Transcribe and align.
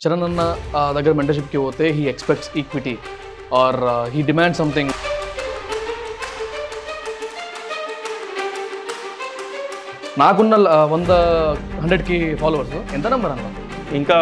చరణ్ 0.00 0.24
అన్న 0.26 0.42
దగ్గర 0.96 1.12
మెంటర్షిప్కి 1.18 1.58
పోతే 1.64 1.86
he 1.96 2.02
expects 2.12 2.50
equity 2.60 2.94
or 3.60 3.78
he 4.14 4.20
demand 4.30 4.56
something 4.60 4.92
నాకున్న 10.22 10.54
వంద 10.92 11.12
హండ్రెడ్కి 11.80 12.18
ఫాలోవర్స్ 12.42 12.76
ఎంత 12.96 13.06
నెంబర్ 13.14 13.32
అన్న? 13.34 13.46
ఇంకా 13.98 14.16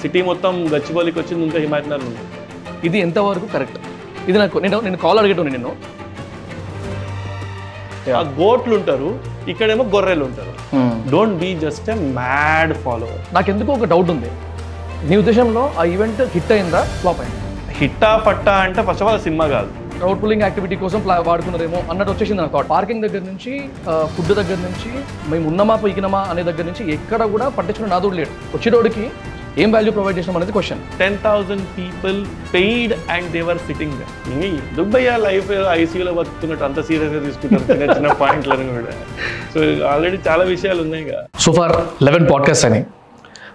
సిటీ 0.00 0.20
మొత్తం 0.30 0.54
గచ్చిబౌలికి 0.74 1.18
వచ్చింది 1.20 1.42
ఇంకా 1.48 1.58
హిమాయత్నగర్ 1.64 2.04
ఉంది. 2.08 2.22
ఇది 2.88 2.98
ఎంతవరకు 3.06 3.46
కరెక్ట్ 3.54 3.78
ఇది 4.30 4.38
నాకు 4.42 4.56
నేను 4.64 4.78
నేను 4.86 4.98
కాల్ 5.04 5.20
అడిగేటోని 5.22 5.52
నేను 5.56 5.72
ఆ 8.18 8.22
గోట్లు 8.38 8.74
ఉంటారు 8.80 9.08
ఇక్కడేమో 9.52 9.84
గొర్రెలు 9.94 10.24
ఉంటారు 10.28 10.52
don't 11.12 11.36
be 11.42 11.50
just 11.64 11.88
a 11.94 11.96
mad 12.18 12.72
follower 12.84 13.22
నాకెందుకు 13.36 13.70
ఒక 13.76 13.86
డౌట్ 13.92 14.10
ఉంది. 14.14 14.30
నీ 15.06 15.16
ఉద్దేశంలో 15.16 15.62
ఆ 15.78 15.82
ఈవెంట్ 15.94 16.20
హిట్ 16.34 16.52
అయిందా? 16.52 16.80
ఫ్లాప్ 17.00 17.20
అయిందా? 17.20 17.72
హిట్టా 17.80 18.16
పట్టా 18.26 18.54
అంటే 18.66 18.80
ఫస్ట్ 18.86 19.02
ఆఫ్ 19.02 19.10
ఆల్ 19.10 19.20
సినిమా 19.26 19.46
కాదు. 19.46 19.70
క్రౌడ్ 19.98 20.22
పుల్లింగ్ 20.22 20.42
యాక్టివిటీ 20.42 20.76
కోసం 20.76 21.00
వాడుకున్నారేమో 21.28 21.78
అన్నట్టు 21.90 22.12
వచ్చేసింది 22.12 22.40
నాకు 22.40 22.62
పార్కింగ్ 22.72 23.02
దగ్గర 23.04 23.22
నుంచి 23.30 23.52
ఫుడ్ 24.14 24.32
దగ్గర 24.40 24.58
నుంచి 24.66 24.90
మేము 25.30 25.44
ఉన్నమా 25.50 25.76
పైకినమా 25.84 26.20
అనే 26.30 26.42
దగ్గర 26.48 26.64
నుంచి 26.70 26.84
ఎక్కడ 26.94 27.22
కూడా 27.34 27.48
పట్టించుకున్న 27.48 27.92
నాదుడు 27.94 28.16
లేడు. 28.20 28.32
వచ్చేటోడికి 28.56 29.04
ఏం 29.62 29.72
వాల్యూ 29.72 29.92
ప్రొవైడ్ 29.92 30.18
చేసినాం 30.18 30.36
అనేది 30.36 30.52
question 30.56 30.82
ten 30.98 31.16
thousand 31.24 31.64
people 31.78 32.18
paid 32.54 32.92
and 33.10 33.30
they're 33.36 33.58
sitting 33.58 33.96
Dubbaiah 34.76 35.16
life 35.28 35.50
ఐసీయూలో 35.78 36.12
బతుకుతున్నట్టు 36.18 36.64
అంత 36.64 36.80
సీరియస్గా 36.88 37.22
తీసుకుంటారు? 37.26 37.66
చిన్న 37.72 37.90
చిన్న 37.96 38.12
పాయింట్లను 38.22 38.68
కూడా. 38.76 38.94
సో 39.54 39.60
ఆల్రెడీ 39.92 40.20
చాలా 40.28 40.44
విషయాలు 40.54 40.82
ఉన్నాయి 40.86 41.06
సో 41.46 41.52
ఫార్ 41.58 41.76
లెవెన్ 42.08 42.26
పాడ్కాస్ట్ 42.32 42.66
అని. 42.70 42.82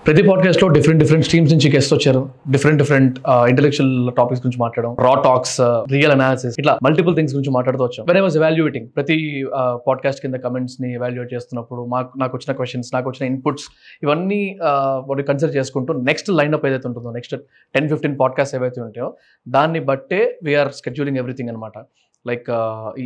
ప్రతి 0.08 0.22
పాడ్కాస్ట్లో 0.28 0.68
డిఫరెంట్ 0.76 1.00
డిఫరెంట్ 1.02 1.26
స్ట్రీమ్స్ 1.26 1.52
నుంచి 1.54 1.68
గెస్ట్ 1.74 1.92
వచ్చారు. 1.94 2.22
డిఫరెంట్ 2.54 2.80
డిఫరెంట్ 2.82 3.16
ఇంటెలెక్చువల్ 3.50 3.94
టాపిక్స్ 4.18 4.42
గురించి 4.44 4.60
మాట్లాడడం 4.64 4.94
రా 5.06 5.14
టాక్స్ 5.28 5.54
రియల్ 5.94 6.14
అనాలిసిస్ 6.16 6.56
ఇట్లా 6.62 6.74
మల్టిపుల్ 6.88 7.14
థింగ్స్ 7.16 7.34
గురించి 7.36 7.52
మాట్లాడుతూ 7.58 7.84
వచ్చాం. 7.86 8.06
వెన్ 8.10 8.20
ఐ 8.22 8.24
వాజ్ 8.26 8.38
ఎవాల్యుయేటింగ్ 8.42 8.88
ప్రతి 8.98 9.18
uh, 9.60 9.74
పాడ్కాస్ట్ 9.88 10.22
కింద 10.22 10.38
కమెంట్స్ని 10.46 10.90
ఎవాల్యుయేట్ 11.00 11.32
చేస్తున్నప్పుడు 11.36 11.84
మాకు 11.86 12.12
నాకు 12.18 12.36
వచ్చిన 12.38 12.54
క్వశ్చన్స్ 12.60 12.90
నాకు 12.96 13.08
వచ్చిన 13.10 13.24
ఇన్పుట్స్ 13.34 13.68
ఇవన్నీ 14.04 14.42
uh, 14.70 14.96
వాటి 15.10 15.26
కన్సిడర్ 15.32 15.56
చేసుకుంటూ 15.60 15.94
నెక్స్ట్ 16.10 16.32
లైన్ 16.40 16.56
అప్ 16.58 16.66
ఏదైతే 16.70 16.88
ఉంటుందో 16.92 17.12
నెక్స్ట్ 17.12 17.36
టెన్ 17.76 17.90
ఫిఫ్టీన్ 17.90 18.18
పాడ్కాస్ట్ 18.24 18.56
ఏవైతే 18.60 18.82
ఉంటాయో 18.88 19.10
దాన్ని 19.48 19.82
బట్టే 19.92 20.22
వీఆర్ 20.44 20.72
స్కెడ్యూలింగ్ 20.82 21.22
ఎవ్రీథింగ్ 21.24 21.52
అనమాట 21.54 21.78
లైక్ 22.26 22.50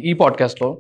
ఈ 0.04 0.14
పాడ్కాస్ట్లో 0.24 0.72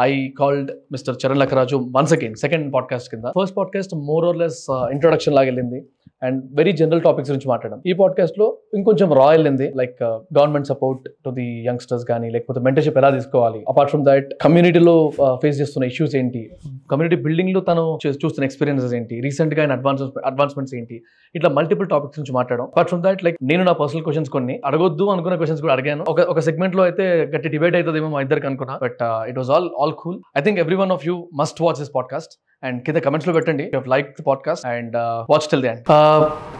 I 0.00 0.28
called 0.28 0.72
mister 0.92 1.16
Charan 1.26 1.38
Lakkaraju 1.38 1.88
once 1.96 2.12
again 2.12 2.34
second 2.34 2.74
podcast 2.74 3.10
కింద. 3.10 3.24
First 3.24 3.56
podcast 3.56 3.94
more 3.94 4.24
or 4.26 4.36
less 4.36 4.66
introduction 4.70 5.34
లాగా 5.34 5.44
వెళ్ళింది. 5.44 5.84
అండ్ 6.24 6.40
వెరీ 6.54 6.72
జనరల్ 6.72 7.02
టాపిక్స్ 7.02 7.30
గురించి 7.30 7.48
మాట్లాడడం 7.48 7.80
ఈ 7.86 7.92
పాడ్కాస్ట్లో 7.92 8.46
ఇంకొంచెం 8.74 9.12
రాయల్ 9.12 9.48
ఉంది 9.48 9.66
like 9.76 10.02
government 10.38 10.66
support 10.66 11.08
to 11.24 11.30
the 11.30 11.46
youngsters 11.68 12.04
కానీ 12.04 12.30
లేకపోతే 12.30 12.60
మెంటర్షిప్ 12.60 12.98
ఎలా 12.98 13.10
తీసుకోవాలి? 13.10 13.64
అపార్ట్ 13.68 13.90
ఫ్రమ్ 13.90 14.04
దట్ 14.04 14.28
కమ్యూనిటీలో 14.42 15.12
ఫేస్ 15.42 15.60
చేస్తున్న 15.60 15.86
ఇష్యూస్ 15.86 16.16
ఏంటి? 16.16 16.50
కమ్యూనిటీ 16.90 17.16
బిల్డింగ్లో 17.22 17.60
తను 17.60 17.98
చూస్తున్న 18.08 18.44
ఎక్స్పీరియన్సెస్ 18.44 18.94
ఏంటి? 18.94 19.20
రీసెంట్గా 19.20 19.62
ఆయన 19.62 19.72
అడ్వాన్స్ 19.72 20.02
అడ్వాన్స్మెంట్స్ 20.02 20.74
ఏంటి? 20.74 21.02
ఇట్లా 21.34 21.50
మల్టిపుల్ 21.50 21.88
టాపిక్స్ 21.88 22.20
నుంచి 22.20 22.32
మాట్లాడడం 22.32 22.64
అపార్ట్ 22.64 22.88
ఫ్రమ్ 22.88 23.02
దట్ 23.04 23.24
లైక్ 23.24 23.36
నేను 23.42 23.64
నా 23.64 23.72
పర్సనల్ 23.72 24.04
క్వశ్చన్స్ 24.04 24.30
కొన్ని 24.30 24.60
అడగొద్దు 24.64 25.04
అనుకున్న 25.04 25.36
క్వశ్చన్స్ 25.36 25.62
కూడా 25.62 25.72
అడిగాను. 25.72 26.04
ఒక 26.08 26.20
ఒక 26.20 26.38
సెగ్మెంట్లో 26.38 26.82
అయితే 26.82 27.04
గట్టి 27.34 27.48
డిబేట్ 27.48 27.74
అవుతుందేమో 27.74 28.08
మా 28.08 28.20
ఇద్దరికి 28.20 28.46
అనుకున్నా. 28.46 28.78
But 28.82 29.02
it 29.02 29.38
was 29.38 29.50
all 29.50 29.68
all 29.80 29.92
cool 29.92 30.18
I 30.38 30.40
think 30.40 30.60
every 30.60 30.76
one 30.76 30.92
of 30.92 31.06
you 31.06 31.28
must 31.34 31.62
watch 31.62 31.78
this 31.78 31.92
podcast 31.96 32.34
and 32.64 32.82
కింద 32.82 32.96
కమెంట్స్లో 32.96 33.34
పెట్టండి. 33.34 33.72
Like 33.88 34.16
the 34.20 34.24
podcast 34.26 34.66
and 34.66 34.96
watch 35.30 35.48
till 35.50 35.62
the 35.62 35.68
end 35.68 35.84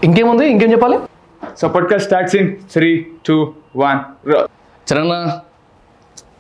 ఇంకేముంది? 0.04 0.46
ఇంకేం 0.48 0.72
చెప్పాలి? 0.72 0.98
Podcast 1.66 1.98
starts 1.98 2.32
in 2.40 2.46
three, 2.46 2.96
two, 3.28 3.40
one. 3.78 3.98
Roll. 4.28 4.48
Charan 4.92 5.30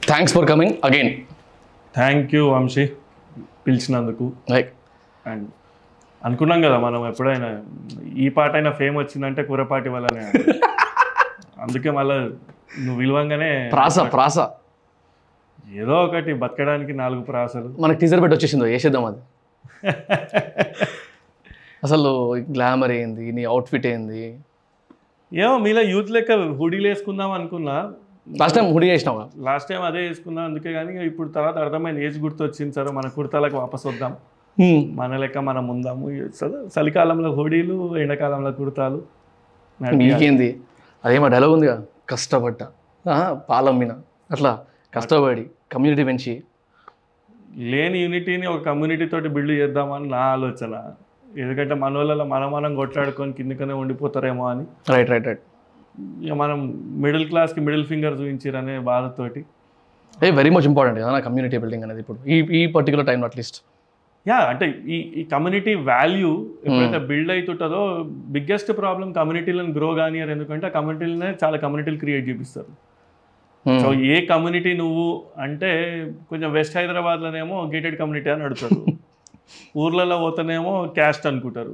thanks 0.06 0.34
for 0.34 0.48
coming 0.48 0.74
again 0.84 1.16
thank 1.94 2.34
you 2.34 2.48
Vamsi. 2.48 2.90
పిలిచినందుకు. 3.66 4.32
Like 4.50 4.72
and 5.26 5.48
అనుకున్నాం 6.24 6.62
కదా 6.62 6.78
మనం 6.78 7.08
ఎప్పుడైనా 7.08 7.62
ఈ 8.16 8.28
పాట 8.28 8.52
అయినా 8.52 8.70
ఫేమ్ 8.70 8.98
వచ్చిందంటే 8.98 9.42
కూరపాటి 9.42 9.88
వల్లనే 9.88 10.52
అందుకే 11.60 11.90
మళ్ళీ 11.90 12.14
నువ్వు 12.84 12.96
విలువంగానే 12.96 13.70
ప్రాస 13.72 13.98
ప్రాస. 14.00 14.38
ఏదో 15.74 16.02
ఒకటి 16.02 16.32
బతకడానికి 16.32 16.92
నాలుగు 16.92 17.20
ప్రాసలు. 17.20 17.76
మనకి 17.80 17.98
టీజర్ 17.98 18.20
పెట్టి 18.20 18.36
వచ్చేసిందో 18.36 18.64
వేసేద్దాం 18.64 19.04
అది. 19.04 19.16
అసలు 21.84 22.10
గ్లామర్ 22.54 22.92
ఏంది? 22.92 23.32
నీ 23.36 23.42
అవుట్ఫిట్ 23.44 23.86
ఏంది? 23.86 24.22
ఏమో 25.32 25.54
మీలో 25.64 25.82
యూత్ 25.82 26.10
లెక్క 26.10 26.32
హుడీలు 26.60 26.88
వేసుకుందాం 26.88 27.30
అనుకున్నా. 27.38 27.76
లాస్ట్ 28.40 28.56
టైం 28.58 28.66
హుడి 28.74 28.86
చేసినావు 28.90 29.22
లాస్ట్ 29.46 29.68
టైం 29.70 29.82
అదే 29.88 30.00
వేసుకున్నాం 30.08 30.44
అందుకే 30.44 30.70
కానీ 30.72 30.92
ఇప్పుడు 31.06 31.28
తర్వాత 31.36 31.56
అర్థమైంది 31.64 32.06
ఏజ్ 32.06 32.18
గుర్తు 32.18 32.42
వచ్చింది 32.44 32.72
సరే 32.78 32.90
మన 32.98 33.08
కుర్తాలకు 33.16 33.56
వాపస్ 33.56 33.86
వద్దాం. 33.86 34.14
మన 35.00 35.16
లెక్క 35.22 35.38
మనం 35.48 35.64
ఉందాము. 35.74 36.06
సరే, 36.40 36.56
చలికాలంలో 36.74 37.30
హుడీలు 37.34 37.76
ఎండాకాలంలో 37.98 38.52
కుర్తాలు. 38.58 38.98
మీకేంది? 40.00 40.48
అదేమో 41.04 41.28
డైలాగ్ 41.34 41.52
ఉందిగా 41.52 41.76
కష్టపడ్డా. 42.10 42.66
పాలమ్మిన. 43.50 43.92
అట్లా 44.30 44.52
కష్టపడి 44.94 45.44
కమ్యూనిటీ 45.72 46.04
పెంచి 46.04 46.32
లేని 47.72 47.98
యూనిటీని 48.04 48.46
ఒక 48.52 48.60
కమ్యూనిటీ 48.68 49.06
తోటి 49.12 49.28
బిల్డ్ 49.34 49.52
చేద్దామని 49.60 50.06
నా 50.14 50.22
ఆలోచన. 50.34 50.74
ఎందుకంటే 51.42 51.74
మన 51.82 51.92
వాళ్ళలో 52.00 52.24
మనం 52.32 52.48
మనం 52.56 52.72
కొట్లాడుకొని 52.80 53.32
కిందకనే 53.38 53.74
ఉండిపోతారేమో 53.82 54.44
అని. 54.52 54.64
రైట్ 54.94 55.10
రైట్ 55.12 55.26
రైట్ 55.30 55.44
ఇక 56.26 56.34
మనం 56.42 56.58
మిడిల్ 57.04 57.26
క్లాస్కి 57.30 57.60
మిడిల్ 57.66 57.84
ఫింగర్ 57.90 58.16
చూపించారనే 58.20 58.74
బాధతోటి 58.90 59.40
ఏ 60.24 60.30
వెరీ 60.38 60.50
మచ్ 60.56 60.66
ఇంపార్టెంట్ 60.70 60.98
కదా 61.02 61.20
కమ్యూనిటీ 61.26 61.58
బిల్డింగ్ 61.62 61.84
అనేది 61.86 62.00
ఇప్పుడు. 62.04 62.18
ఈ 62.34 62.36
ఈ 62.58 62.60
పర్టికులర్ 62.76 63.06
టైంలో 63.10 63.26
అట్లీస్ట్ 63.30 63.58
యా 64.26 64.38
అంటే 64.50 64.66
ఈ 64.94 64.98
ఈ 65.20 65.22
కమ్యూనిటీ 65.32 65.72
వాల్యూ 65.90 66.30
ఎప్పుడైతే 66.66 66.98
బిల్డ్ 67.08 67.32
అవుతుంటుందో 67.34 67.80
బిగ్గెస్ట్ 68.34 68.70
ప్రాబ్లం 68.80 69.08
కమ్యూనిటీలను 69.18 69.72
గ్రో 69.78 69.88
కానియర్ 70.00 70.30
ఎందుకంటే 70.34 70.66
ఆ 70.68 70.72
కమ్యూనిటీలనే 70.76 71.30
చాలా 71.42 71.56
కమ్యూనిటీలు 71.64 71.98
క్రియేట్ 72.04 72.26
చేపిస్తారు. 72.30 72.70
సో 73.82 73.88
ఏ 74.12 74.16
కమ్యూనిటీ 74.30 74.72
నువ్వు 74.82 75.04
అంటే 75.44 75.70
కొంచెం 76.30 76.48
వెస్ట్ 76.56 76.76
హైదరాబాద్లోనేమో 76.78 77.56
గేటెడ్ 77.74 77.96
కమ్యూనిటీ 78.00 78.30
అని 78.34 78.44
అడుగుతారు 78.48 78.78
ఊర్లలో 79.82 80.16
పోతేనేమో 80.22 80.72
క్యాస్ట్ 80.96 81.24
అనుకుంటారు. 81.30 81.70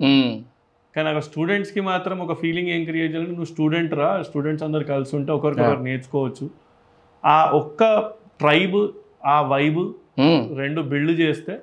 కానీ 0.94 1.06
అక్కడ 1.10 1.24
స్టూడెంట్స్కి 1.28 1.82
మాత్రం 1.88 2.16
ఒక 2.24 2.34
ఫీలింగ్ 2.42 2.70
ఏం 2.74 2.82
క్రియేట్ 2.88 3.10
చేయాలంటే 3.12 3.34
నువ్వు 3.38 3.50
స్టూడెంట్ 3.52 3.92
రా 4.00 4.08
స్టూడెంట్స్ 4.28 4.64
అందరు 4.66 4.84
కలిసి 4.92 5.12
ఉంటే 5.18 5.30
ఒకరికొకరు 5.38 5.82
నేర్చుకోవచ్చు. 5.88 6.46
ఆ 7.24 7.36
ఒక్క 7.60 7.82
ట్రైబ్ 8.42 8.78
ఆ 9.34 9.36
వైబ్ 9.52 9.82
రెండు 10.62 10.80
బిల్డ్ 10.92 11.14
చేస్తే 11.22 11.54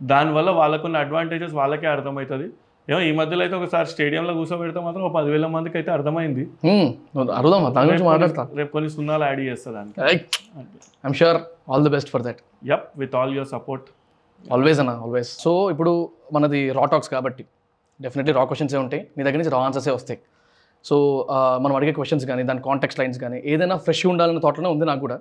దానివల్ల 0.00 0.50
వాళ్ళకున్న 0.60 1.04
అడ్వాంటేజెస్ 1.04 1.54
వాళ్ళకే 1.60 1.88
అర్థమవుతుంది. 1.94 2.48
ఏమో 2.90 3.00
ఈ 3.00 3.12
మధ్యలో 3.12 3.40
అయితే 3.40 3.56
ఒకసారి 3.56 3.86
స్టేడియంలో 3.86 4.34
కూర్చోబెడితే 4.34 4.80
మాత్రం 4.80 5.02
ఒక 5.02 5.12
పదివేల 5.12 5.46
మందికి 5.46 5.76
అయితే 5.78 5.90
అర్థమైంది 5.90 6.42
అడుగుదాం 7.36 7.62
దాని 7.64 7.78
గురించి 7.78 7.90
రేపు 7.92 8.04
మాట్లాడతా. 8.04 8.34
కొన్ని- 8.34 8.58
రేపు 8.58 8.72
కొన్ని 8.72 8.90
సున్నాలు 8.90 9.24
యాడ్ 9.24 9.40
చేస్తా 9.40 9.70
దానికి. 9.70 10.00
I'm 10.60 11.14
sure 11.14 11.70
all 11.70 11.82
the 11.82 11.88
best 11.88 12.10
for 12.10 12.22
that 12.22 12.40
yup 12.66 12.98
with 12.98 13.14
all 13.14 13.34
your 13.34 13.48
support 13.48 13.84
always 14.52 14.80
అన్న 14.80 14.90
ఆల్వేస్ 14.90 15.38
సో 15.38 15.70
ఇప్పుడు 15.70 15.92
మనది 16.32 16.72
రా 16.72 16.84
టాక్స్ 16.84 17.10
కాబట్టి 17.10 17.44
డెఫినెట్లీ 18.00 18.34
రా 18.34 18.44
క్వశ్చన్సే 18.44 18.76
ఉంటాయి. 18.76 19.06
మీ 19.18 19.24
దగ్గర 19.24 19.36
నుంచి 19.36 19.50
రా 19.50 19.58
ఆన్సర్సే 19.58 19.90
వస్తాయి. 19.90 20.18
సో 20.84 21.26
మనం 21.60 21.76
అడిగే 21.76 21.92
క్వశ్చన్స్ 21.92 22.26
కానీ 22.26 22.42
దాని 22.42 22.62
కాంటాక్ట్ 22.62 22.98
లైన్స్ 23.00 23.18
కానీ 23.18 23.42
ఏదైనా 23.44 23.76
ఫ్రెష్ 23.76 24.06
ఉండాలన్న 24.06 24.38
థాట్లోనే 24.38 24.70
ఉంది 24.70 24.84
నాకు 24.84 25.00
కూడా. 25.00 25.18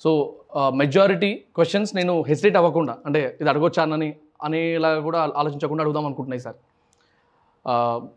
సో 0.00 0.34
మెజారిటీ 0.74 1.42
క్వశ్చన్స్ 1.54 1.96
నేను 1.96 2.24
హెసిటేట్ 2.28 2.56
అవ్వకుండా 2.56 2.96
అంటే 3.06 3.38
ఇది 3.40 3.50
అడగొచ్చా 3.50 3.82
అని 3.82 4.14
అనేలా 4.44 5.00
కూడా 5.00 5.32
ఆలోచించకుండా 5.36 5.82
అడుగుదాం 5.82 6.06
అనుకుంటున్నాయి 6.06 6.40
సార్. 6.40 6.56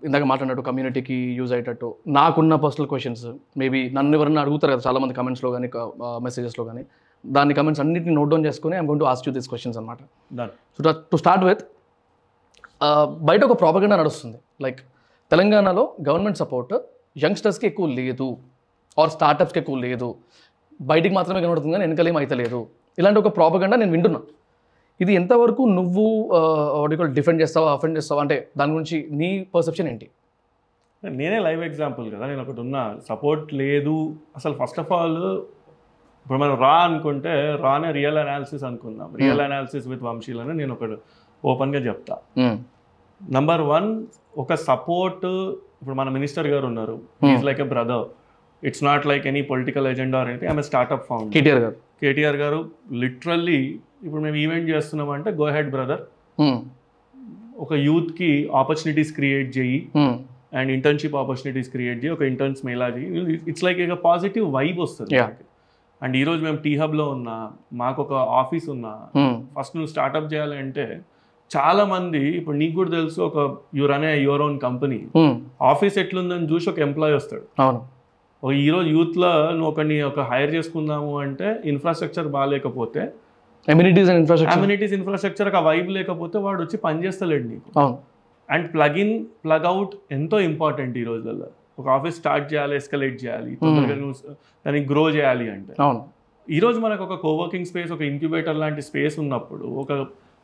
ఇందాక 0.08 0.24
మాట్లాడినట్టు 0.32 0.64
కమ్యూనిటీకి 0.70 1.18
యూజ్ 1.40 1.52
అయ్యేటట్టు 1.56 1.88
నాకున్న 2.18 2.56
పర్సనల్ 2.66 2.88
క్వశ్చన్స్ 2.92 3.24
మేబీ 3.62 3.82
నన్ను 3.98 4.14
ఎవరైనా 4.18 4.42
అడుగుతారు 4.46 4.72
కదా 4.74 4.84
చాలామంది 4.88 5.14
కమెంట్స్లో 5.20 5.50
కానీ 5.56 5.68
మెసేజెస్లో 6.28 6.64
కానీ 6.70 6.84
దాని 7.24 7.54
కమెంట్స్ 7.60 7.82
అన్నింటిని 7.84 8.16
నోట్ 8.20 8.30
డౌన్ 8.34 8.46
చేసుకుని 8.50 8.76
I'm 8.80 8.90
going 8.92 9.02
to 9.04 9.08
ask 9.12 9.26
you 9.28 9.34
this 9.38 9.50
questions 9.52 9.78
అనమాట 9.82 10.00
సో 10.78 10.92
టు 11.12 11.20
స్టార్ట్ 11.24 11.46
విత్ 11.50 11.64
బయట 13.30 13.42
ఒక 13.48 13.56
ప్రాపగండా 13.62 13.96
నడుస్తుంది. 14.02 14.38
లైక్ 14.66 14.80
తెలంగాణలో 15.32 15.84
గవర్నమెంట్ 16.10 16.38
సపోర్ట్ 16.44 16.74
యంగ్స్టర్స్కి 17.24 17.66
ఎక్కువ 17.70 17.88
లేదు 18.00 18.28
ఆర్ 19.02 19.12
స్టార్టప్స్కి 19.16 19.60
ఎక్కువ 19.62 19.78
లేదు. 19.88 20.10
బయటికి 20.92 21.14
మాత్రమే 21.18 21.40
కనబడుతుంది 21.46 21.74
కానీ 21.76 21.84
వెనకలేం 21.88 22.18
అయితే 22.22 22.36
లేదు. 22.42 22.60
ఇలాంటి 23.00 23.20
ఒక 23.24 23.30
ప్రాపగండా 23.40 23.76
నేను 23.82 23.94
వింటున్నా. 23.96 24.22
ఇది 25.04 25.12
ఎంతవరకు 25.20 25.64
నువ్వు 25.78 26.06
డిఫెండ్ 27.18 27.42
చేస్తావా 27.44 27.70
అఫెండ్ 27.76 27.98
చేస్తావా? 28.00 28.22
అంటే 28.26 28.38
దాని 28.60 28.74
గురించి 28.76 28.98
నీ 29.20 29.30
పర్సెప్షన్ 29.56 29.88
ఏంటి? 29.92 30.08
నేనే 31.04 31.40
లైవ్ 31.48 31.62
ఎగ్జాంపుల్ 31.70 32.08
కదా 32.16 32.26
నేను 32.32 32.42
ఒకటి 32.46 32.60
ఉన్నా. 32.66 32.82
సపోర్ట్ 33.10 33.48
లేదు. 33.62 33.96
అసలు 34.40 34.54
ఫస్ట్ 34.62 34.80
ఆఫ్ 34.84 34.92
ఆల్ 34.98 35.18
ఇప్పుడు 36.24 36.40
మనం 36.44 36.56
రా 36.66 36.74
అనుకుంటే 36.88 37.34
రానే 37.66 37.90
రియల్ 38.00 38.18
అనాలిసిస్ 38.24 38.64
అనుకుందాం. 38.70 39.10
రియల్ 39.22 39.42
అనాలిసిస్ 39.48 39.86
విత్ 39.92 40.04
వంశీలని 40.08 40.54
నేను 40.62 40.74
ఒకటి 40.78 40.98
ఓపెన్గా 41.44 41.80
చెప్తా. 41.88 42.16
నంబర్ 43.22 43.62
వన్ 43.74 43.90
ఒక 44.44 44.54
సపోర్ట్ 44.70 45.26
ఇప్పుడు 45.82 45.96
మన 46.00 46.10
మినిస్టర్ 46.18 46.48
గారు 46.54 46.66
ఉన్నారు. 46.72 46.96
Is 47.34 47.46
like 47.50 47.62
a 47.66 47.68
brother 47.76 48.06
it's 48.64 48.84
not 48.90 49.06
like 49.12 49.26
any 49.32 49.42
political 49.52 49.88
agenda 49.94 50.18
or 50.22 50.30
any 50.32 50.48
I'm 50.48 50.64
startup 50.70 51.06
found 51.10 51.30
KTR 51.36 51.62
గారు. 51.66 51.78
కేటీఆర్ 52.02 52.40
గారు 52.44 52.60
లిటరల్లీ 53.04 53.62
ఇప్పుడు 54.06 54.22
మేము 54.22 54.36
ఈవెంట్ 54.36 54.70
చేస్తున్నాం 54.70 55.10
అంటే 55.10 55.32
గో 55.42 55.48
హెడ్ 55.58 55.72
బ్రదర్ 55.72 56.02
ఒక 57.58 57.74
యూత్కి 57.74 58.50
ఆపర్చునిటీస్ 58.56 59.12
క్రియేట్ 59.16 59.58
చేయి. 59.58 59.80
అండ్ 60.60 60.72
ఇంటర్న్షిప్ 60.72 61.16
ఆపర్చునిటీస్ 61.16 61.70
క్రియేట్ 61.70 62.00
చేయి. 62.04 62.14
ఒక 62.14 62.22
ఇంటర్న్స్ 62.22 62.66
మేలా 62.66 62.88
చేయి. 62.88 63.10
ఇట్స్ 63.48 63.64
లైక్ 63.64 63.92
ఒక 63.92 64.00
పాజిటివ్ 64.00 64.46
వైబ్ 64.54 64.80
వస్తుంది. 64.80 65.18
అండ్ 66.02 66.18
ఈరోజు 66.18 66.42
మేము 66.44 66.58
టీ 66.58 66.78
హబ్లో 66.78 67.10
ఉన్నా 67.10 67.52
మాకు 67.74 68.00
ఒక 68.02 68.14
ఆఫీస్ 68.14 68.70
ఉన్నా 68.70 68.94
ఫస్ట్ 69.58 69.76
నువ్వు 69.76 69.90
స్టార్ట్అప్ 69.90 70.34
చేయాలంటే 70.34 70.86
చాలా 71.52 71.86
మంది 71.86 72.22
ఇప్పుడు 72.38 72.58
నీకు 72.58 72.76
కూడా 72.76 72.90
తెలుసు 72.90 73.22
ఒక 73.22 73.58
యూర్ 73.76 73.92
అనే 73.92 74.22
యువర్ 74.22 74.42
ఓన్ 74.42 74.60
కంపెనీ 74.60 75.00
ఆఫీస్ 75.62 75.98
ఎట్లుందని 75.98 76.48
చూసి 76.54 76.70
ఒక 76.70 76.80
ఎంప్లాయ్ 76.80 77.14
వస్తాడు. 77.16 77.46
అవును. 77.62 77.80
ఒక 78.44 78.52
ఈరోజు 78.54 78.90
యూత్లో 78.90 79.32
నువ్వు 79.52 79.70
ఒకరిని 79.72 80.02
ఒక 80.02 80.20
హైర్ 80.20 80.52
చేసుకుందాము 80.56 81.20
అంటే 81.20 81.48
ఇన్ఫ్రాస్ట్రక్చర్ 81.66 82.28
బాగాలేకపోతే 82.28 83.04
amenities 83.68 84.10
and 84.12 84.20
infrastructure 84.22 84.56
communities 84.58 84.94
infrastructure 84.98 85.48
ఒక 85.52 85.60
వైబ్ 85.68 85.90
లేకపోతే 85.98 86.38
వాడు 86.46 86.62
వచ్చి 86.66 86.78
పని 86.86 87.00
చేస్తలేడు 87.06 87.48
నీకు. 87.54 87.70
And 88.50 88.68
plug 88.76 88.98
in 89.04 89.14
plug 89.46 89.66
out 89.72 89.94
ఎంతో 90.18 90.38
ఇంపార్టెంట్ 90.50 90.96
ఈ 91.02 91.04
రోజుల్లో. 91.04 91.48
ఒక 91.80 91.88
ఆఫీస్ 91.98 92.16
స్టార్ట్ 92.22 92.48
చేయాలి 92.54 92.74
ఎస్కలేట్ 92.80 93.18
చేయాలి 93.24 93.52
తొందరగా 93.62 93.96
నువ్వు 94.02 94.34
దాన్ని 94.66 94.82
గ్రో 94.92 95.04
చేయాలి 95.18 95.46
అంటే. 95.56 95.74
అవును. 95.86 96.02
ఈరోజు 96.48 96.80
మనకు 96.80 97.04
ఒక 97.04 97.16
కోవర్కింగ్ 97.26 97.68
స్పేస్ 97.72 97.92
ఒక 97.92 98.04
ఇంక్యుబేటర్ 98.12 98.58
లాంటి 98.58 98.82
స్పేస్ 98.82 99.20
ఉన్నప్పుడు 99.20 99.66
ఒక 99.82 99.92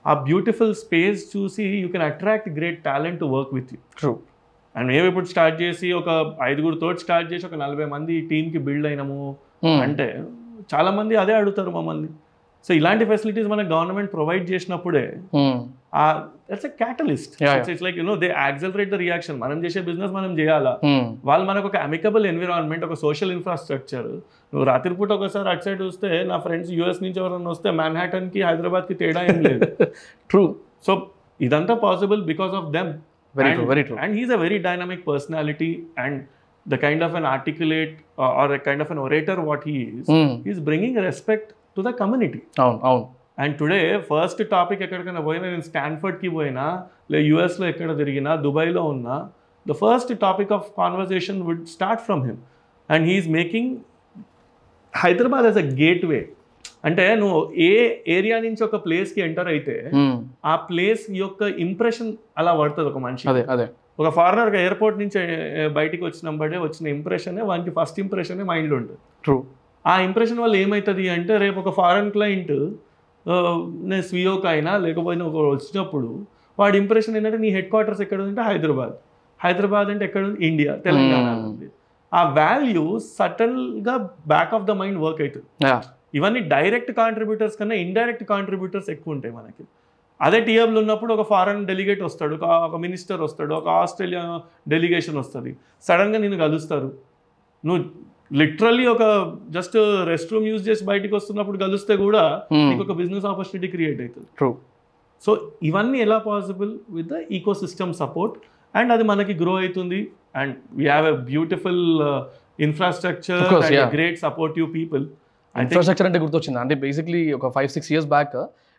ఆ 0.06 0.14
బ్యూటిఫుల్ 0.28 0.74
స్పేస్ 0.76 1.22
చూసి 1.34 1.64
you 1.84 1.88
can 1.88 2.04
attract 2.04 2.50
great 2.50 2.80
talent 2.84 3.20
to 3.20 3.26
work 3.26 3.54
with 3.54 3.72
you 3.74 3.80
true 4.00 4.12
and 4.76 4.88
మేము 4.92 5.06
ఇప్పుడు 5.08 5.26
స్టార్ట్ 5.26 5.62
చేసి 5.62 5.92
ఒక 5.94 6.10
ఐదుగురు 6.44 6.76
తోటి 6.76 7.00
స్టార్ట్ 7.00 7.28
చేసి 7.34 7.46
ఒక 7.46 7.56
నలభై 7.56 7.86
మంది 7.86 8.16
టీంకి 8.22 8.58
బిల్డ్ 8.58 8.88
అయినాము 8.88 9.20
అంటే 9.84 10.08
చాలా 10.74 10.92
మంది 10.92 11.16
అదే 11.16 11.34
అడుగుతారు 11.34 11.72
మమ్మల్ని. 11.72 12.10
సో 12.68 12.74
ఇలాంటి 12.74 13.06
ఫెసిలిటీస్ 13.06 13.48
మనకు 13.48 13.70
గవర్నమెంట్ 13.74 14.10
ప్రొవైడ్ 14.12 14.46
చేసినప్పుడే 14.52 15.04
that's 16.50 16.66
a 16.66 16.72
catalyst 16.80 17.34
Yeah, 17.36 17.50
yeah. 17.50 17.70
It's 17.72 17.84
like 17.86 17.98
you know 17.98 18.16
they 18.24 18.28
accelerate 18.38 18.90
the 18.90 18.98
reaction 19.04 19.38
మనం 19.44 19.58
చేసే 19.66 19.82
బిజినెస్ 19.82 20.12
మనం 20.12 20.32
చేయాలా? 20.40 20.74
వాళ్ళు 21.30 21.46
మనకు 21.50 21.68
ఒక 21.70 21.78
అమికబుల్ 21.86 22.26
ఎన్విరాన్మెంట్ 22.32 22.84
ఒక 22.88 22.96
సోషల్ 23.04 23.32
ఇన్ఫ్రాస్ట్రక్చర్ 23.32 24.08
నువ్వు 24.54 24.66
రాత్రిపూట 24.72 25.12
ఒకసారి 25.18 25.50
అటు 25.50 25.64
సైడ్ 25.64 25.82
చూస్తే 25.82 26.10
నా 26.24 26.38
ఫ్రెండ్స్ 26.38 26.72
యూఎస్ 26.72 27.02
నుంచి 27.04 27.20
ఎవరైనా 27.22 27.50
వస్తే 27.50 27.72
మ్యాన్హాటన్కి 27.82 28.42
హైదరాబాద్కి 28.42 28.96
తేడా 28.96 29.24
ఏం 29.30 29.40
లేదు. 29.48 29.68
ట్రూ 30.30 30.44
సో 30.88 30.94
ఇదంతా 31.40 31.76
possible 31.86 32.24
because 32.24 32.54
of 32.54 32.70
them 32.76 32.92
very 33.36 33.52
true 33.56 33.66
very 33.66 33.84
true 33.84 33.96
and 34.04 34.14
he's 34.18 34.30
a 34.30 34.38
very 34.38 34.60
dynamic 34.60 35.02
personality 35.06 35.72
and 35.98 36.16
the 36.66 36.78
kind 36.78 37.02
of 37.02 37.14
an 37.16 37.26
articulate 37.28 37.96
uh, 38.18 38.40
or 38.40 38.46
a 38.54 38.60
kind 38.60 38.82
of 38.82 38.90
an 38.90 38.98
orator 38.98 39.36
what 39.42 39.64
he 39.64 39.78
is 39.92 40.06
he's 40.46 40.62
to 41.78 41.82
the 41.82 41.94
community. 41.94 42.42
అవును 42.64 42.80
అవును. 42.88 43.06
And 43.38 43.54
today 43.60 43.80
first 44.10 44.42
topic 44.52 44.82
ఎక్కడికైనా 44.84 45.22
పోయినా 45.26 45.46
నేను 45.48 45.66
స్టాన్ఫర్డ్కి 45.68 46.30
పోయినా 46.36 46.66
లే 47.12 47.20
యూఎస్లో 47.26 47.66
ఎక్కడ 47.72 47.92
తిరిగినా 47.98 48.32
దుబాయ్లో 48.44 48.84
ఉన్నా 48.92 49.16
the 49.66 49.76
first 49.82 50.12
topic 50.22 50.52
of 50.58 50.68
conversation 50.78 51.40
would 51.48 51.66
start 51.74 52.02
from 52.06 52.22
him 52.28 52.40
and 52.90 53.06
he's 53.10 53.28
making 53.36 53.72
Hyderabad 54.94 55.48
as 55.50 55.60
a 55.64 55.76
gateway 56.12 56.20
అంటే 56.84 57.06
నువ్వు 57.22 57.38
ఏ 57.66 57.74
ఏరియా 58.16 58.38
నుంచి 58.44 58.64
ఒక 58.64 58.78
ప్లేస్కి 58.84 59.20
ఎంటర్ 59.26 59.50
అయితే 59.54 59.76
ఉమ్, 60.00 60.18
ఆ 60.46 60.56
ప్లేస్ 60.68 61.04
యొక్క 61.22 61.44
ఇంప్రెషన్ 61.66 62.10
అలా 62.38 62.54
పడుతుంది 62.60 62.90
ఒక 62.92 63.02
మనిషి 63.06 63.26
అదే 63.32 63.44
అదే. 63.54 63.66
ఒక 64.00 64.10
ఫారినర్ 64.18 64.56
ఎయిర్పోర్ట్ 64.62 64.98
నుంచి 65.02 65.20
బయటికి 65.78 66.04
వచ్చినప్పుడే 66.08 66.58
వచ్చిన 66.64 66.88
ఇంప్రెషనే 66.96 67.44
వానికి 67.50 67.74
ఫస్ట్ 67.78 68.00
ఇంప్రెషనే 68.04 68.46
మైండ్లో 68.50 68.78
ఉంటుంది. 68.80 69.00
ట్రూ 69.24 69.38
ఆ 69.86 69.96
ఇంప్రెషన్ 70.08 70.40
వల్ల 70.44 70.56
ఏమవుతుంది 70.64 71.04
అంటే 71.16 71.34
రేపు 71.44 71.58
ఒక 71.64 71.72
ఫారెన్ 71.80 72.12
క్లయింట్ 72.16 72.54
నేను 73.90 74.04
స్వియోకి 74.10 74.48
అయినా 74.54 74.72
లేకపోయినా 74.86 75.24
ఒక 75.32 75.38
వచ్చినప్పుడు 75.56 76.10
వాడి 76.58 76.76
ఇంప్రెషన్ 76.82 77.16
ఏంటంటే 77.20 77.40
నీ 77.46 77.50
హెడ్ 77.56 77.70
క్వార్టర్స్ 77.74 78.02
ఎక్కడ 78.06 78.20
ఉంది 78.24 78.32
అంటే 78.34 78.44
హైదరాబాద్. 78.50 78.94
హైదరాబాద్ 79.40 79.90
అంటే 79.94 80.04
ఎక్కడ 80.10 80.24
ఉంది 80.30 80.40
ఇండియా 80.50 80.72
తెలంగాణ. 80.88 81.28
ఉంది 81.50 81.68
ఆ 82.12 82.22
value 82.40 82.84
సటన్గా 83.18 83.96
back 84.34 84.54
of 84.58 84.68
the 84.70 84.74
mind 84.82 85.00
work 85.06 85.22
అవుతుంది 85.26 85.48
ఇవన్నీ 86.18 86.42
డైరెక్ట్ 86.54 86.92
కాంట్రిబ్యూటర్స్ 87.00 87.56
కన్నా 87.60 87.78
ఇండైరెక్ట్ 87.86 88.24
కాంట్రిబ్యూటర్స్ 88.34 88.90
ఎక్కువ 88.94 89.16
ఉంటాయి 89.16 89.34
మనకి. 89.40 89.64
అదే 90.20 90.40
టీఎంలో 90.48 90.80
ఉన్నప్పుడు 90.84 91.12
ఒక 91.16 91.24
ఫారెన్ 91.32 91.64
డెలిగేట్ 91.70 92.02
వస్తాడు 92.08 92.34
ఒక 92.38 92.46
ఒక 92.68 92.76
మినిస్టర్ 92.84 93.22
వస్తాడు 93.28 93.54
ఒక 93.60 93.68
ఆస్ట్రేలియా 93.82 94.22
డెలిగేషన్ 94.74 95.18
వస్తుంది. 95.24 95.52
సడన్గా 95.88 96.20
నేను 96.26 96.38
కలుస్తారు. 96.46 96.90
నువ్వు 97.64 97.84
లిటరల్లీ 98.32 98.86
ఒక 98.94 99.04
జస్ట్ 99.56 99.76
రెస్ట్ 100.12 100.32
రూమ్ 100.34 100.46
యూజ్ 100.52 100.64
చేసి 100.70 100.84
బయటికి 100.92 101.14
వస్తున్నప్పుడు 101.18 101.58
కలిస్తే 101.64 101.94
కూడా 102.06 102.24
నీకు 102.70 102.82
ఒక 102.86 102.94
బిజినెస్ 103.02 103.26
ఆపర్చునిటీ 103.32 103.68
క్రియేట్ 103.74 104.00
అవుతుంది. 104.04 104.28
ట్రూ 104.40 104.50
సో 105.26 105.32
ఇవన్నీ 105.70 106.00
ఎలా 106.06 106.18
possible 106.30 106.72
with 106.96 107.10
the 107.14 107.20
ecosystem 107.64 107.94
support 108.02 108.36
and 108.80 108.92
అది 108.96 109.04
మనకి 109.12 109.34
గ్రో 109.42 109.54
అవుతుంది. 109.62 110.00
And 110.42 110.56
we 110.80 110.86
have 110.92 111.08
a 111.14 111.16
beautiful 111.32 111.84
infrastructure. 112.68 113.46
Great 113.96 114.20
supportive 114.26 114.68
people 114.78 115.06
infrastructure 115.56 116.08
అంటే 116.10 116.20
గుర్తొచ్చింది. 116.26 116.60
అంటే 116.64 116.76
బేసిక్లీ 116.86 117.24
ఒక 117.40 117.52
ఫైవ్ 117.58 117.72
సిక్స్ 117.78 117.92
ఇయర్స్ 117.94 118.10
బ్యాక్ 118.16 118.38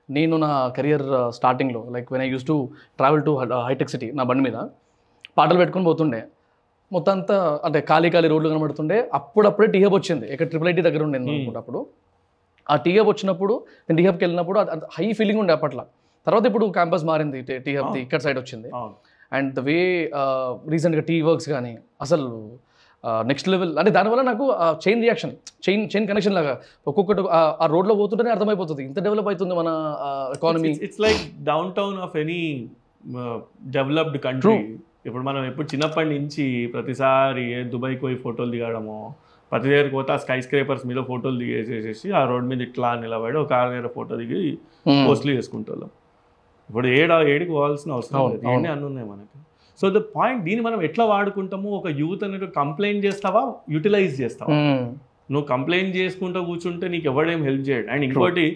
నేను 0.08 0.34
నా 0.44 0.50
కెరియర్ 0.76 1.06
స్టార్టింగ్లో 1.38 1.80
like 1.94 2.08
when 2.14 2.22
I 2.24 2.30
use 2.34 2.46
to 2.52 2.56
travel 3.00 3.22
to 3.28 3.32
hitech 3.68 3.92
city 3.94 4.08
నా 4.18 4.24
బండి 4.30 4.44
మీద 4.48 4.58
పాటలు 5.38 5.58
పెట్టుకొని 5.60 5.86
పోతుండే. 5.90 6.20
మొత్తం 6.92 7.12
అంతా 7.12 7.36
అంటే 7.64 7.80
ఖాళీ 7.80 8.10
ఖాళీ 8.10 8.28
రోడ్లు 8.28 8.48
కనబడుతుండే. 8.48 9.10
అప్పుడప్పుడే 9.14 9.66
టీహబ్ 9.66 9.94
వచ్చింది. 9.94 10.26
ఇక్కడ 10.26 10.46
ట్రిపుల్ 10.46 10.68
ఐటీ 10.68 10.82
దగ్గర 10.82 11.02
ఉండేది 11.02 11.24
Hmm. 11.24 11.34
అనుకుంటా 11.34 11.58
అప్పుడు 11.58 11.80
ఆ 12.66 12.76
టీహబ్ 12.76 13.08
వచ్చినప్పుడు 13.08 13.54
నేను 13.80 13.96
టీహబ్కి 13.96 14.24
వెళ్ళినప్పుడు 14.24 14.58
హై 14.94 15.12
ఫీలింగ్ 15.12 15.40
ఉండే 15.40 15.52
అప్పట్లో. 15.52 15.84
తర్వాత 16.26 16.46
ఇప్పుడు 16.46 16.66
క్యాంపస్ 16.66 17.04
మారింది 17.04 17.40
టీహబ్ది 17.58 18.00
ఇక్కడ 18.00 18.18
సైడ్ 18.18 18.38
వచ్చింది. 18.38 18.68
అండ్ 19.32 19.54
ద 19.54 19.60
వే 19.60 19.76
రీసెంట్గా 20.68 21.02
టీ 21.02 21.22
వర్క్స్ 21.22 21.48
కానీ 21.48 21.72
అసలు 22.00 22.26
నెక్స్ట్ 23.24 23.48
లెవెల్ 23.48 23.78
అంటే 23.78 23.90
దానివల్ల 23.90 24.22
నాకు 24.22 24.44
chain 24.84 25.02
reaction 25.02 25.32
chain 25.64 25.88
chain 25.92 26.08
connection 26.08 26.34
లాగా 26.34 26.52
ఒక్కొక్కటి 26.86 27.22
ఆ- 27.30 27.56
ఆ 27.60 27.66
రోడ్లో 27.66 27.94
పోతుంటేనే 27.94 28.30
అర్థమైపోతుంది. 28.30 28.84
ఇంత 28.84 28.98
డెవలప్ 29.00 29.26
అవుతుంది 29.26 29.54
మన 29.54 29.68
economy 30.36 30.70
it's 30.82 31.00
like 31.00 31.44
downtown 31.74 31.98
of 31.98 32.16
any 32.16 32.40
developed 33.70 34.18
country 34.18 34.56
ఇప్పుడు 35.06 35.22
మనం 35.22 35.44
ఎప్పుడు 35.44 35.66
చిన్నప్పటి 35.72 36.08
నుంచి 36.18 36.66
ప్రతిసారి 36.66 37.64
దుబాయ్కి 37.64 38.00
పోయి 38.00 38.16
ఫోటోలు 38.16 38.50
దిగడము 38.50 39.14
ప్రతి 39.52 39.68
దగ్గరికి 39.68 39.94
పోతే 39.94 40.12
ఆ 40.12 40.16
స్కై 40.16 40.40
స్క్రేపర్స్ 40.40 40.86
మీద 40.86 40.96
ఫోటోలు 40.96 41.38
దిగేసేసి 41.38 42.12
ఆ 42.12 42.24
రోడ్ 42.24 42.46
మీద 42.48 42.60
ఇట్లా 42.60 42.94
నిలబడి 42.94 43.36
ఒక 43.38 43.48
కార్ 43.50 43.70
దగ్గర 43.70 43.86
ఫోటో 43.86 44.16
దిగి 44.16 44.58
పోస్ట్లు 45.06 45.32
చేసుకుంటాం 45.32 45.90
ఇప్పుడు 46.70 46.86
ఏడ 46.86 47.12
ఏడికి 47.12 47.50
పోవాల్సిన 47.50 47.92
అవసరం 47.92 48.30
లేదు. 48.30 48.48
అన్ని 48.48 48.86
ఉన్నాయి 48.86 49.06
మనకి. 49.08 49.38
సో 49.80 49.90
ద 49.90 50.00
పాయింట్ 50.16 50.44
దీన్ని 50.44 50.62
మనం 50.64 50.82
ఎట్లా 50.82 51.04
వాడుకుంటాము? 51.04 51.68
ఒక 51.70 51.86
యూత్ 51.86 52.24
అనేది 52.24 52.46
కంప్లైంట్ 52.46 53.04
చేస్తావా? 53.04 53.42
యూటిలైజ్ 53.70 54.20
చేస్తావా? 54.20 54.56
నువ్వు 55.32 55.46
కంప్లైంట్ 55.46 55.96
చేసుకుంటూ 55.96 56.42
కూర్చుంటే 56.44 56.88
నీకు 56.88 57.06
ఎవడేం 57.06 57.42
హెల్ప్ 57.42 57.68
చేయడు. 57.68 57.86
అండ్ 57.86 58.04
ఇంకోటి 58.04 58.46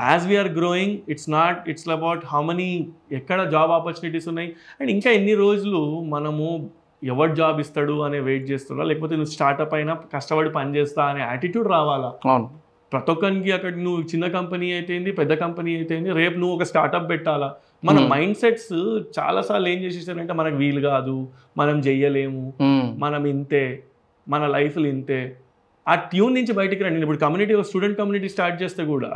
as 0.00 0.28
we're 0.28 0.48
growing 0.48 0.98
it's 1.08 1.30
not 1.30 1.70
it's 1.70 1.88
about 1.88 2.26
how 2.26 2.42
money 2.42 2.88
ఎక్కడ 3.12 3.48
జాబ్ 3.48 3.70
ఆపర్చునిటీస్ 3.70 4.28
ఉన్నాయి. 4.28 4.52
అండ్ 4.80 4.90
ఇంకా 4.90 5.10
ఎన్ని 5.10 5.34
రోజులు 5.34 6.00
మనము 6.00 6.70
ఎవరు 7.04 7.34
జాబ్ 7.34 7.60
ఇస్తాడు 7.60 8.02
అనే 8.02 8.20
వెయిట్ 8.20 8.50
చేస్తున్నా 8.50 8.84
లేకపోతే 8.84 9.16
నువ్వు 9.16 9.30
స్టార్ట్అప్ 9.30 9.74
అయినా 9.74 9.94
కష్టపడి 9.94 10.50
పని 10.50 10.76
చేస్తా 10.76 11.04
అనే 11.04 11.20
యాటిట్యూడ్ 11.20 11.68
రావాలా? 11.68 12.30
అవును. 12.30 12.50
ప్రతి 12.92 13.10
ఒక్కరికి 13.10 13.52
అక్కడ 13.52 13.76
నువ్వు 13.76 14.02
చిన్న 14.02 14.26
కంపెనీ 14.26 14.72
అయితేంది 14.72 15.12
పెద్ద 15.12 15.32
కంపెనీ 15.32 15.76
అయితేంది 15.76 16.12
రేపు 16.12 16.38
నువ్వు 16.38 16.56
ఒక 16.56 16.62
స్టార్ట్అప్ 16.62 17.10
పెట్టాలా? 17.10 17.54
మన 17.84 17.98
Hmm. 17.98 18.10
మైండ్ 18.10 18.36
సెట్స్ 18.36 19.00
చాలాసార్లు 19.18 19.68
ఏం 19.68 19.78
చేసేసారంటే 19.78 20.32
మనకు 20.32 20.56
వీలు 20.56 20.80
కాదు 20.80 21.28
మనం 21.56 21.78
చెయ్యలేము 21.78 22.52
Hmm. 22.62 22.98
మనం 22.98 23.26
ఇంతే 23.26 23.82
మన 24.28 24.46
లైఫ్లు 24.46 24.86
ఇంతే. 24.86 25.36
ఆ 25.86 25.94
ట్యూన్ 26.10 26.34
నుంచి 26.38 26.52
బయటికి 26.52 26.82
రండి 26.84 27.04
ఇప్పుడు 27.04 27.20
కమ్యూనిటీ 27.22 27.54
స్టూడెంట్ 27.70 27.96
కమ్యూనిటీ 27.98 28.28
స్టార్ట్ 28.34 28.56
చేస్తే 28.62 28.82
కూడా. 28.92 29.10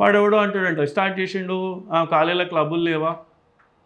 వాడు 0.00 0.16
ఎవడో 0.20 0.36
అంటాడంట 0.42 0.84
స్టార్ట్ 0.92 1.16
చేసిండు 1.20 1.56
ఆ 1.90 2.00
కాలేజీలో 2.12 2.46
క్లబ్బులు 2.52 2.84
లేవా 2.88 3.12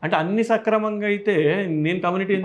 అంటే 0.02 0.14
అన్ని 0.16 0.44
సక్రమంగా 0.50 1.06
అయితే 1.06 1.34
నేను 1.78 1.98
కమ్యూనిటీ? 2.00 2.36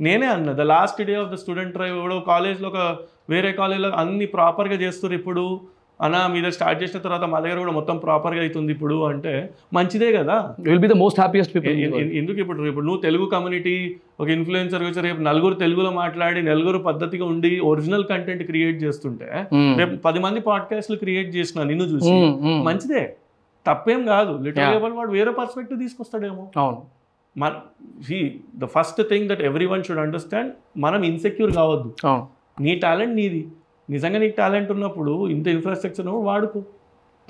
నేనే 0.00 0.26
అన్న 0.34 0.50
the 0.52 0.64
last 0.70 1.00
day 1.02 1.14
of 1.22 1.30
the 1.32 1.38
student 1.42 1.74
drive 1.74 1.96
ఎవడో 1.98 2.16
కాలేజ్లో 2.28 2.68
ఒక 2.68 2.82
వేరే 3.28 3.50
కాలేజ్లో 3.52 3.90
అన్ని 4.02 4.26
ప్రాపర్గా 4.36 4.76
చేస్తారు 4.84 5.14
ఇప్పుడు 5.18 5.42
అన్న 6.00 6.26
మీద 6.26 6.48
స్టార్ట్ 6.48 6.82
చేసిన 6.82 7.00
తర్వాత 7.00 7.24
మా 7.24 7.40
దగ్గర 7.40 7.58
కూడా 7.58 7.72
మొత్తం 7.72 7.96
ప్రాపర్గా 7.96 8.40
అవుతుంది 8.40 8.72
ఇప్పుడు 8.72 9.04
అంటే 9.04 9.50
మంచిదే 9.72 10.12
కదా. 10.12 10.54
Will 10.60 10.78
be 10.78 10.88
the 10.88 10.92
most 10.92 11.20
happiest 11.20 11.54
people 11.54 11.70
ఎందుకు 12.20 12.38
ఇప్పుడు 12.38 12.66
ఇప్పుడు 12.66 12.84
నువ్వు 12.84 13.02
తెలుగు 13.02 13.26
కమ్యూనిటీ 13.26 13.96
ఒక 14.20 14.28
ఇన్ఫ్లుయెన్సర్ 14.28 14.82
వచ్చి 14.82 15.02
రేపు 15.02 15.20
నలుగురు 15.20 15.54
తెలుగులో 15.54 15.90
మాట్లాడి 15.90 16.42
నలుగురు 16.42 16.78
పద్ధతిగా 16.78 17.24
ఉండి 17.24 17.60
ఒరిజినల్ 17.60 18.04
కంటెంట్ 18.04 18.42
క్రియేట్ 18.42 18.82
చేస్తుంటే 18.82 19.46
రేపు 19.78 19.96
పది 19.96 20.18
మంది 20.18 20.40
పాడ్కాస్ట్లు 20.40 20.96
క్రియేట్ 20.96 21.36
చేసిన 21.36 21.62
నిన్ను 21.62 21.84
చూసి 21.84 22.12
మంచిదే. 22.64 23.16
తప్పేం 23.66 24.06
కాదు. 24.06 24.38
లిటరల్ 24.42 24.92
వాడు 24.92 25.10
వేరే 25.10 25.30
పర్స్పెక్టివ్ 25.30 25.80
తీసుకొస్తాడేమో. 25.80 26.50
అవును. 26.56 26.82
మన 27.36 27.52
the 28.56 28.64
first 28.64 29.02
thing 29.02 29.28
that 29.28 29.42
every 29.42 29.66
one 29.66 29.84
should 29.84 29.98
understand 29.98 30.52
మనం 30.78 31.02
ఇన్సెక్యూర్ 31.02 31.52
కావద్దు. 31.52 31.90
నీ 32.60 32.74
టాలెంట్ 32.74 33.14
నీది. 33.14 33.42
నిజంగా 33.94 34.18
నీకు 34.22 34.34
టాలెంట్ 34.40 34.70
ఉన్నప్పుడు 34.74 35.12
ఇంత 35.34 35.46
ఇన్ఫ్రాస్ట్రక్చర్ 35.56 36.08
వాడుకో. 36.28 36.60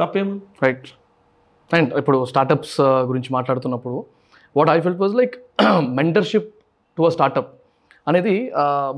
తప్పేమో 0.01 0.35
రైట్ 0.65 0.89
అండ్ 1.71 1.91
ఇప్పుడు 2.01 2.19
స్టార్టప్స్ 2.31 2.77
uh, 2.87 3.01
గురించి 3.11 3.31
మాట్లాడుతున్నప్పుడు 3.37 3.97
what 4.59 4.71
I 4.75 4.79
felt 4.85 5.01
was 5.05 5.15
like 5.21 5.35
mentorship 5.99 6.49
to 6.99 7.03
a 7.09 7.11
startup 7.17 7.51
అనేది 8.11 8.35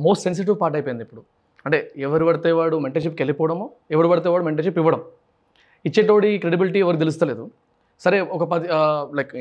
మోస్ట్ 0.05 0.23
సెన్సిటివ్ 0.27 0.57
పార్ట్ 0.63 0.77
అయిపోయింది 0.79 1.05
ఇప్పుడు. 1.07 1.23
అంటే 1.67 1.79
ఎవరు 2.07 2.25
పడితే 2.29 2.51
వాడు 2.59 2.77
మెంటర్షిప్కి 2.85 3.21
వెళ్ళిపోవడము 3.23 3.67
ఎవరు 3.95 4.09
పడితే 4.13 4.29
వాడు 4.33 4.45
మెంటర్షిప్ 4.49 4.79
ఇవ్వడం. 4.83 5.01
ఇచ్చేటోడి 5.89 6.31
క్రెడిబిలిటీ 6.43 6.79
ఎవరు 6.85 6.99
తెలుస్తలేదు. 7.03 7.45
సరే 8.05 8.19
ఒక 8.37 8.45
పది 8.53 8.67
లైక్ 9.19 9.33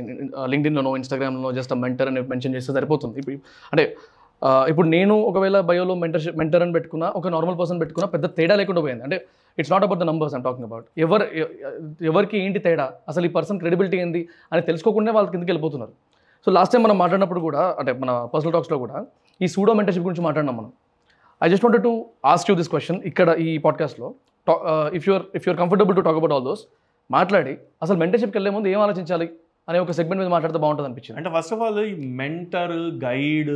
లింక్డ్ఇన్లోనో 0.53 0.91
ఇన్స్టాగ్రామ్లో 0.99 1.51
జస్ట్ 1.57 1.73
మెంటర్ 1.83 2.09
అని 2.11 2.21
మెన్షన్ 2.31 2.53
చేస్తే 2.57 2.71
సరిపోతుంది. 2.77 3.15
ఇప్పుడు 3.21 3.37
అంటే 3.73 3.83
ఇప్పుడు 4.43 4.87
నేను 4.87 5.15
ఒకవేళ 5.19 5.59
బయోలో 5.59 5.95
మెంటర్షిప్ 5.95 6.37
మెంటర్ 6.37 6.61
అని 6.61 6.71
పెట్టుకున్నా 6.71 7.07
ఒక 7.15 7.27
నార్మల్ 7.27 7.59
పర్సన్ 7.59 7.79
పెట్టుకున్నా 7.79 8.07
పెద్ద 8.07 8.25
తేడా 8.25 8.55
లేకుండా 8.55 8.81
పోయింది. 8.81 9.03
అంటే 9.03 9.25
it's 9.59 9.71
not 9.71 9.83
about 9.83 9.99
the 9.99 10.03
numbers 10.03 10.35
I'm 10.35 10.43
talking 10.43 10.65
about 10.65 10.85
ఎవరు 10.97 11.25
ఎవరికి 12.03 12.37
ఏంటి 12.37 12.59
తేడా? 12.59 12.91
అసలు 13.07 13.25
ఈ 13.25 13.29
పర్సన్ 13.29 13.59
క్రెడిబిలిటీ 13.59 13.97
ఏంది? 13.97 14.27
అని 14.53 14.61
తెలుసుకోకుండా 14.61 15.11
వాళ్ళ 15.11 15.29
కిందకి 15.29 15.51
వెళ్ళిపోతున్నారు. 15.51 15.91
సో 16.45 16.51
లాస్ట్ 16.51 16.73
టైం 16.73 16.83
మనం 16.83 16.97
మాట్లాడినప్పుడు 16.97 17.39
కూడా 17.39 17.75
అంటే 17.79 17.93
మన 17.93 18.29
పర్సనల్ 18.33 18.53
టాక్స్లో 18.53 18.77
కూడా 18.77 19.05
ఈ 19.41 19.47
సూడో 19.47 19.73
మెంటర్షిప్ 19.73 20.05
గురించి 20.05 20.23
మాట్లాడినాం 20.23 20.57
మనం. 20.57 20.71
I 21.43 21.49
just 21.49 21.65
wanted 21.65 21.83
to 21.83 22.05
ask 22.25 22.51
you 22.51 22.57
this 22.57 22.69
question 22.69 23.01
ఇక్కడ 23.05 23.29
ఈ 23.29 23.57
పాడ్కాస్ట్లో 23.57 24.13
if 24.93 25.09
you're 25.09 25.23
if 25.35 25.47
you're 25.47 25.57
comfortable 25.57 25.95
to 25.95 26.01
talk 26.01 26.17
about 26.17 26.33
all 26.33 26.43
those 26.43 26.63
మాట్లాడి 27.11 27.57
అసలు 27.83 27.97
మెంటర్షిప్కి 27.97 28.37
వెళ్ళే 28.37 28.51
ముందు 28.51 28.67
ఏం 28.67 28.79
ఆలోచించాలి? 28.79 29.29
అనే 29.67 29.79
ఒక 29.79 29.91
సెగ్మెంట్ 29.91 30.21
మీద 30.21 30.29
మాట్లాడితే 30.33 30.59
బాగుంటుంది 30.59 30.87
అనిపించింది 30.89 31.17
అంటే 31.19 31.29
ఫస్ట్ 31.35 31.53
ఆఫ్ 31.53 31.61
ఆల్ 31.61 31.79
ఈ 31.83 31.91
మెంటర్ 32.21 32.73
గైడ్ 33.03 33.51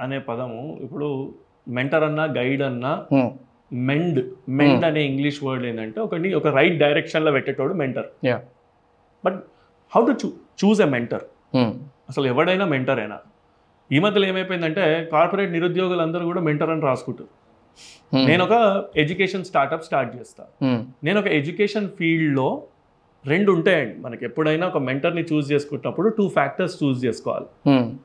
అనే 0.00 0.18
పదము 0.28 0.60
ఇప్పుడు 0.82 1.08
మెంటర్ 1.68 2.04
అన్నా 2.04 2.24
గైడ్ 2.38 2.62
అన్నా 2.62 2.92
Hmm. 3.12 3.28
మెండ్ 3.88 4.18
మెండ్ 4.58 4.84
అనే 4.84 5.00
ఇంగ్లీష్ 5.10 5.36
వర్డ్ 5.44 5.64
ఏంటంటే 5.66 5.98
ఒకటి 6.00 6.28
ఒక 6.34 6.48
రైట్ 6.56 6.76
డైరెక్షన్లో 6.78 7.30
పెట్టేటోడు 7.32 7.74
mentor. 7.74 8.08
But 9.24 9.36
how 9.92 10.00
to 10.06 10.14
chew 10.22 10.28
choose 10.62 10.80
a 10.82 10.88
mentor 10.96 11.24
Hmm. 11.56 11.70
అసలు 12.10 12.26
ఎవడైనా 12.26 12.66
మెంటర్ 12.72 13.00
అయినా 13.00 13.18
ఈ 13.90 13.98
మధ్యలో 13.98 14.26
ఏమైపోయిందంటే 14.26 14.82
కార్పొరేట్ 15.12 15.52
నిరుద్యోగులు 15.52 16.02
అందరూ 16.02 16.24
కూడా 16.24 16.42
మెంటర్ 16.48 16.70
అని 16.70 16.84
రాసుకుంటారు 16.88 17.30
Hmm. 18.12 18.24
నేను 18.30 18.42
ఒక 18.44 18.54
ఎడ్యుకేషన్ 18.96 19.44
స్టార్టప్ 19.50 19.84
స్టార్ట్ 19.88 20.10
చేస్తా 20.16 20.44
Hmm. 20.64 20.80
నేను 21.06 21.18
ఒక 21.20 21.28
ఎడ్యుకేషన్ 21.38 21.88
ఫీల్డ్లో 21.98 22.48
రెండు 23.26 23.52
ఉంటాయండి 23.52 24.00
మనకి 24.00 24.24
ఎప్పుడైనా 24.24 24.66
ఒక 24.66 24.78
మెంటర్ని 24.78 25.22
చూస్ 25.22 25.52
చేసుకుంటున్నప్పుడు 25.52 26.08
టూ 26.08 26.28
ఫ్యాక్టర్స్ 26.28 26.84
చూస్ 26.84 27.04
చేసుకోవాలి. 27.04 27.46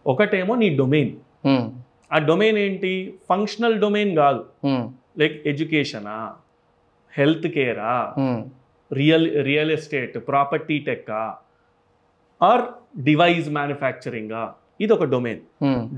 ఒకటేమో 0.07 0.55
నీ 0.55 0.75
డొమైన్. 0.75 1.11
ఆ 2.13 2.17
డొమైన్ 2.17 2.57
ఏంటి? 2.57 3.13
ఫంక్షనల్ 3.29 3.79
డొమైన్ 3.79 4.15
కాదు. 4.15 4.45
లైక్ 5.19 5.47
ఎడ్యుకేషనా? 5.47 6.33
హెల్త్ 7.17 7.47
కేరా. 7.47 8.13
రియల్ 8.93 9.43
రియల్ 9.43 9.71
ఎస్టేట్ 9.71 10.27
ప్రాపర్టీ 10.27 10.79
టెక్కా? 10.79 11.37
ఆర్ 12.41 12.61
డివైస్ 13.03 13.49
మ్యానుఫ్యాక్చరింగా? 13.49 14.55
ఇది 14.81 14.93
ఒక 14.93 15.03
డొమైన్. 15.03 15.39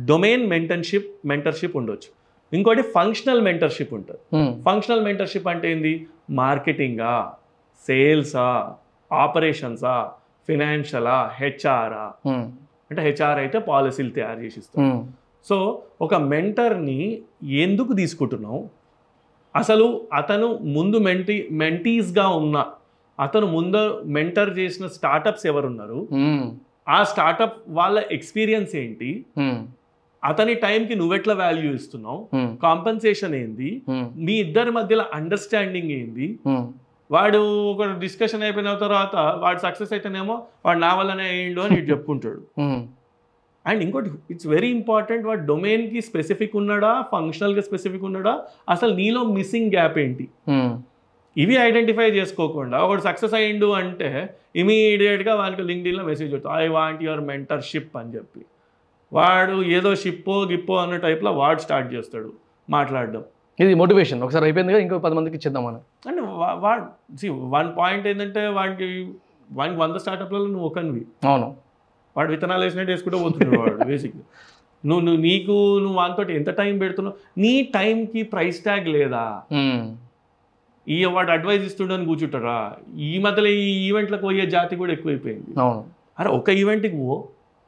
డొమైన్ 0.06 0.48
మెంటర్షిప్ 0.48 1.28
మెంటర్షిప్ 1.28 1.78
ఉండొచ్చు. 1.78 2.18
ఇంకోటి 2.58 2.82
ఫంక్షనల్ 2.82 3.42
మెంటర్షిప్ 3.42 3.94
ఉంటుంది. 3.94 4.64
ఫంక్షనల్ 4.64 5.04
మెంటర్షిప్ 5.04 5.48
అంటే 5.48 5.72
ఏంది? 5.72 6.08
మార్కెటింగా? 6.30 7.34
సేల్సా? 7.88 8.76
ఆపరేషన్సా 9.12 10.12
ఫినాన్షియలా 10.48 11.32
హెచ్ఆరా 11.34 12.14
Hmm. 12.26 12.48
అంటే 12.92 13.02
హెచ్ఆర్ 13.02 13.40
అయితే 13.40 13.60
పాలసీలు 13.60 14.10
తయారు 14.10 14.40
చేసి 14.40 14.60
ఇస్తాం. 14.60 15.14
సో 15.50 15.82
ఒక 16.02 16.16
మెంటర్ని 16.16 17.22
ఎందుకు 17.44 17.94
తీసుకుంటున్నావు 17.94 18.70
అసలు 19.56 20.08
అతను 20.14 20.58
ముందు 20.58 20.98
మెంటీ 20.98 21.48
మెంటీస్గా 21.52 22.28
ఉన్న 22.28 22.66
అతను 23.20 23.48
ముందు 23.48 24.04
మెంటర్ 24.06 24.60
చేసిన 24.60 24.88
స్టార్టప్స్ 24.88 25.46
ఎవరున్నారు. 25.46 26.08
ఆ 26.90 27.04
స్టార్టప్ 27.04 27.58
వాళ్ళ 27.68 28.04
ఎక్స్పీరియన్స్ 28.12 28.76
ఏంటి. 28.76 29.26
అతని 30.26 30.54
టైంకి 30.54 30.96
నువ్వెట్లా 30.96 31.34
వాల్యూ 31.34 31.74
ఇస్తున్నావు. 31.74 32.28
కాంపన్సేషన్ 32.62 33.36
ఏంది. 33.36 33.82
మీ 34.16 34.34
ఇద్దరి 34.34 34.72
మధ్యలో 34.72 35.06
అండర్స్టాండింగ్ 35.14 35.92
ఏంది. 35.92 36.40
వాడు 37.10 37.40
ఒక 37.72 37.84
డిస్కషన్ 38.02 38.44
అయిపోయిన 38.44 38.74
తర్వాత 38.82 39.16
వాడు 39.44 39.60
సక్సెస్ 39.60 39.92
అయితేనేమో 39.94 40.36
వాడు 40.66 40.80
నా 40.80 40.92
వల్లనే 40.96 41.26
అయ్యిండు 41.34 41.62
అని 41.66 41.76
ఇటు 41.80 41.90
చెప్పుకుంటాడు 41.92 42.42
Hmm. 42.60 42.78
అండ్ 43.66 43.82
ఇంకోటి 43.84 44.10
ఇట్స్ 44.34 44.48
వెరీ 44.48 44.68
ఇంపార్టెంట్ 44.70 45.24
వాడు 45.26 45.42
డొమైన్కి 45.46 46.02
స్పెసిఫిక్ 46.02 46.54
ఉన్నాడా 46.56 46.92
ఫంక్షనల్గా 47.12 47.62
స్పెసిఫిక్ 47.62 48.06
ఉన్నాడా 48.10 48.34
అసలు 48.70 48.94
నీలో 48.96 49.24
మిస్సింగ్ 49.38 49.72
గ్యాప్ 49.76 49.98
ఏంటి 50.04 50.26
Hmm. 50.50 50.70
ఇవి 51.36 51.56
ఐడెంటిఫై 51.64 52.06
చేసుకోకుండా 52.16 52.78
ఒకడు 52.86 53.02
సక్సెస్ 53.02 53.34
అయ్యిండు 53.34 53.68
అంటే 53.80 54.08
ఇమీడియట్గా 54.62 55.34
వానికి 55.36 55.64
లింక్డ్ఇన్లో 55.64 56.04
మెసేజ్ 56.04 56.32
వస్తుంది 56.34 56.56
ఐ 56.60 56.68
వాంట్ 56.78 57.02
యువర్ 57.04 57.24
మెంటర్షిప్ 57.28 57.98
అని 57.98 58.12
చెప్పి 58.16 58.42
వాడు 59.12 59.58
ఏదో 59.76 59.90
షిప్పో 59.96 60.38
గిప్పో 60.50 60.76
అన్న 60.76 60.96
టైప్లో 61.04 61.32
వాడు 61.34 61.60
స్టార్ట్ 61.60 61.90
చేస్తాడు 61.94 62.32
మాట్లాడడం 62.68 63.24
ఇది 63.60 63.74
మోటివేషన్ 63.76 64.20
ఒకసారి 64.24 64.46
అయిపోయింది 64.46 64.74
కదా 64.74 64.82
ఇంకో 64.84 64.98
పది 65.00 65.16
మందికి 65.16 65.36
ఇచ్చేద్దామని. 65.38 65.80
అంటే 66.08 66.22
వా- 66.42 66.58
వాడు 66.60 66.84
సి 67.18 67.28
వన్ 67.56 67.70
పాయింట్ 67.78 68.06
ఏంటంటే 68.08 68.42
వాడికి 68.58 68.88
వానికి 69.50 69.80
వంద 69.80 69.98
స్టార్టప్లలో 69.98 70.48
నువ్వు 70.48 70.68
ఒకనివి 70.68 71.02
అవును. 71.26 71.48
వాడు 72.16 72.30
విత్తనాలు 72.30 72.64
వేసినట్టు 72.64 72.92
వేసుకుంటూ 72.92 73.18
పోతున్నాడు 73.24 73.60
వాడు 73.62 73.78
బేసిక్గా 73.92 74.24
నువ్వు 74.84 75.04
నువ్వు 75.06 75.22
నీకు 75.22 75.54
నువ్వు 75.80 75.98
వానితో 75.98 76.24
ఎంత 76.34 76.50
టైం 76.60 76.74
పెడుతున్నావు? 76.80 77.16
నీ 77.38 77.54
టైంకి 77.74 78.22
ప్రైస్ 78.32 78.60
ట్యాగ్ 78.64 78.88
లేదా. 78.96 79.24
ఈ 80.88 81.06
వాడు 81.14 81.32
అడ్వైజ్ 81.32 81.64
ఇస్తుండని 81.66 82.06
కూర్చుంటారా 82.06 82.58
ఈ 83.06 83.18
మధ్యలో 83.18 83.50
ఈ 83.62 83.88
ఈవెంట్లకు 83.88 84.24
పోయే 84.24 84.46
జాతి 84.54 84.76
కూడా 84.76 84.92
ఎక్కువైపోయింది. 84.94 85.52
అవును. 85.60 85.82
అరే 86.20 86.30
ఒక 86.38 86.50
ఈవెంట్కి 86.60 86.98
పో 87.02 87.16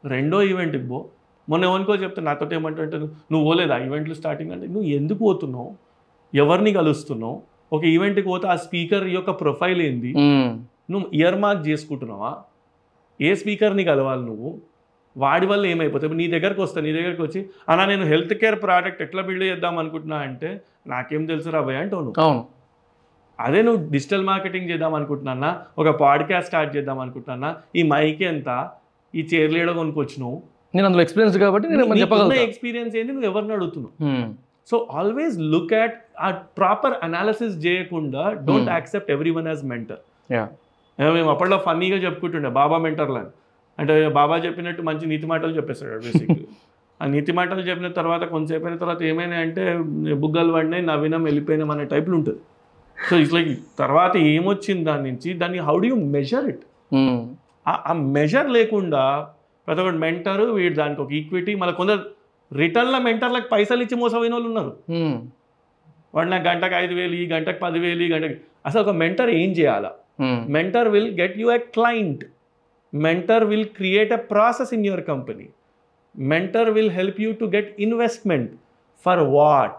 రెండో 0.04 0.38
ఈవెంట్కి 0.44 0.88
పో 0.88 1.00
మొన్న 1.50 1.66
ఎవరికో 1.66 1.96
చెప్తే 1.96 2.22
నాతో 2.22 2.48
ఏమంటే 2.54 2.82
నువ్వు 2.98 3.44
పోలేదా? 3.44 3.78
ఈవెంట్లు 3.78 4.14
స్టార్టింగ్ 4.14 4.52
అంటే 4.52 4.68
నువ్వు 4.68 4.84
ఎందుకు 4.84 5.18
పోతున్నావు? 5.18 5.76
ఎవరిని 6.36 6.74
కలుస్తున్నావు? 6.74 7.42
ఒక 7.74 7.84
ఈవెంట్కి 7.84 8.26
పోతే 8.28 8.48
ఆ 8.48 8.56
స్పీకర్ 8.56 9.08
యొక్క 9.08 9.30
ప్రొఫైల్ 9.30 9.82
ఏంది. 9.82 10.14
నువ్వు 10.92 11.10
ఇయర్ 11.14 11.40
మార్క్ 11.40 11.68
చేసుకుంటున్నావా? 11.68 12.38
ఏ 13.22 13.36
స్పీకర్ని 13.36 13.84
కలవాలి 13.84 14.22
నువ్వు? 14.22 14.62
వాడి 15.18 15.46
వల్ల 15.46 15.66
ఏమైపోతుంది? 15.66 16.16
నీ 16.16 16.28
దగ్గరకు 16.28 16.62
వస్తా 16.62 16.82
నీ 16.82 16.92
దగ్గరకు 16.92 17.24
వచ్చి 17.24 17.50
అన్నా 17.70 17.86
నేను 17.86 18.06
హెల్త్ 18.06 18.34
కేర్ 18.34 18.62
ప్రోడక్ట్ 18.62 19.02
ఎట్లా 19.02 19.22
బిల్డ్ 19.22 19.44
చేద్దాం 19.44 19.78
అనుకుంటున్నా? 19.78 20.18
అంటే 20.18 20.62
నాకేం 20.88 21.26
తెలుసు 21.26 21.50
రా 21.50 21.62
భయ్ 21.62 21.78
అంటావు 21.78 22.02
నువ్వు. 22.02 22.24
అవును. 22.24 22.46
అదే 23.40 23.62
నువ్వు 23.62 23.92
డిజిటల్ 23.92 24.26
మార్కెటింగ్ 24.26 24.70
చేద్దాం 24.70 24.94
అనుకుంటున్నా 24.94 25.62
ఒక 25.78 25.90
పాడ్కాస్ట్ 25.90 26.48
స్టార్ట్ 26.48 26.78
చేద్దాం 26.78 27.00
అనుకుంటున్నా 27.00 27.58
ఈ 27.76 27.84
మైక్ 27.84 28.22
ఎంత? 28.22 28.70
ఈ 29.16 29.28
చైర్లు 29.34 29.58
ఏడో 29.58 29.74
కొనుక్కొచ్చినావు? 29.74 30.59
నేను 30.74 30.86
అందులో 30.88 31.04
ఎక్స్పీరియన్స్ 31.06 31.38
కాబట్టి 31.44 31.68
నేను 31.72 31.84
చెప్పగలుగుతా 32.04 32.42
ఎక్స్పీరియన్స్ 32.48 32.94
ఏంటి 33.00 33.12
నువ్వు 33.16 33.30
ఎవరిని 33.32 33.54
అడుగుతున్నావు. 33.58 33.94
సో 34.70 34.78
ఆల్వేస్ 35.00 35.36
లుక్ 35.54 35.74
అట్ 35.84 35.96
ఆ 36.26 36.28
ప్రాపర్ 36.60 36.96
అనాలిసిస్ 37.08 37.56
చేయకుండా 37.66 38.24
don't. 38.48 38.70
Accept 38.78 39.10
every 39.16 39.32
one 39.38 39.48
as 39.48 39.64
mentor. 39.72 40.02
మేము 41.00 41.30
అప్పట్లో 41.34 41.58
ఫన్నీగా 41.68 41.98
చెప్పుకుంటుండే 42.06 42.50
బాబా 42.60 42.78
మెంటర్లు 42.86 43.20
అని 43.22 43.32
అంటే 43.78 43.94
బాబా 44.20 44.36
చెప్పినట్టు 44.46 44.82
మంచి 44.90 45.06
నీతి 45.12 45.28
మాటలు 45.34 45.56
చెప్పేస్తాడు 45.60 46.02
బేసిక్ 46.08 46.34
ఆ 47.02 47.06
నీతి 47.12 47.32
మాటలు 47.32 47.62
చెప్పిన 47.68 47.90
తర్వాత 47.98 48.24
కొంతసేపు 48.32 48.66
అయిన 48.66 48.78
తర్వాత 48.78 49.02
ఏమైనా 49.10 49.36
అంటే 49.44 49.64
బుగ్గలు 50.24 50.52
పడినాయి 50.52 50.84
నవ్వినాం 50.84 51.22
వెళ్ళిపోయినాం 51.24 51.70
అనే 51.72 51.86
టైప్లో 51.86 52.16
ఉంటుంది 52.18 52.42
సో 52.98 53.18
ఇట్స్ 53.18 53.34
లైక్ 53.34 53.52
తర్వాత 53.78 54.14
ఏమొచ్చింది 54.32 54.84
దాని 54.84 55.04
నుంచి 55.10 55.30
దాన్ని 55.34 55.60
how 55.60 55.76
do 55.84 55.88
you 55.92 55.98
measure 56.16 56.46
it. 56.46 56.64
ఆ 57.66 57.94
మెజర్ 58.18 58.50
లేకుండా 58.50 59.04
ప్రతి 59.70 59.82
ఒక్కటి 59.84 60.00
మెంటరు 60.06 60.46
వీడు 60.58 60.76
దానికి 60.82 61.02
ఒక 61.06 61.12
ఈక్విటీ 61.20 61.54
మళ్ళీ 61.62 61.74
కొందరు 61.80 62.04
రిటర్న్లో 62.52 63.00
మెంటర్లకు 63.08 63.48
పైసలు 63.52 63.82
ఇచ్చి 63.86 63.96
మోసపోయిన 64.04 64.34
వాళ్ళు 64.36 64.50
ఉన్నారు 64.52 64.72
Hmm. 64.92 65.16
వాడు 66.14 66.30
నాకు 66.30 66.46
గంటకు 66.48 66.76
ఐదు 66.84 66.94
వేలు 67.00 67.16
ఈ 67.24 67.26
గంటకు 67.34 67.60
పదివేలు 67.66 68.02
ఈ 68.06 68.12
గంటకి 68.14 68.36
అసలు 68.68 68.82
ఒక 68.86 68.94
మెంటర్ 69.02 69.32
ఏం 69.42 69.52
చేయాలా 69.60 69.92
Hmm. 70.22 70.40
mentor 70.56 70.86
will 70.94 71.10
get 71.20 71.34
you 71.42 71.50
a 71.50 71.60
client 71.76 72.22
mentor 72.94 73.40
will 73.52 73.66
create 73.78 74.12
a 74.12 74.22
process 74.32 74.70
in 74.78 74.82
your 74.88 74.98
company 75.12 75.46
mentor 76.16 76.66
will 76.78 76.90
help 76.98 77.18
you 77.26 77.32
to 77.42 77.48
get 77.56 77.68
investment 77.88 78.48
for 79.06 79.18
what 79.36 79.76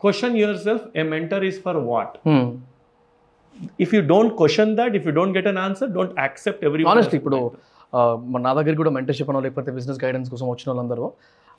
question 0.00 0.32
yourself 0.42 0.80
a 0.94 1.04
mentor 1.12 1.40
is 1.50 1.58
for 1.66 1.76
what 1.90 2.10
Hmm. 2.28 2.46
if 3.78 3.92
you 3.92 4.02
don't 4.04 4.32
question 4.36 4.74
that 4.80 4.94
if 4.94 5.04
you 5.04 5.14
don't 5.20 5.36
get 5.38 5.46
an 5.46 5.60
answer 5.66 5.88
don't 5.98 6.14
accept 6.26 6.60
everyone 6.70 6.92
honest 6.94 7.14
as 7.14 7.18
a 7.18 7.22
ఇప్పుడు 7.22 7.40
నా 8.46 8.52
దగ్గర 8.54 8.74
కూడా 8.74 8.90
mentorship 8.90 9.30
అనో 9.30 9.40
లేకపోతే 9.40 9.70
business 9.72 9.98
guidance 10.04 10.30
కోసం 10.30 10.46
వచ్చిన 10.50 10.68
వాళ్ళందరూ 10.72 11.06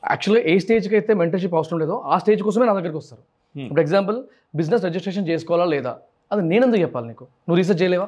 యాక్చువల్గా 0.03 0.43
ఏ 0.51 0.59
స్టేజ్కి 0.59 0.95
అయితే 0.95 1.13
మెంటర్షిప్ 1.13 1.55
అవసరం 1.55 1.79
లేదో 1.79 1.95
ఆ 2.05 2.17
స్టేజ్ 2.17 2.41
కోసమే 2.43 2.65
నా 2.65 2.73
దగ్గరికి 2.73 2.97
వస్తారు. 2.97 3.21
ఇప్పుడు 3.55 3.81
ఎగ్జాంపుల్ 3.81 4.17
బిజినెస్ 4.55 4.83
రిజిస్ట్రేషన్ 4.83 5.27
చేసుకోవాలా 5.27 5.65
లేదా? 5.65 5.93
అది 6.31 6.41
నేను 6.41 6.63
ఎందుకు 6.65 6.81
చెప్పాలి 6.81 7.07
నీకు? 7.07 7.23
నువ్వు 7.47 7.55
రీసెర్చ్ 7.55 7.81
చేయలేవా? 7.81 8.07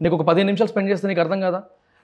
నీకు 0.00 0.14
ఒక 0.14 0.22
పదిహేను 0.22 0.46
నిమిషాలు 0.46 0.68
స్పెండ్ 0.68 0.90
చేస్తే 0.90 1.08
నీకు 1.08 1.20
అర్థం 1.20 1.40
కాదా? 1.40 1.60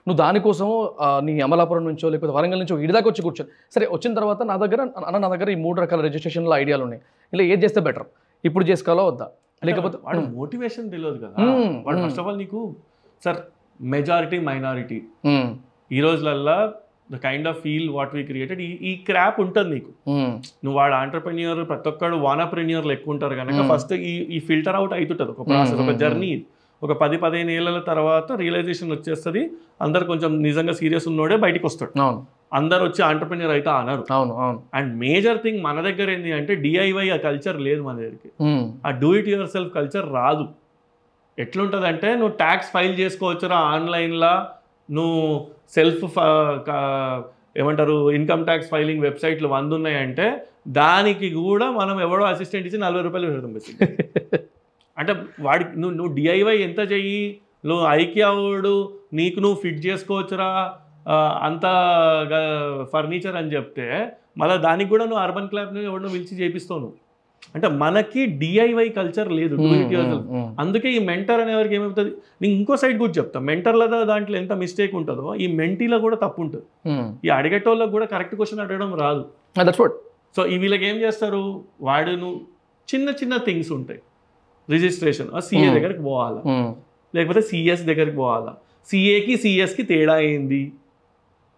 నువ్వు 0.07 0.19
దానికోసం 0.23 0.67
ఆ, 0.99 1.19
నీ 1.19 1.41
అమలాపురం 1.41 1.83
నుంచో 1.83 2.09
లేకపోతే 2.09 2.33
వరంగల్ 2.33 2.59
నుంచో 2.59 2.79
ఇడి 2.79 2.93
దాకా 2.93 3.07
వచ్చి 3.09 3.21
కూర్చొని 3.21 3.49
సరే 3.75 3.85
వచ్చిన 3.91 4.13
తర్వాత 4.13 4.41
నా 4.41 4.57
దగ్గర 4.57 4.81
అన్న 4.81 5.17
నా 5.17 5.29
దగ్గర 5.29 5.49
ఈ 5.49 5.55
మూడు 5.55 5.81
రకాల 5.81 6.01
రిజిస్ట్రేషన్ల 6.01 6.53
ఐడియాలు 6.53 6.83
ఉన్నాయి. 6.83 7.01
ఇలా 7.33 7.43
ఏది 7.43 7.61
చేస్తే 7.65 7.81
బెటర్ 7.81 8.07
ఇప్పుడు 8.43 8.65
చేసుకోవాలా 8.65 9.03
వద్దా? 9.03 9.27
లేకపోతే 9.61 9.97
వాడు 10.03 10.19
మోటివేషన్ 10.19 10.89
తెలియదు 10.91 11.17
కదా. 11.17 11.35
Hmm, 11.41 11.71
వాడు 11.85 11.97
hmm. 11.97 12.05
ఫస్ట్ 12.05 12.19
ఆఫ్ 12.19 12.27
ఆల్ 12.27 12.37
నీకు 12.37 12.59
సార్ 13.23 13.39
మెజారిటీ 13.79 14.37
మైనారిటీ 14.47 14.99
ఉమ్, 15.31 15.49
ఈ 15.91 16.01
రోజులల్లా 16.01 16.57
the 17.11 17.17
kind 17.23 17.47
of 17.47 17.59
feel 17.61 17.87
what 17.89 18.11
we 18.15 18.21
created 18.23 18.61
ఈ 18.61 18.71
ఈ 18.83 18.93
క్రాప్ 19.07 19.37
ఉంటుంది 19.43 19.69
నీకు. 19.75 19.91
ఉమ్, 20.13 20.33
నువ్వు 20.63 20.77
వాడు 20.79 20.95
ఆంటర్ప్రెన్యూర్ 20.95 21.61
ప్రతి 21.65 21.89
ఒక్కడు 21.91 22.15
వానప్రెన్యూర్లు 22.25 22.93
ఎక్కువ 22.97 23.15
ఉంటారు 23.15 23.35
కనుక 23.39 23.59
Hmm. 23.59 23.69
ఫస్ట్ 23.71 23.93
ఈ 24.03 24.15
ఈ 24.29 24.39
ఫిల్టర్ 24.47 24.77
అవుట్ 24.79 24.93
అవుతుంటుంది 24.97 25.31
ఒక 25.35 25.45
ప్రాసెస్ 25.49 25.79
ఒక 25.79 25.89
hmm, 25.89 26.01
జర్నీ 26.03 26.31
ఒక 26.81 26.93
పది 27.01 27.17
పదిహేను 27.17 27.51
ఏళ్ళ 27.51 27.79
తర్వాత 27.87 28.27
రియలైజేషన్ 28.41 28.91
వచ్చేస్తుంది 28.93 29.41
అందరు 29.81 30.03
కొంచెం 30.05 30.31
నిజంగా 30.41 30.73
సీరియస్ 30.77 31.07
ఉన్నోడే 31.11 31.35
బయటికి 31.43 31.65
వస్తాడు. 31.65 31.91
అవును. 32.03 32.19
అందరు 32.53 32.83
వచ్చి 32.85 33.01
ఆంటర్ప్రెన్యూర్ 33.07 33.53
అయితే 33.55 33.69
అనరు. 33.79 34.03
అవును 34.15 34.33
అవును. 34.43 34.59
అండ్ 34.77 34.91
మేజర్ 35.01 35.39
థింగ్ 35.43 35.59
మన 35.65 35.81
దగ్గర 35.81 36.07
ఏంటి 36.15 36.31
అంటే 36.37 36.53
డిఐవై 36.63 37.05
ఆ 37.09 37.19
కల్చర్ 37.25 37.57
లేదు 37.67 37.81
మన 37.83 37.95
దగ్గరికి. 37.99 38.29
ఆ 38.85 38.91
do 39.01 39.09
it 39.19 39.29
your 39.33 39.51
self 39.55 39.71
culture 39.75 40.07
రాదు. 40.15 40.45
ఎట్లుంటుందంటే 41.39 42.09
నువ్వు 42.19 42.33
ట్యాక్స్ 42.41 42.71
ఫైల్ 42.75 42.95
చేసుకోవచ్చురా 43.01 43.57
ఆన్లైన్లో. 43.73 44.33
నువ్వు 44.89 45.21
సెల్ఫ్ 45.75 46.05
ఏమంటారు 47.59 47.95
ఇన్కమ్ 48.17 48.43
ట్యాక్స్ 48.45 48.69
ఫైలింగ్ 48.73 49.03
వెబ్సైట్లు 49.07 49.47
వంద 49.47 49.71
ఉన్నాయంటే 49.73 50.27
దానికి 50.79 51.27
కూడా 51.41 51.67
మనం 51.71 51.95
ఎవడో 52.05 52.23
అసిస్టెంట్ 52.31 52.67
ఇచ్చి 52.67 52.79
నలభై 52.85 53.03
రూపాయలు 53.07 53.29
పెడతాం 53.31 53.53
బేసిక్ 53.53 53.81
అంటే 54.97 55.13
వాడికి 55.45 55.73
నువ్వు 55.81 55.95
నువ్వు 55.97 56.11
డిఐవై 56.15 56.55
ఎంత 56.67 56.79
చెయ్యి? 56.91 57.21
నువ్వు 57.67 57.83
ఐక్యావుడు 58.01 58.73
నీకు 59.13 59.39
నువ్వు 59.43 59.57
ఫిట్ 59.63 59.81
చేసుకోవచ్చురా? 59.85 60.49
అంత 61.47 61.65
ఫర్నిచర్ 62.93 63.37
అని 63.41 63.53
చెప్తే 63.55 63.87
మళ్ళీ 64.37 64.57
దానికి 64.67 64.89
కూడా 64.93 65.05
నువ్వు 65.09 65.21
అర్బన్ 65.25 65.49
క్లాబ్ని 65.51 65.81
ఎవడో 65.91 66.09
పిలిచి 66.15 66.35
చేపిస్తావు 66.41 66.79
నువ్వు. 66.79 66.97
అంటే 67.55 67.67
మనకి 67.81 68.21
డిఐవై 68.41 68.85
కల్చర్ 68.97 69.29
లేదు 69.31 69.53
యువర్ 69.93 70.07
సెల్ఫ్ 70.07 70.27
ఉమ్, 70.33 70.47
అందుకే 70.59 70.89
ఈ 70.91 70.99
మెంటర్ 71.09 71.41
అనేవారికి 71.43 71.75
ఏమవుతుంది? 71.75 72.11
నేను 72.41 72.53
ఇంకో 72.53 72.75
సైడ్ 72.77 72.97
కూడా 72.99 73.13
చెప్తా. 73.19 73.37
మెంటర్ల 73.49 73.83
దాంట్లో 74.11 74.37
ఎంత 74.37 74.53
మిస్టేక్ 74.63 74.93
ఉంటుందో 74.95 75.35
ఈ 75.35 75.47
మెంటీలో 75.59 75.99
కూడా 75.99 76.17
తప్పు 76.23 76.39
ఉంటుంది. 76.41 76.65
ఈ 77.25 77.31
అడిగేటోళ్ళకి 77.37 77.91
కూడా 77.91 78.05
కరెక్ట్ 78.05 78.35
క్వశ్చన్ 78.35 78.61
అడగడం 78.65 78.91
రాదు. 79.03 79.23
సో 80.35 80.41
ఈ 80.45 80.57
వీళ్ళకి 80.57 80.85
ఏం 80.85 80.97
చేస్తారు? 80.97 81.41
వాడును 81.81 82.29
చిన్న 82.89 83.09
చిన్న 83.19 83.37
థింగ్స్ 83.47 83.71
ఉంటాయి. 83.71 83.99
Registration 84.69 85.29
CA 85.41 85.59
Hmm. 85.61 85.75
దగ్గరికి 85.77 86.01
పోవాలా? 86.01 86.41
లేకపోతే 87.13 87.41
సిఎస్ 87.41 87.83
దగ్గరికి 87.83 88.17
పోవాలా? 88.17 88.51
సిఏకి 88.87 89.33
సిఎస్కి 89.37 89.83
తేడా 89.83 90.15
ఏంది? 90.29 90.61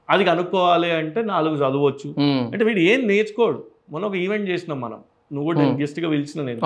అది 0.09 0.23
కనుక్కోవాలి 0.25 0.89
అంటే 0.91 1.21
నాలుగు 1.23 1.55
చదవచ్చు. 1.55 2.09
అంటే 2.53 2.63
వీడు 2.63 2.81
ఏం 2.91 3.01
నేర్చుకోడు? 3.07 3.59
మొన్న 3.91 4.05
ఒక 4.05 4.15
ఈవెంట్ 4.25 4.50
చేసినాం 4.50 4.79
మనం. 4.81 5.00
నువ్వు 5.31 5.45
కూడా 5.47 5.61
Hmm. 5.61 5.75
గెస్ట్గా 5.79 6.07
పిలిచిన 6.11 6.41
నేను 6.47 6.61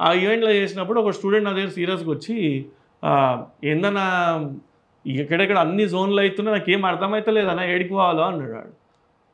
ఆ 0.00 0.08
ఈవెంట్లో 0.20 0.50
చేసినప్పుడు 0.56 0.98
ఒక 1.02 1.12
స్టూడెంట్ 1.16 1.46
నా 1.46 1.54
దగ్గర 1.54 1.72
సీరియస్గా 1.76 2.10
వచ్చి 2.12 2.36
ఆ, 3.02 3.12
ఏందన్నా 3.68 4.04
ఎక్కడెక్కడ 5.04 5.58
అన్ని 5.62 5.84
జోన్లు 5.92 6.20
అవుతున్నా 6.22 6.50
నాకు 6.52 6.70
ఏం 6.70 6.82
అర్థమవుతలేదు 6.90 7.48
అన్న 7.52 7.62
ఏడికి 7.70 7.92
పోవాలో 7.92 8.22
అన్నాడు. 8.26 8.60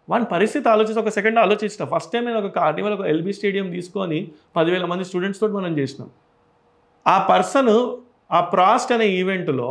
వాని 0.08 0.26
పరిస్థితి 0.30 0.66
ఆలోచిస్తే 0.72 1.00
ఒక 1.02 1.10
సెకండ్ 1.16 1.38
ఆలోచించిన 1.42 1.86
ఫస్ట్ 1.90 2.12
టైం 2.12 2.24
నేను 2.26 2.38
ఒక 2.42 2.50
కార్నివల్ 2.56 2.94
ఒక 2.96 3.06
ఎల్బీ 3.10 3.32
స్టేడియం 3.36 3.66
తీసుకొని 3.74 4.18
పదివేల 4.56 4.84
మంది 4.90 5.04
స్టూడెంట్స్ 5.08 5.40
తోటి 5.42 5.54
మనం 5.56 5.74
చేసినాం 5.78 6.08
ఆ 7.06 7.16
పర్సన్ 7.28 7.72
ఆ 8.30 8.40
ప్రాస్ట్ 8.52 8.92
అనే 8.96 9.06
ఈవెంట్లో 9.18 9.68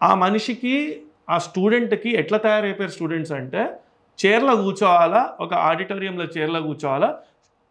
ఆ 0.00 0.10
మనిషికి 0.22 0.74
ఆ 1.28 1.38
స్టూడెంట్కి 1.46 2.10
ఎట్లా 2.20 2.38
తయారైపోయారు 2.44 2.94
స్టూడెంట్స్ 2.94 3.32
అంటే 3.38 3.62
చైర్లో 4.18 4.54
కూర్చోవాలా 4.62 5.22
ఒక 5.40 5.52
ఆడిటోరియంలో 5.66 6.26
చైర్లో 6.34 6.60
కూర్చోవాలా 6.64 7.08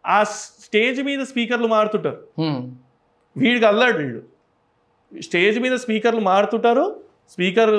ఆ 0.08 0.18
స్టేజ్ 0.64 1.00
మీద 1.08 1.20
స్పీకర్లు 1.30 1.68
మారుతుంటారు. 1.76 2.18
వీడికి 3.36 3.66
అల్లాడు 3.66 3.98
వీడు. 3.98 4.20
స్టేజ్ 5.22 5.58
మీద 5.64 5.74
స్పీకర్లు 5.84 6.22
మారుతుంటారు. 6.30 6.84
స్పీకర్ 7.34 7.72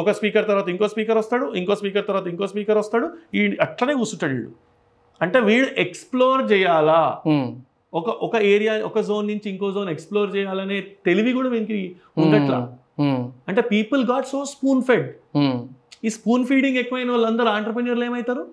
ఒక 0.00 0.10
స్పీకర్ 0.18 0.46
తర్వాత 0.48 0.68
ఇంకో 0.68 0.86
స్పీకర్ 0.88 1.18
వస్తాడు 1.18 1.46
ఇంకో 1.60 1.74
స్పీకర్ 1.80 2.06
తర్వాత 2.06 2.26
ఇంకో 2.32 2.46
స్పీకర్ 2.46 2.78
వస్తాడు 2.78 3.06
ఈ 3.38 3.42
అట్లనే 3.66 3.94
కూర్చుంటాడు 4.00 4.34
వీడు. 4.34 4.50
అంటే 5.20 5.38
వీడు 5.40 5.68
ఎక్స్ప్లోర్ 5.84 6.42
చేయాలా? 6.52 7.00
ఒక 7.94 8.08
ఒక 8.26 8.36
ఏరియా 8.54 8.72
ఒక 8.88 9.00
జోన్ 9.08 9.26
నుంచి 9.26 9.46
ఇంకో 9.52 9.70
జోన్ 9.76 9.90
ఎక్స్ప్లోర్ 9.90 10.30
చేయాలనే 10.36 10.78
తెలివి 11.06 11.32
కూడా 11.32 11.48
వీనికి 11.48 11.78
ఉండట్లా. 12.24 12.60
అంటే 13.48 13.60
people 13.72 14.02
got 14.10 14.26
so 14.26 14.40
spoon 14.44 14.82
fed. 14.88 15.08
ఈ 16.04 16.10
స్పూన్ 16.16 16.44
ఫీడింగ్ 16.46 16.78
ఎక్కువైన 16.82 17.10
వాళ్ళందరూ 17.10 17.48
ఆంటర్ప్రెన్యూర్లు 17.58 18.04
ఏమవుతారు 18.04 18.44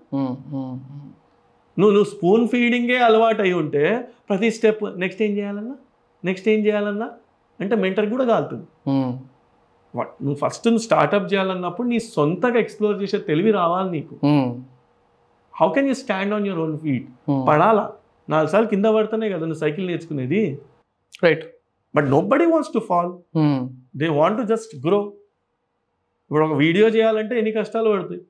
నువ్వు 1.80 1.96
నువ్వు 1.96 2.18
స్పూన్ 2.18 2.48
ఫీడింగే 2.48 2.98
అలవాటు 2.98 3.42
అయి 3.42 3.54
ఉంటే 3.54 4.08
ప్రతి 4.30 4.52
స్టెప్ 4.52 5.00
నెక్స్ట్ 5.00 5.22
ఏం 5.22 5.38
చేయాలన్నా? 5.38 5.76
నెక్స్ట్ 6.26 6.50
ఏం 6.50 6.66
చేయాలన్నా? 6.66 7.12
అంటే 7.60 7.76
మెంటర్ 7.76 8.10
కూడా 8.10 8.26
కాలుతుంది. 8.26 8.90
వా- 9.96 10.26
నువ్వు 10.26 10.36
ఫస్ట్ 10.36 10.68
నువ్వు 10.68 10.84
స్టార్ట్అప్ 10.84 11.34
చేయాలన్నప్పుడు 11.34 11.88
నీ 11.88 12.00
సొంతగా 12.00 12.58
ఎక్స్ప్లోర్ 12.58 13.04
చేసే 13.04 13.18
తెలివి 13.18 13.52
రావాలి 13.52 13.92
నీకు. 13.92 14.16
How 15.62 15.74
can 15.74 15.88
you 15.88 15.94
stand 15.94 16.34
on 16.34 16.48
your 16.48 16.62
own 16.62 16.80
feet. 16.80 17.08
పడాలా. 17.48 17.94
నాలుగు 18.30 18.52
సార్లు 18.52 18.70
కింద 18.70 18.86
పడితేనే 18.86 19.30
కదా 19.30 19.40
నువ్వు 19.40 19.60
సైకిల్ 19.60 19.88
నేర్చుకునేది. 19.88 20.60
Right 21.24 21.46
but 21.96 22.10
nobody 22.22 22.46
wants 22.46 22.74
to 22.74 22.80
fall 22.80 23.12
they 23.96 24.08
want 24.08 24.38
to 24.38 24.44
just 24.44 24.88
grow 24.88 25.14
ఇప్పుడు 26.24 26.46
ఒక 26.46 26.54
వీడియో 26.54 26.88
చేయాలంటే 26.88 27.36
ఎన్ని 27.36 27.52
కష్టాలు 27.52 27.90
పడతాయి? 27.90 28.22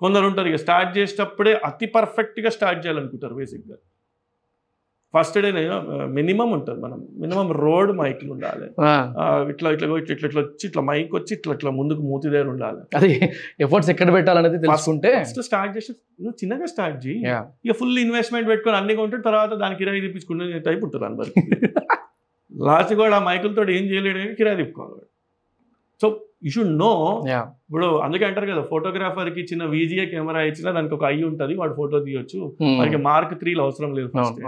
కొందరు 0.00 0.24
ఉంటారు 0.26 0.48
ఇక 0.48 0.56
స్టార్ట్ 0.56 0.90
చేసేటప్పుడే 0.98 1.52
అతి 1.64 1.86
పర్ఫెక్ట్గా 1.86 2.50
స్టార్ట్ 2.50 2.80
చేయాలనుకుంటారు 2.86 3.34
బేసిక్గా 3.34 3.76
ఫస్ట్ 5.14 5.36
డే 5.38 5.50
మినిమం 6.06 6.50
ఉంటుంది 6.52 6.80
మనం. 6.80 6.98
మినిమం 7.22 7.48
రోడ్ 7.62 7.90
మైక్లు 7.92 8.30
ఉండాలి. 8.32 8.66
ఇట్లా 9.52 9.68
ఇట్లా 9.74 9.86
ఇట్లా 10.00 10.14
ఇట్లా 10.14 10.28
ఇట్లా 10.28 10.42
వచ్చి 10.42 10.64
ఇట్లా 10.66 10.82
మైక్ 10.82 11.14
వచ్చి 11.14 11.32
ఇట్లా 11.34 11.52
ఇట్లా 11.54 11.70
ముందుకు 11.70 12.02
మూతి 12.02 12.26
దగ్గర 12.30 12.48
ఉండాలి. 12.48 12.80
అది 12.96 13.10
ఎఫర్ట్స్ 13.60 13.90
ఎక్కడ 13.90 14.12
పెట్టాలనేది 14.14 14.58
తెలుసుకుంటే 14.58 15.12
ఫస్ట్ 15.20 15.42
స్టార్ట్ 15.42 15.72
చేసి 15.76 15.92
నువ్వు 16.20 16.36
చిన్నగా 16.42 16.66
స్టార్ట్ 16.66 16.98
చేయి. 17.06 17.20
ఇక 17.64 17.74
ఫుల్ 17.74 17.98
ఇన్వెస్ట్మెంట్ 17.98 18.48
పెట్టుకొని 18.48 18.76
అన్ని 18.76 18.96
కొంటే 18.96 19.20
తర్వాత 19.20 19.52
దానికి 19.54 19.80
కిరాయి 19.82 20.00
తెప్పించుకునే 20.00 20.60
టైప్ 20.60 20.84
ఉంటుంది 20.84 21.06
అందరికి. 21.06 21.42
లాస్ట్ 22.66 22.92
కూడా 22.94 23.16
ఆ 23.16 23.22
మైకులతో 23.24 23.62
ఏం 23.78 23.84
చేయలేడు 23.84 24.20
కిరాయి 24.34 24.56
తిప్పుకోవాలి 24.56 25.04
so 26.00 26.06
you 26.42 26.50
should 26.54 26.74
know 26.80 26.90
Yeah. 27.28 27.44
ఇప్పుడు 27.64 27.86
అందుకే 28.04 28.24
అంటారు 28.28 28.48
కదా 28.50 28.62
ఫోటోగ్రాఫర్కి 28.70 29.42
చిన్న 29.50 29.64
వీజిఏ 29.72 30.04
కెమెరా 30.10 30.40
ఇచ్చినా 30.48 30.70
దానికి 30.76 30.94
ఒక 30.96 31.04
ఐ 31.10 31.18
ఉంటుంది 31.28 31.54
వాడు 31.60 31.74
ఫోటో 31.78 32.00
తీయొచ్చు. 32.06 32.40
ఉమ్, 32.62 32.74
వాడికి 32.80 32.98
మార్క్ 33.06 33.32
త్రీలు 33.40 33.62
అవసరం 33.66 33.92
లేదు 33.98 34.10
first 34.14 34.40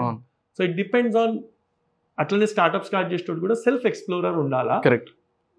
so 0.59 0.65
it 0.65 0.77
depends 0.77 1.17
on 1.23 1.35
అట్లనే 2.19 2.47
స్టార్ట్అప్ 2.53 2.87
స్టార్ట్ 2.89 3.09
చేసేటప్పుడు 3.13 3.45
కూడా 3.47 3.57
సెల్ఫ్ 3.65 3.87
ఎక్స్ప్లోరర్ 3.91 4.37
ఉండాలా? 4.45 4.77
Correct 4.87 5.11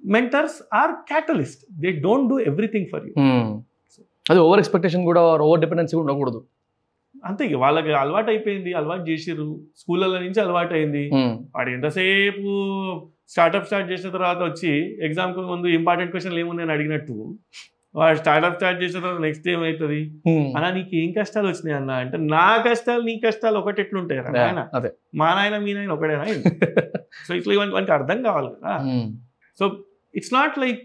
mentors 0.03 0.57
or 0.79 0.93
catalyst 1.09 1.61
they 1.81 1.91
don't 2.03 2.27
do 2.31 2.37
everything 2.49 2.87
for 2.91 3.03
you 3.07 3.13
అది 4.25 4.39
ఓవర్ 4.39 4.59
ఎక్స్పెక్టేషన్ 4.59 5.03
కూడా 5.05 5.21
ఓవర్ 5.43 5.61
డిపెండెన్సీ 5.61 5.93
కూడా 5.93 6.05
ఉండకూడదు. 6.07 6.39
అంతే 7.23 7.43
వాళ్ళకి 7.61 7.91
అలవాటు 8.01 8.29
అయిపోయింది 8.33 8.71
అలవాటు 8.79 9.03
చేసిర్రు. 9.09 9.47
స్కూళ్ళ 9.77 10.03
నుంచి 10.17 10.39
అలవాటు 10.43 10.73
అయింది. 10.73 11.01
ఉమ్, 11.17 11.33
వాడు 11.55 11.69
ఎంతసేపు 11.69 12.51
స్టార్ట్అప్ 13.29 13.67
స్టార్ట్ 13.67 13.89
చేసిన 13.91 14.09
తర్వాత 14.09 14.39
వచ్చి 14.49 14.71
ఎగ్జామ్కి 15.07 15.41
ముందు 15.51 15.67
ఇంపార్టెంట్ 15.79 16.13
క్వశ్చన్లు 16.13 16.39
ఏమున్నాయని 16.43 16.73
అడిగినట్టు 16.75 17.15
వాడు 17.95 18.17
స్టార్ట్అప్ 18.21 18.57
స్టార్ట్ 18.57 18.79
చేసిన 18.81 18.99
తర్వాత 19.03 19.21
నెక్స్ట్ 19.25 19.47
ఏమవుతుంది 19.53 19.99
అన్న 20.55 20.67
నీకు 20.75 20.93
ఏం 20.95 21.09
కష్టాలు 21.17 21.47
వచ్చినాయి 21.51 21.75
అన్న? 21.79 21.91
అంటే 22.03 22.17
నా 22.33 22.47
కష్టాలు 22.67 23.01
నీ 23.07 23.15
కష్టాలు 23.23 23.57
ఒకటి 23.61 23.79
ఎట్లుంటాయి 23.83 24.19
నాయన? 24.39 24.61
మా 25.21 25.29
నాయన 25.37 25.57
మీ 25.65 25.71
నాయన 25.77 25.91
ఒకటేనా 25.97 26.25
సో 27.27 27.33
ఇట్లా 27.39 27.53
ఇవన్నీ 27.55 27.73
వానికి 27.75 27.93
అర్థం 27.97 28.19
కావాలి 28.27 28.49
కదా. 28.55 28.73
So 29.59 29.65
it's 30.13 30.33
not 30.35 30.57
like 30.63 30.81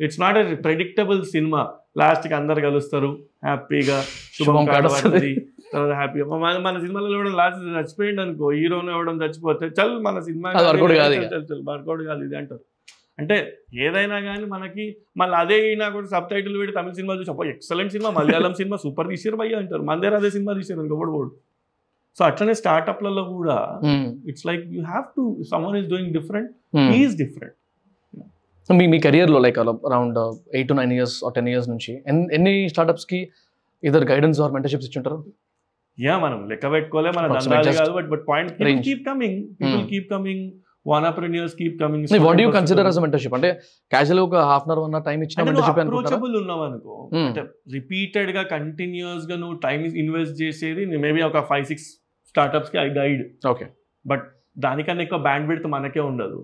it's 0.00 0.20
not 0.22 0.38
a 0.38 0.56
predictable 0.66 1.20
cinema 1.34 1.60
లాస్ట్కి 2.00 2.34
అందరు 2.34 2.60
కలుస్తారు 2.66 3.10
హ్యాపీగా 3.44 3.98
శుభం 4.36 4.54
కాడవస్తది. 4.72 5.32
తర్వాత 5.72 6.10
మన 6.42 6.58
మన 6.58 6.74
సినిమాలలో 6.78 7.16
కూడా 7.18 7.32
లాస్ట్ 7.34 7.60
చచ్చిపోయింది 7.76 8.20
అనుకో 8.22 8.50
హీరోని 8.50 8.90
ఇవ్వడం 8.90 9.16
చచ్చిపోతే 9.22 9.66
చల్ 9.78 9.94
మన 10.02 10.20
సినిమా 10.20 10.48
వర్కౌట్ 11.70 12.02
కాదు 12.04 12.22
ఇది 12.24 12.36
అంటారు. 12.36 12.62
అంటే 13.18 13.36
ఏదైనా 13.84 14.20
కానీ 14.20 14.44
మనకి 14.46 14.84
మళ్ళీ 15.16 15.36
అదే 15.36 15.56
అయినా 15.62 15.88
కూడా 15.88 16.06
సబ్ 16.06 16.28
టైటిల్ 16.30 16.56
పెట్టి 16.58 16.74
తమిళ 16.76 16.92
సినిమా 16.92 17.14
చూసి 17.14 17.30
అబ్బో 17.30 17.44
excellent 17.44 17.92
cinema 17.92 18.10
Malayalam 18.10 18.52
cinema 18.54 18.76
super 18.76 19.08
తీసారు 19.08 19.36
భయ్య 19.36 19.54
అంటారు. 19.54 19.82
మన 19.82 19.96
దగ్గర 20.00 20.16
అదే 20.16 20.30
సినిమా 20.30 20.52
తీసారు 20.52 20.80
ఇంకొకటి 20.80 21.12
కూడా 21.16 21.30
సో 22.16 22.24
అట్లనే 22.24 22.54
స్టార్టప్లలో 22.54 23.24
కూడా 23.32 23.56
it's 24.26 24.46
like 24.46 24.62
you 24.68 24.82
have 24.84 25.04
to 25.16 25.22
someone 25.50 25.76
is 25.76 25.88
doing 25.88 26.12
different. 26.12 26.50
Is 26.96 27.16
different 27.18 27.54
మీ 28.70 28.86
మీ 28.86 28.98
కెరియర్లో 29.00 29.38
like 29.38 29.58
around 29.58 30.18
eight 30.54 30.68
to 30.68 30.74
nine 30.74 30.92
years 30.92 31.14
ten 31.34 31.48
years 31.48 31.68
నుంచి 31.68 31.92
ఎన్- 32.06 32.28
ఎన్ని 32.32 32.68
స్టార్ట్అప్స్కి 32.68 33.20
ఇద్దరు 33.82 34.04
గైడెన్స్ 34.04 34.40
ఆర్ 34.40 34.52
మెంటర్షిప్స్ 34.52 34.86
ఇచ్చుంటారు? 34.88 35.18
యా 35.98 36.14
మనం 36.18 36.38
లెక్క 36.50 36.66
పెట్టుకోలే 36.72 37.10
మన 37.16 37.24
just 37.36 37.48
కాదు 37.78 37.92
but 37.92 38.08
but 38.12 38.24
point. 38.28 38.50
Keep 38.86 39.04
coming 39.06 39.38
people 39.60 39.78
Hmm. 39.78 39.88
Keep 39.90 40.08
coming 40.10 40.44
wannapreneurs 40.86 41.54
keep 41.56 41.76
coming 41.80 42.04
what 42.26 42.40
you 42.40 42.48
consider 42.50 42.86
as 42.86 42.98
mentorship 43.00 43.34
అంటే 43.34 43.48
క్యాజువల్ 43.92 44.20
ఒక 44.20 44.36
half 44.50 44.64
an 44.66 44.72
hour 44.74 44.82
one 44.84 44.94
time 45.08 45.18
ఇచ్చిన 45.26 45.44
మెంటర్షిప్ 45.48 45.80
అప్రోచబుల్ 45.82 46.34
ఉన్నావు 46.42 46.62
అనుకో. 46.68 46.94
Hmm. 47.14 47.26
అంటే 47.28 47.42
రిపీటెడ్గా 47.72 48.42
కంటిన్యూస్గా 48.54 49.36
నువ్వు 49.36 49.56
టైం 49.58 49.80
ఇన్వెస్ట్ 50.02 50.36
చేసేది 50.42 50.84
మేబీ 50.98 51.22
ఒక 51.22 51.44
ఫైవ్ 51.50 51.64
సిక్స్ 51.64 51.88
స్టార్ట్అప్స్కి 52.28 52.78
ఐ 52.78 52.88
గైడ్ 52.98 53.22
ఓకే 53.48 53.66
బట్ 54.04 54.24
దానికన్నా 54.58 55.02
ఎక్కువ 55.02 55.18
బ్యాండ్ 55.20 55.46
విడ్త్ 55.50 55.66
మనకే 55.68 56.02
ఉండదు. 56.02 56.38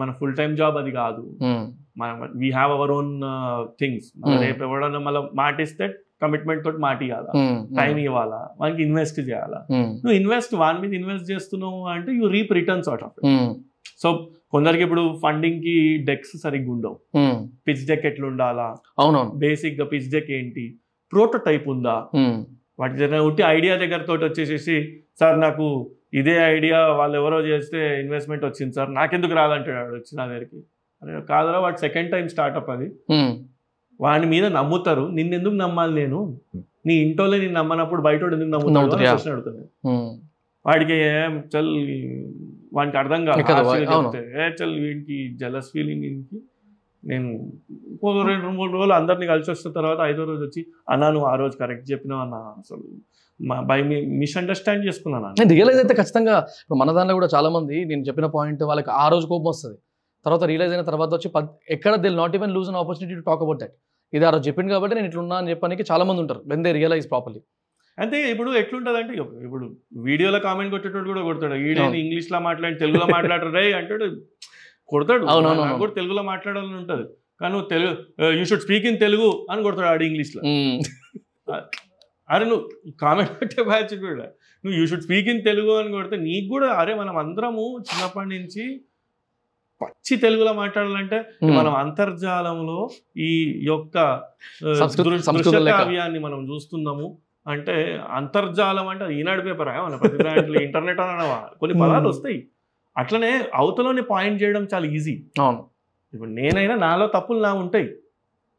మన 0.00 0.10
ఫుల్ 0.18 0.34
టైం 0.36 0.50
జాబ్ 0.56 0.76
అది 0.76 0.90
కాదు. 0.92 1.22
మన 2.00 2.08
we 2.36 2.50
have 2.50 2.72
our 2.72 2.92
own 2.98 3.12
things 3.80 4.08
Hmm. 4.24 4.38
రేపు 4.44 4.62
ఎవడన్నా 4.68 5.00
మళ్ళీ 5.00 5.22
మాటిస్తే 5.34 5.86
కమిట్మెంట్ 6.22 6.64
తోటి 6.64 6.76
మాట 6.76 7.02
ఇవ్వాలా 7.02 7.32
టైం 7.76 7.96
ఇవ్వాలా? 7.96 8.48
వానికి 8.60 8.82
ఇన్వెస్ట్ 8.82 9.20
చేయాలా? 9.20 9.66
నువ్వు 9.72 10.12
ఇన్వెస్ట్ 10.12 10.54
వాని 10.54 10.78
మీద 10.78 10.94
ఇన్వెస్ట్ 10.94 11.30
చేస్తున్నావు 11.30 11.86
అంటే 11.86 12.12
you 12.12 12.26
reap 12.26 12.52
returns 12.52 12.88
out 12.88 13.04
of 13.04 13.16
so 14.02 14.30
కొందరికి 14.50 14.82
ఇప్పుడు 14.82 15.20
ఫండింగ్కి 15.22 15.98
డెక్స్ 16.04 16.40
సరిగ్గా 16.42 16.72
ఉండవు. 16.72 16.96
పిచ్ 17.68 17.86
డెక్ 17.88 18.06
ఎట్లా 18.06 18.26
ఉండాలా? 18.26 18.74
అవునవును. 18.98 19.30
బేసిక్గా 19.30 19.86
పిచ్ 19.86 20.10
డెక్ 20.12 20.30
ఏంటి? 20.30 20.78
ప్రోటోటైప్ 21.12 21.68
ఉందా? 21.68 21.96
వాటి 22.78 22.96
దగ్గర 22.96 23.18
ఉట్టి 23.18 23.42
ఐడియా 23.42 23.76
దగ్గర 23.76 24.02
తోటి 24.02 24.24
వచ్చేసేసి 24.24 24.76
సార్ 25.20 25.40
నాకు 25.40 25.90
ఇదే 26.14 26.36
ఐడియా 26.44 26.78
వాళ్ళు 26.86 27.16
ఎవరో 27.18 27.40
చేస్తే 27.40 28.00
ఇన్వెస్ట్మెంట్ 28.00 28.44
వచ్చింది 28.44 28.72
సార్. 28.72 28.94
నాకెందుకు 28.94 29.34
రాదంటాడు 29.34 29.94
వచ్చి 29.94 30.16
నా 30.16 30.26
దగ్గరికి. 30.26 30.60
అరే 31.02 31.20
కాదురా 31.28 31.58
వాటి 31.58 31.80
సెకండ్ 31.80 32.12
టైం 32.12 32.28
స్టార్ట్అప్ 32.28 32.70
అది. 32.70 32.88
వాడి 34.04 34.26
మీద 34.32 34.46
నమ్ముతారు. 34.58 35.04
నిన్నెందుకు 35.18 35.56
నమ్మాలి 35.62 35.94
నేను? 36.00 36.18
నీ 36.88 36.94
ఇంటోలే 37.06 37.36
నేను 37.44 37.54
నమ్మనప్పుడు 37.60 38.02
బయట 38.08 38.20
ఎందుకు 38.36 38.52
నమ్ముతాడు. 38.56 38.96
క్వశ్చన్ 39.02 39.32
అడుగుతుంది 39.34 39.64
వాడికి 40.64 40.94
ఏం 41.08 41.34
చల్ 41.52 41.70
వానికి 42.76 42.96
అర్థం 43.02 43.20
కాదు. 43.26 43.42
చల్ 44.58 44.74
వీడికి 44.84 45.18
జలస్ 45.42 45.68
ఫీలింగ్ 45.74 46.02
వీనికి 46.06 46.38
నేను 47.10 47.28
రెండు 48.30 48.48
మూడు 48.58 48.72
రోజులు 48.76 48.94
అందరినీ 48.98 49.26
కలిసి 49.32 49.48
వచ్చిన 49.52 49.70
తర్వాత 49.78 50.00
ఐదో 50.10 50.22
రోజు 50.30 50.42
వచ్చి 50.46 50.62
అన్నా 50.92 51.06
నువ్వు 51.14 51.28
ఆ 51.32 51.34
రోజు 51.42 51.54
కరెక్ట్ 51.62 51.86
చెప్పినావు 51.92 52.20
అన్న 52.24 52.36
అసలు 52.62 52.84
మా 53.40 53.56
బై 53.68 53.78
మిస్అండర్స్టాండ్ 54.22 54.82
చేసుకున్నాను. 54.86 55.28
నేను 55.40 55.52
రియలైజ్ 55.56 55.80
అయితే 55.82 55.94
ఖచ్చితంగా 56.00 56.34
ఇప్పుడు 56.62 56.78
మన 56.80 56.92
దాంట్లో 56.96 57.14
కూడా 57.18 57.28
చాలా 57.34 57.48
మంది 57.56 57.76
నేను 57.90 58.02
చెప్పిన 58.08 58.26
పాయింట్ 58.36 58.62
వాళ్ళకి 58.70 58.90
ఆ 59.02 59.04
రోజు 59.14 59.26
కోపం 59.32 59.48
వస్తుంది. 59.52 59.78
తర్వాత 60.26 60.44
రియలైజ్ 60.50 60.72
అయిన 60.74 60.84
తర్వాత 60.90 61.10
వచ్చి 61.16 61.28
ఎక్కడ 61.76 61.94
Dil 62.04 62.18
not 62.22 62.34
even 62.38 62.52
lose 62.56 62.68
an 62.72 62.78
opportunity 62.82 63.14
to 63.20 63.24
talk 63.30 63.42
about 63.46 63.60
that 63.62 63.74
ఇది 64.12 64.24
ఆ 64.28 64.30
రోజు 64.34 64.44
చెప్పింది 64.48 64.70
కాబట్టి 64.74 64.96
నేను 64.98 65.08
ఇట్లా 65.10 65.20
ఉన్నా 65.24 65.36
అని 65.40 65.50
చెప్పడానికి 65.52 65.84
చాలా 65.90 66.04
మంది 66.08 66.20
ఉంటారు. 66.24 66.40
వెన్ 66.50 66.62
దే 66.66 66.72
రియలైజ్ 66.78 67.06
ప్రాపర్లీ 67.12 67.40
అంతే 67.98 68.18
ఇప్పుడు 68.32 68.50
ఎట్లుంటదంటే 68.60 69.12
ఇప్పుడు 69.46 69.64
వీడియోలో 70.08 70.38
కామెంట్ 70.48 70.72
కొట్టేటోడు 70.74 71.08
కూడా 71.12 71.22
కొడతాడు. 71.28 71.56
వీడియో 71.68 71.84
అవును. 71.86 71.98
ఇంగ్లీష్లో 72.04 72.38
మాట్లాడి 72.48 72.76
తెలుగులో 72.82 73.06
మాట్లాడరు. 73.16 73.50
రే 73.58 73.64
అంటాడు 73.80 74.06
కొడతాడు. 74.92 75.24
అవును, 75.32 75.46
అవును, 75.48 75.60
నాకు 75.60 75.72
అవును. 75.72 75.82
కూడా 75.84 75.94
తెలుగులో 75.98 76.22
మాట్లాడాలని 76.32 76.78
ఉంటది. 76.82 77.04
కానీ 77.40 77.50
నువ్వు 77.54 77.68
Telugu 77.72 77.92
you 78.38 78.44
should 78.50 78.64
speak 78.66 78.86
in 78.90 78.98
Telugu 79.04 79.28
అని 79.52 79.64
కొడతాడు 79.66 79.88
ఆడు 79.92 80.04
ఇంగ్లీష్లో 80.10 80.40
అరే 82.28 82.44
నువ్వు 82.50 82.64
కామెంట్ 83.02 83.32
కొట్టే 83.38 83.62
బ్యాచ్ 83.68 83.94
కూడా 84.06 84.26
నువ్వు 84.64 84.74
you 84.78 84.84
should 84.90 85.04
speak 85.06 85.28
in 85.32 85.40
Telugu 85.48 85.72
అని 85.80 85.90
కొడితే 85.96 86.16
నీకు 86.26 86.48
కూడా 86.54 86.68
అరే 86.80 86.92
మనం 87.00 87.14
అందరము 87.22 87.64
చిన్నప్పటి 87.88 88.30
నుంచి 88.34 88.64
పచ్చి 89.82 90.16
తెలుగులో 90.16 90.52
మాట్లాడాలంటే 90.52 91.16
మనం 91.44 91.74
అంతర్జాలంలో 91.74 92.88
ఈ 93.16 93.60
యొక్క. 93.62 94.20
కావ్యాన్ని 95.70 96.18
మనం 96.18 96.54
చూస్తున్నాము. 96.54 97.18
అంటే 97.48 98.00
అంతర్జాలం 98.10 98.88
అంటే 98.88 99.20
ఈనాడు 99.20 99.42
పేపర్ 99.42 100.00
ప్రతి 100.00 100.22
దాంట్లో 100.22 100.60
ఇంటర్నెట్ 100.62 101.00
అనవా 101.00 101.48
కొన్ని 101.60 101.80
పదాలు. 101.80 102.08
వస్తాయి. 102.08 102.48
అట్లనే 102.96 103.44
అవతలని 103.54 104.02
పాయింట్ 104.02 104.42
చేయడం 104.42 104.68
చాలా 104.74 104.86
ఈజీ. 104.86 105.24
అవును. 105.40 105.66
ఇప్పుడు 106.14 106.30
నేనైనా 106.30 106.74
నాలో 106.74 107.06
తప్పులు 107.06 107.40
నా 107.40 107.52
ఉంటాయి. 107.52 107.94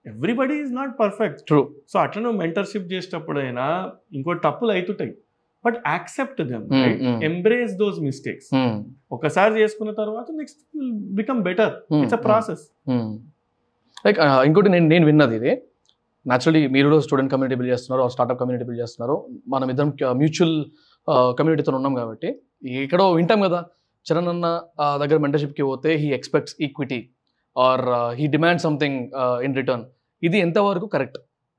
Everybody 0.06 0.54
is 0.56 0.76
not 0.76 1.00
perfect. 1.00 1.50
True. 1.50 1.66
So 1.90 2.00
అట్లా 2.00 2.24
నువ్వు 2.24 2.40
మెంటర్షిప్ 2.40 2.94
చేసేటప్పుడైనా 2.94 3.92
ఇంకోటి 4.14 4.40
తప్పులు 4.44 4.72
అవుతుంటాయి 4.72 5.16
but 5.66 5.78
accept 5.94 6.40
them. 6.52 6.64
Embrace 7.30 7.74
those 7.82 7.98
mistakes 8.08 8.50
ఒకసారి 9.16 9.54
చేసుకున్న 9.62 9.92
తర్వాత 10.02 10.28
next 10.40 10.62
become 11.20 11.42
better 11.50 11.74
it's 12.04 12.18
a 12.20 12.22
process 12.28 12.64
like 14.06 14.20
ఇంకోటి 14.48 14.70
నేను 14.76 14.88
నేను 14.94 15.06
విన్నది 15.10 15.36
ఇది. 15.40 15.52
న్యాచురలీ 16.26 16.62
మీరు 16.76 16.98
స్టూడెంట్ 17.06 17.32
కమ్యూనిటీ 17.34 17.56
బిల్డ్ 17.60 17.72
చేస్తున్నారు 17.74 18.04
స్టార్ట్అప్ 18.14 18.40
కమ్యూనిటీ 18.42 18.66
బిల్డ్ 18.68 18.82
చేస్తున్నారు. 18.84 19.16
మనం 19.54 19.68
ఇద్దరం 19.74 19.92
మ్యూచువల్ 20.22 20.58
కమ్యూనిటీతో 21.38 21.72
ఉన్నాం 21.80 21.94
కాబట్టి. 22.02 22.30
ఎక్కడో 22.84 23.06
వింటాం 23.20 23.40
కదా 23.48 23.60
చరణ్ 24.06 24.30
అన్న 24.34 24.48
దగ్గర 25.02 25.18
మెంటర్షిప్కి 25.24 25.64
పోతే 25.70 25.90
he 26.02 26.08
expects 26.18 26.56
equity 26.66 27.00
or 27.56 27.84
he 28.20 28.26
demand 28.36 28.62
something 28.66 29.00
in 29.48 29.56
return 29.60 29.84
ఇది 30.28 30.38
ఎంతవరకు 30.46 30.88
కరెక్ట్ 30.96 31.18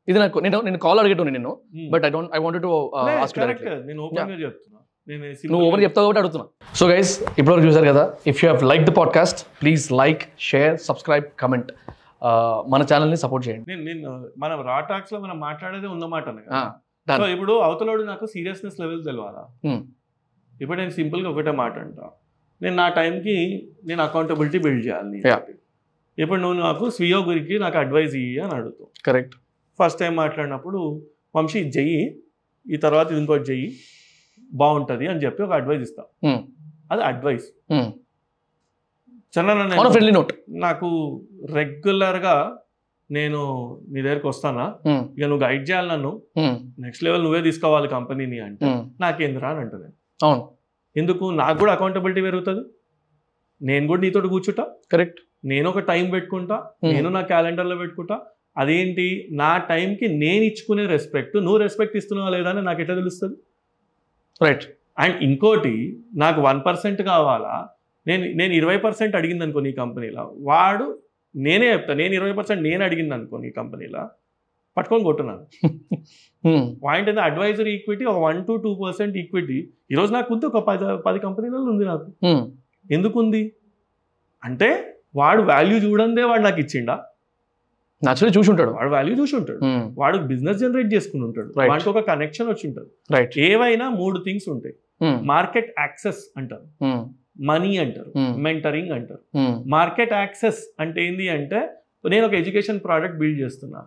ఇది 0.09 0.19
నాకు 0.25 0.39
నేను 0.45 0.59
నేను 0.69 0.79
కాల్ 0.85 1.01
అడిగేటోని 1.03 1.33
నేను 1.39 1.53
but 1.93 2.05
I 2.09 2.11
don't 2.17 2.31
I 2.37 2.41
wanted 2.45 2.65
to 2.67 2.73
ask 3.25 3.37
correct 3.41 3.65
directly 3.65 3.75
నేను 3.91 4.01
ఓపెన్గా 4.07 4.39
చెప్తున్నా. 4.45 4.79
నేను 5.09 5.23
నువ్వు 5.53 5.65
ఓపెన్ 5.69 5.83
చెప్తావు 5.87 6.05
కాబట్టి 6.07 6.21
అడుగుతున్నా. 6.23 6.47
సో 6.79 6.85
గైస్ 6.93 7.13
ఇప్పటివరకు 7.39 7.65
చూసారు 7.69 7.87
కదా 7.93 8.05
if 8.31 8.39
you 8.41 8.47
have 8.49 8.63
like 8.73 8.85
the 8.91 8.95
podcast 9.01 9.41
please 9.63 9.85
like 10.03 10.23
share 10.51 10.75
subscribe 10.89 11.27
comment 11.43 11.71
మన 12.73 12.81
ఛానల్ని 12.91 13.19
సపోర్ట్ 13.25 13.45
చేయండి. 13.49 13.67
నేను 13.71 13.83
నేను 13.89 14.11
మనం 14.43 14.59
రా 14.71 14.79
టాక్స్లో 14.91 15.19
మనం 15.27 15.37
మాట్లాడేదే 15.49 15.89
done. 17.09 17.21
సో 17.21 17.27
ఇప్పుడు 17.35 17.55
అవతలోడు 17.67 18.03
నాకు 18.11 18.25
సీరియస్నెస్ 18.35 18.77
లెవెల్ 18.83 19.01
తెలియాలా 19.09 19.43
Hmm. 19.67 19.81
ఇప్పుడు 20.63 20.79
నేను 20.81 20.93
సింపుల్గా 20.99 21.29
ఒకటే 21.33 21.53
మాట 21.61 21.75
అంటా. 21.85 22.07
నేను 22.61 22.77
నా 22.81 22.87
టైంకి 22.99 23.37
నేను 23.89 24.01
అకౌంటబిలిటీ 24.05 24.59
బిల్డ్ 24.65 24.83
చేయాలి 24.87 25.09
నీ. 25.13 25.21
ఇప్పుడు 26.19 26.41
నువ్వు 26.45 26.59
నాకు 26.67 26.85
స్వీయో 26.97 27.19
గురికి 27.29 27.55
నాకు 27.65 27.77
అడ్వైజ్ 27.83 28.15
ఇయ్యి 28.23 28.39
అని 28.45 28.55
అడుగుతావు. 28.59 28.89
కరెక్ట్ 29.09 29.35
ఫస్ట్ 29.83 30.01
టైం 30.01 30.13
మాట్లాడినప్పుడు 30.23 30.81
వంశీ 31.37 31.61
చెయ్యి 31.79 32.01
ఈ 32.67 32.77
తర్వాత 32.77 33.07
ఇది 33.13 33.21
ఇంకోటి 33.21 33.45
చెయ్యి 33.51 33.69
బాగుంటుంది 34.53 35.07
అని 35.07 35.21
చెప్పి 35.25 35.41
ఒక 35.43 35.53
అడ్వైజ్ 35.61 35.83
ఇస్తా. 35.83 36.03
అది 36.93 37.03
అడ్వైస్ 37.03 37.47
చంద్రన్న 39.35 39.63
ఆన్ 39.63 39.71
నేను 39.71 39.91
ఫ్రెండ్లీ 39.91 40.15
నోట్ 40.17 40.33
నాకు 40.65 40.89
రెగ్యులర్గా 41.55 42.35
నేను 43.11 43.41
నీ 43.93 43.99
దగ్గరికి 44.03 44.27
వస్తానా? 44.27 44.65
ఇక 45.17 45.25
నువ్వు 45.31 45.43
గైడ్ 45.45 45.65
చేయాలి 45.71 45.89
నన్ను. 45.89 46.11
నెక్స్ట్ 46.85 47.05
లెవెల్ 47.05 47.23
నువ్వే 47.25 47.41
తీసుకోవాలి 47.43 47.89
కంపెనీని 47.89 48.39
అంటే 48.41 48.67
నాకేందిరా 49.01 49.49
అని 49.51 49.61
అంటుంది. 49.61 49.89
అవును. 50.23 50.43
ఎందుకు? 50.97 51.25
నాకు 51.41 51.57
కూడా 51.59 51.73
అకౌంటబిలిటీ 51.73 52.23
పెరుగుతుంది. 52.23 52.63
నేను 53.63 53.85
కూడా 53.87 54.01
నీతో 54.03 54.21
కూర్చుంటా. 54.35 54.65
కరెక్ట్ 54.93 55.21
నేను 55.45 55.67
ఒక 55.71 55.81
టైం 55.91 56.05
పెట్టుకుంటా. 56.11 56.57
నేను 56.85 57.09
నా 57.09 57.21
క్యాలెండర్లో 57.33 57.77
పెట్టుకుంటా. 57.77 58.17
అదేంటి? 58.57 59.29
నా 59.33 59.59
టైంకి 59.59 60.09
నేను 60.09 60.45
ఇచ్చుకునే 60.45 60.87
రెస్పెక్ట్ 60.87 61.37
నువ్వు 61.37 61.57
రెస్పెక్ట్ 61.57 61.97
ఇస్తున్నావా 61.97 62.31
లేదా 62.31 62.51
అని 62.51 62.63
నాకు 62.63 62.81
ఎట్లా 62.81 62.95
తెలుస్తుంది? 62.95 63.37
రైట్. 64.43 64.63
అండ్ 64.99 65.23
ఇంకోటి 65.23 66.03
నాకు 66.17 66.41
వన్ 66.41 66.61
పర్సెంట్ 66.67 67.03
కావాలా? 67.03 67.69
నేను 68.07 68.25
నేను 68.37 68.53
ఇరవై 68.53 68.77
పర్సెంట్ 68.77 69.17
అడిగింది 69.17 69.45
అనుకో 69.45 69.61
నీ 69.61 69.73
కంపెనీలో. 69.73 70.35
వాడు 70.39 70.99
నేనే 71.37 71.73
చెప్తా 71.73 71.95
నేను 71.95 72.15
ఇరవై 72.15 72.33
పర్సెంట్ 72.33 72.63
నేను 72.63 72.85
అడిగింది 72.85 73.15
అనుకో 73.15 73.37
నీ 73.37 73.51
కంపెనీలో. 73.51 74.09
పట్టుకొని 74.77 75.05
కొట్టున్నాను. 75.05 75.47
పాయింట్ 76.85 77.09
అయితే 77.09 77.21
అడ్వైజర్ 77.21 77.69
ఈక్విటీ 77.69 78.05
ఒక 78.05 78.19
one 78.19 78.47
to 78.47 78.57
two 78.57 78.75
percent 78.75 79.17
equity. 79.17 79.69
ఈరోజు 79.91 80.13
నాకు 80.13 80.35
ఉంది 80.35 80.47
ఒక 80.47 80.59
పది 80.59 80.85
పది 81.07 81.19
కంపెనీలలో 81.19 81.63
ఉంది 81.63 81.85
నాకు. 81.85 82.09
ఎందుకు 82.91 83.21
ఉంది 83.21 83.53
అంటే 84.45 84.69
వాడు 85.17 85.43
వాల్యూ 85.43 85.79
చూడందే 85.79 86.23
వాడు 86.23 86.43
నాకు 86.43 86.61
ఇచ్చిండా? 86.61 87.05
న్యాచురల్లీ 88.05 88.39
చూసి 88.39 88.51
ఉంటాడు. 88.51 88.71
వాడు 88.71 88.91
వాల్యూ 88.91 89.17
చూసి 89.23 89.37
ఉంటాడు. 89.37 89.61
వాడు 90.01 90.19
బిజినెస్ 90.19 90.59
జనరేట్ 90.59 90.95
చేసుకుని 90.95 91.25
ఉంటాడు. 91.25 91.55
వాడికి 91.69 91.89
ఒక 91.89 91.99
కనెక్షన్ 91.99 92.47
వచ్చి 92.47 92.69
ఉంటుంది. 92.69 92.89
రైట్ 93.11 93.39
ఏవైనా 93.39 93.91
మూడు 93.91 94.19
థింగ్స్ 94.19 94.49
ఉంటాయి. 94.49 94.75
మార్కెట్ 95.03 95.75
యాక్సెస్ 95.79 96.19
అంటారు. 96.37 96.85
మనీ 97.43 97.77
అంటారు. 97.77 98.13
మెంటరింగ్ 98.39 98.91
అంటారు. 98.91 99.39
మార్కెట్ 99.69 100.13
యాక్సెస్ 100.13 100.59
అంటే 100.81 101.07
ఏంది 101.07 101.29
అంటే 101.29 101.69
నేను 102.11 102.27
ఒక 102.27 102.35
ఎడ్యుకేషన్ 102.35 102.81
ప్రోడక్ట్ 102.81 103.19
బిల్డ్ 103.19 103.41
చేస్తున్నా. 103.41 103.83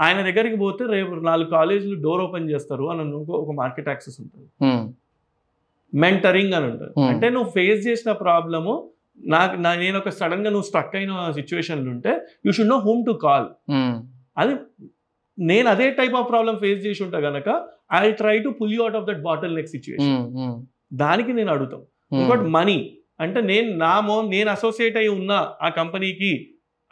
ఆయన 0.00 0.20
దగ్గరికి 0.20 0.56
పోతే 0.56 0.84
రేపు 0.90 1.14
నాలుగు 1.14 1.50
కాలేజీలు 1.50 2.02
డోర్ 2.02 2.22
ఓపెన్ 2.22 2.50
చేస్తారు 2.50 2.90
అని 2.90 3.12
ఒక 3.14 3.54
మార్కెట్ 3.54 3.88
యాక్సెస్ 3.88 4.16
ఉంటుంది. 4.20 4.94
మెంటరింగ్ 5.94 6.54
అని 6.54 6.66
ఉంటుంది. 6.66 6.90
Hmm. 6.90 7.08
అంటే 7.08 7.30
నువ్వు 7.30 7.50
ఫేస్ 7.50 7.86
చేసిన 7.86 8.12
ప్రాబ్లము 8.12 8.90
నాకు 9.20 9.54
నా 9.64 9.70
నేను 9.82 9.96
ఒక 9.98 10.10
సడన్గా 10.18 10.50
నువ్వు 10.54 10.66
స్ట్రక్ 10.68 10.96
అయిన 11.00 11.12
సిచ్యువేషన్లు 11.38 11.88
ఉంటే 11.94 12.12
you 12.46 12.52
should 12.56 12.72
know 12.74 12.78
whom 12.86 13.02
to 13.08 13.12
call. 13.26 13.46
అది 14.40 14.54
నేను 15.38 15.68
అదే 15.74 15.86
టైప్ 16.00 16.14
ఆఫ్ 16.18 16.28
ప్రాబ్లం 16.32 16.54
ఫేస్ 16.64 16.80
చేసి 16.86 17.00
ఉంటా 17.06 17.18
గనక 17.28 17.48
I 18.00 18.04
try 18.20 18.36
to 18.46 18.50
pull 18.58 18.74
you 18.76 18.82
out 18.84 18.98
of 19.00 19.06
that 19.10 19.22
battle 19.28 19.54
next 19.58 19.76
situation 19.76 20.26
దానికి 21.02 21.32
నేను 21.38 21.50
అడుగుతాం. 21.54 21.82
ఇంకోటి 22.20 22.46
మనీ 22.58 22.78
అంటే 23.24 23.40
నేను 23.50 23.70
నా 23.84 23.94
మో 24.08 24.16
నేను 24.34 24.48
అసోసియేట్ 24.56 24.96
అయి 25.02 25.10
ఉన్నా 25.18 25.38
ఆ 25.62 25.68
కంపెనీకి 25.80 26.32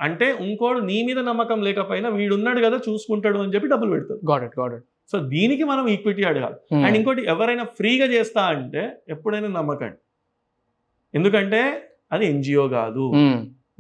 అంటే 0.00 0.26
ఇంకోడు 0.46 0.80
నీ 0.90 0.98
మీద 1.08 1.20
నమ్మకం 1.30 1.58
లేకపోయినా 1.66 2.08
వీడున్నాడు 2.18 2.60
కదా 2.66 2.76
చూసుకుంటాడు 2.88 3.38
అని 3.44 3.52
చెప్పి 3.54 3.68
డబ్బులు 3.72 3.90
పెడతారు. 3.94 4.20
Got 4.30 4.44
it 4.46 4.56
got 4.60 4.74
it 4.78 4.86
so 5.12 5.18
దీనికి 5.34 5.64
మనం 5.70 5.84
ఈక్విటీ 5.94 6.22
అడగాలి. 6.30 6.56
అండ్ 6.84 6.96
ఇంకోటి 6.98 7.22
ఎవరైనా 7.32 7.64
ఫ్రీగా 7.78 8.06
చేస్తా 8.14 8.42
అంటే 8.54 8.82
ఎప్పుడైనా 9.14 9.48
నమ్మకండి. 9.58 9.98
ఎందుకంటే 11.14 11.62
అది 12.12 12.26
ఎన్జిఓ 12.26 12.68
కాదు. 12.68 13.04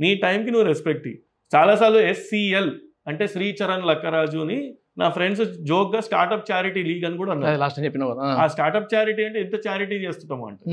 నీ 0.00 0.14
టైంకి 0.14 0.50
నువ్వు 0.50 0.68
రెస్పెక్ట్ 0.68 1.08
చాలాసార్లు 1.56 1.98
ఎస్సీఎల్ 1.98 2.70
అంటే 3.06 3.26
శ్రీచరణ్ 3.26 3.86
లక్కరాజు 3.86 4.38
అని 4.38 4.74
నా 4.98 5.08
ఫ్రెండ్స్ 5.08 5.42
జోక్గా 5.62 6.00
స్టార్ట్అప్ 6.00 6.52
చారిటీ 6.52 6.82
లీగ్ 6.82 7.04
అని 7.04 7.16
కూడా 7.16 7.32
అన్నారు 7.32 7.58
లాస్ట్ 7.58 7.78
కదా 7.80 8.22
ఆ 8.42 8.46
స్టార్ట్అప్ 8.46 8.94
చారిటీ 8.94 9.24
అంటే 9.24 9.40
ఎంత 9.40 9.56
చారిటీ 9.66 9.94
చేస్తుంటాం 9.94 10.42
అంటే 10.44 10.64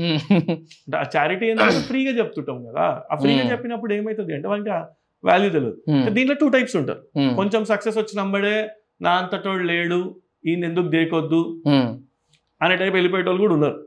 ఆ 0.96 1.04
చారిటీ 1.16 1.44
ఏంటంటే 1.46 1.80
ఫ్రీగా 1.80 2.12
చెప్తుంటాం 2.18 2.58
కదా 2.64 2.84
ఆ 3.12 3.14
ఫ్రీగా. 3.14 3.50
చెప్పినప్పుడు 3.52 3.92
ఏమవుతుంది 3.94 4.34
అంటే 4.34 4.48
వాళ్ళకి 4.48 4.70
వాల్యూ 5.24 5.50
తెలియదు. 5.50 5.76
దీంట్లో 6.10 6.34
టూ 6.40 6.48
టైప్స్ 6.48 6.76
ఉంటారు. 6.76 7.02
కొంచెం 7.36 7.64
సక్సెస్ 7.64 7.98
వచ్చినప్పుడే 7.98 8.70
నా 9.02 9.10
అంతటోడు 9.10 9.62
లేడు 9.62 9.98
ఈయన 10.46 10.64
ఎందుకు 10.64 10.88
దేకొద్దు. 10.88 11.62
అనే 12.62 12.76
టైప్ 12.76 12.94
వెళ్ళిపోయేటోళ్ళు 12.94 13.40
కూడా 13.40 13.54
ఉన్నారు. 13.54 13.78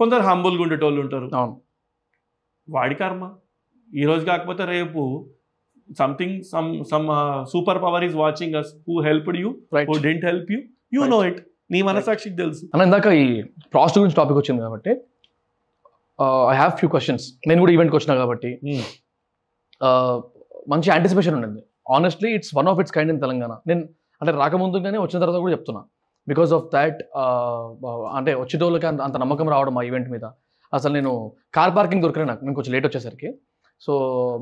కొందరు 0.00 0.20
హంబుల్గా 0.20 0.62
ఉండేటోళ్ళు 0.62 1.00
ఉంటారు 1.00 1.28
వాడి 2.68 2.96
కర్మ. 3.00 3.24
ఈ 3.90 4.04
రోజు 4.10 4.24
కాకపోతే 4.30 4.62
రేపు 4.74 5.00
something 6.00 6.36
some 6.52 6.70
some 6.92 7.08
super 7.52 7.80
power 7.84 8.04
is 8.06 8.16
watching 8.22 8.54
us 8.60 8.70
who 8.88 8.94
helped 9.08 9.38
you 9.42 9.50
who 9.90 9.96
didn't 10.06 10.24
help 10.30 10.48
you 10.54 10.60
you. 10.96 11.02
Know 11.14 11.18
it 11.30 11.40
నీ 11.74 11.80
మనసాక్షికి 11.88 12.36
తెలుసు. 12.42 12.64
అన్న 12.74 12.88
ఇందాక 12.88 13.12
ఈ 13.24 13.26
ప్రాస్ట్ 13.74 13.98
గురించి 14.00 14.18
టాపిక్ 14.20 14.38
వచ్చింది 14.40 14.62
కాబట్టి 14.66 14.92
ఐ 16.52 16.56
హ్యావ్ 16.60 16.72
ఫ్యూ 16.80 16.88
క్వశ్చన్స్ 16.94 17.26
నేను 17.50 17.60
కూడా 17.64 17.74
ఈవెంట్కి 17.76 17.98
వచ్చినా 18.00 18.16
కాబట్టి. 18.22 18.52
Uh, 19.86 20.16
మంచి 20.72 20.88
యాంటిసిపేషన్ 20.92 21.34
ఉండింది. 21.38 21.60
Honestly 21.96 22.28
it's 22.36 22.52
one 22.58 22.68
of 22.70 22.78
it's 22.82 22.94
kind 22.94 23.10
in 23.12 23.18
Telangana 23.24 23.52
నేను 23.70 23.82
అంటే 24.20 24.32
రాకముందుగానే 24.40 24.98
వచ్చిన 25.02 25.18
తర్వాత 25.22 25.38
కూడా 25.42 25.52
చెప్తున్నా. 25.54 25.82
బికాస్ 26.30 26.50
ఆఫ్ 26.56 26.64
దాట్ 26.74 26.98
అంటే 28.18 28.32
వచ్చేటోళ్ళకి 28.42 28.86
అంత 28.90 29.00
అంత 29.06 29.16
నమ్మకం 29.22 29.48
రావడం 29.54 29.76
ఆ 29.80 29.82
ఈవెంట్ 29.88 30.08
మీద. 30.14 30.24
అసలు 30.74 30.92
నేను 30.92 31.32
కార్ 31.54 31.76
పార్కింగ్ 31.76 32.02
దొరికిన 32.02 32.24
నాకు. 32.24 32.44
నేను 32.44 32.54
కొంచెం 32.54 32.72
లేట్ 32.72 32.86
వచ్చేసరికి. 32.86 33.38
సో 33.80 33.92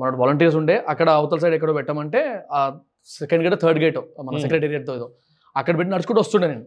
మన 0.01 0.15
వాలంటీర్స్ 0.15 0.55
ఉండే. 0.55 0.77
అక్కడ 0.77 1.09
అవతల 1.09 1.37
సైడ్ 1.37 1.55
ఎక్కడో 1.55 1.73
పెట్టామంటే 1.73 2.43
ఆ 2.51 2.79
సెకండ్ 3.05 3.43
గేట్ 3.43 3.61
థర్డ్ 3.61 3.79
గేట్ 3.79 3.97
మన. 3.97 4.37
సెక్రటేరియట్తో 4.37 4.95
ఏదో. 4.95 5.13
అక్కడ 5.57 5.77
పెట్టి 5.77 5.93
నడుచుకుంటూ 5.93 6.19
వస్తుండే 6.19 6.47
నేను. 6.47 6.65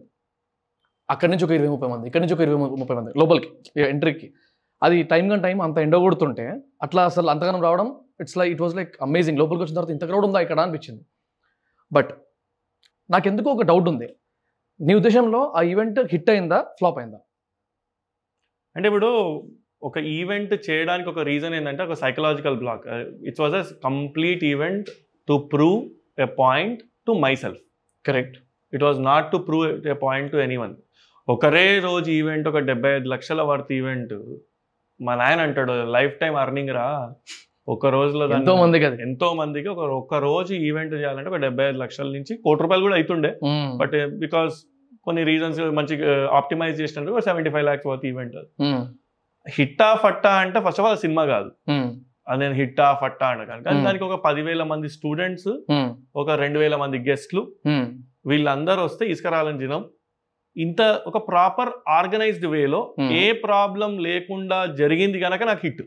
అక్కడి 1.09 1.31
నుంచి 1.31 1.45
ఒక 1.45 1.51
ఇరవై 1.51 1.67
ముప్పై 1.67 1.87
మంది. 1.87 2.07
ఇక్కడి 2.07 2.21
నుంచి 2.21 2.33
ఒక 2.33 2.41
ఇరవై 2.41 2.69
ముప్పై 2.69 2.95
మంది. 2.95 3.11
లోపలికి 3.17 3.81
ఎంట్రీకి 3.81 4.33
అది 4.83 5.03
టైం 5.03 5.29
కానీ 5.29 5.41
టైం 5.41 5.61
అంత 5.61 5.77
ఎండ 5.77 5.95
కొడుతుంటే 5.95 6.61
అట్లా 6.81 7.05
అసలు 7.05 7.27
అంతగానం 7.27 7.61
రావడం 7.61 7.99
it's 8.21 8.37
like 8.37 8.51
it 8.51 8.61
was 8.61 8.75
like 8.75 8.95
amazing 9.01 9.39
లోపలికి 9.39 9.63
వచ్చిన 9.63 9.75
తర్వాత 9.75 9.91
ఇంత 9.91 10.05
క్రౌడ్ 10.05 10.25
ఉందా 10.25 10.39
ఇక్కడ 10.39 10.59
అనిపించింది. 10.59 11.05
బట్ 11.93 12.09
నాకెందుకో 13.11 13.49
ఒక 13.51 13.63
డౌట్ 13.63 13.89
ఉంది. 13.89 14.15
నీ 14.81 14.93
ఉద్దేశంలో 14.93 15.53
ఆ 15.55 15.61
ఈవెంట్ 15.61 15.99
హిట్ 15.99 16.29
అయిందా 16.29 16.61
ఫ్లాప్ 16.61 16.97
అయిందా? 16.97 17.19
అంటే 18.79 18.87
ఇప్పుడు 18.87 19.11
ఒక 19.81 19.97
ఈవెంట్ 20.15 20.53
చేయడానికి 20.67 21.09
ఒక 21.09 21.23
రీజన్ 21.29 21.55
ఏంటంటే 21.55 21.83
ఒక 21.83 21.95
psychological 22.03 22.57
block 22.57 22.85
it's 23.27 23.41
was 23.41 23.55
a 23.55 23.63
complete 23.83 24.43
event 24.43 24.89
to 25.27 25.37
prove 25.53 25.79
a 26.19 26.29
point 26.37 26.79
to 27.07 27.13
myself 27.43 27.61
correct 28.05 28.37
it 28.73 28.83
was 28.83 28.99
not 29.01 29.27
to 29.31 29.39
prove 29.47 29.65
a 29.87 29.97
point 30.05 30.31
to 30.31 30.37
anyone 30.57 30.75
ఒకరే 31.27 31.79
రోజు 31.79 32.09
ఈవెంట్ 32.11 32.47
ఒక 32.47 32.59
డెబ్బై 32.69 32.91
ఐదు 32.91 33.07
లక్షల 33.07 33.41
వర్త్ 33.41 33.71
ఈవెంట్ 33.71 34.13
మా 34.99 35.13
నాయన 35.15 35.41
అంటాడు 35.41 35.73
లైఫ్ 35.91 36.15
టైం 36.19 36.33
అర్నింగ్ 36.35 36.71
రా. 36.71 36.87
ఒక 37.67 37.87
రోజులో 37.87 38.23
ఎంతో 38.37 38.53
మందికి 38.55 38.85
ఎంతో 39.01 39.27
మందికి 39.33 39.67
ఒక 39.67 39.83
ఒక్క 39.97 40.15
రోజు 40.23 40.53
ఈవెంట్ 40.69 40.93
చేయాలంటే 40.93 41.29
ఒక 41.29 41.39
డెబ్బై 41.45 41.65
ఐదు 41.65 41.79
లక్షల 41.83 42.07
నుంచి 42.15 42.33
కోటి 42.45 42.61
రూపాయలు 42.63 42.85
కూడా 42.87 42.97
అవుతుండే. 42.97 43.31
బట్ 43.81 43.95
బికాస్ 44.23 44.55
కొన్ని 45.09 45.23
రీజన్స్ 45.29 45.59
మంచి 45.79 45.95
ఆప్టిమైజ్ 46.39 46.75
చేసినట్టు 46.81 47.21
seventy 47.27 47.51
five 47.55 47.65
lakhs 47.65 47.87
worth 47.87 48.05
event. 48.05 48.35
హిట్టా 49.45 49.89
ఫట్టా 50.03 50.31
అంటే 50.43 50.59
ఫస్ట్ 50.65 50.81
ఆఫ్ 50.81 50.87
ఆల్ 50.89 51.01
సినిమా 51.05 51.25
కాదు 51.33 51.49
Mm. 51.71 51.87
అది 52.27 52.39
నేను 52.39 52.55
హిట్టా 52.57 52.87
ఫట్టా 53.01 53.27
అంటే 53.27 53.45
కానీ 53.45 53.77
Hmm. 53.77 53.85
దానికి 53.85 54.03
ఒక 54.07 54.15
పదివేల 54.25 54.63
మంది 54.63 54.87
స్టూడెంట్స్ 54.95 55.47
Mm. 55.71 55.87
ఒక 56.15 56.29
రెండు 56.41 56.59
వేల 56.59 56.75
మంది 56.75 56.97
గెస్ట్లు. 57.07 57.41
వీళ్ళందరూ 58.25 58.81
వస్తే 58.83 59.03
ఇసుకరాలని 59.05 59.59
దినం 59.59 59.83
ఇంత 60.55 60.81
ఒక 61.07 61.17
ప్రాపర్ 61.29 61.71
ఆర్గనైజ్డ్ 61.97 62.47
వేలో 62.55 62.81
Hmm. 62.99 63.09
ఏ 63.21 63.25
ప్రాబ్లం 63.45 63.91
లేకుండా 64.07 64.59
జరిగింది 64.81 65.19
కనుక 65.19 65.43
నాకు 65.43 65.63
హిట్ 65.65 65.83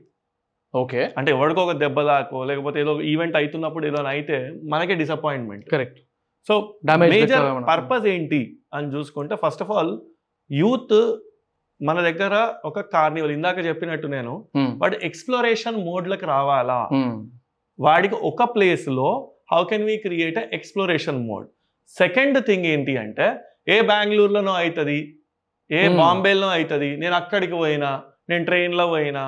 ఓకే 0.75 1.01
అంటే 1.19 1.31
ఎవరికో 1.31 1.63
ఒక 1.65 1.75
దెబ్బ 1.77 2.01
దాకో 2.03 2.39
లేకపోతే 2.45 2.79
ఏదో 2.81 2.93
ఈవెంట్ 3.13 3.37
అవుతున్నప్పుడు 3.37 3.87
ఏదో 3.87 4.03
అయితే 4.15 4.37
మనకే 4.75 4.95
disappointment 4.95 5.67
correct 5.69 5.99
so 6.49 6.55
major 7.07 7.47
purpose 7.69 8.07
ఏంటి 8.07 8.41
అని 8.73 8.95
చూసుకుంటే 8.95 9.35
ఫస్ట్ 9.37 9.63
ఆఫ్ 9.63 9.71
ఆల్ 9.71 9.93
యూత్ 10.51 10.97
మన 11.81 12.01
దగ్గర 12.01 12.35
ఒక 12.65 12.81
కార్నివల్ 12.95 13.33
ఇందాక 13.33 13.59
చెప్పినట్టు 13.67 14.07
నేను 14.07 14.33
వాడు 14.81 14.97
ఎక్స్ప్లోరేషన్ 15.03 15.85
మోడ్లకు 15.85 16.27
రావాలా? 16.27 16.81
వాడికి 17.79 18.15
ఒక 18.23 18.43
ప్లేస్లో 18.55 19.09
how 19.53 19.65
can 19.65 19.85
we 19.85 19.97
create 19.97 20.39
a 20.39 20.45
exploration 20.53 21.27
mode 21.27 21.47
second 21.95 22.47
thing 22.47 22.67
ఏంటి 22.67 22.97
అంటే 22.97 23.27
ఏ 23.69 23.81
బెంగళూరులోనో 23.81 24.55
అవుతుంది 24.55 25.01
ఏ 25.71 25.83
Hmm. 25.83 25.97
బాంబేలో 25.99 26.49
అవుతుంది 26.49 26.97
నేను 26.97 27.15
అక్కడికి 27.15 27.53
పోయినా 27.53 27.91
నేను 28.29 28.45
ట్రైన్లో 28.45 28.87
పోయినా 28.87 29.23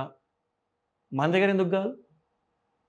మన 1.12 1.30
దగ్గర 1.30 1.48
ఎందుకు 1.48 1.70
కాదు? 1.70 1.90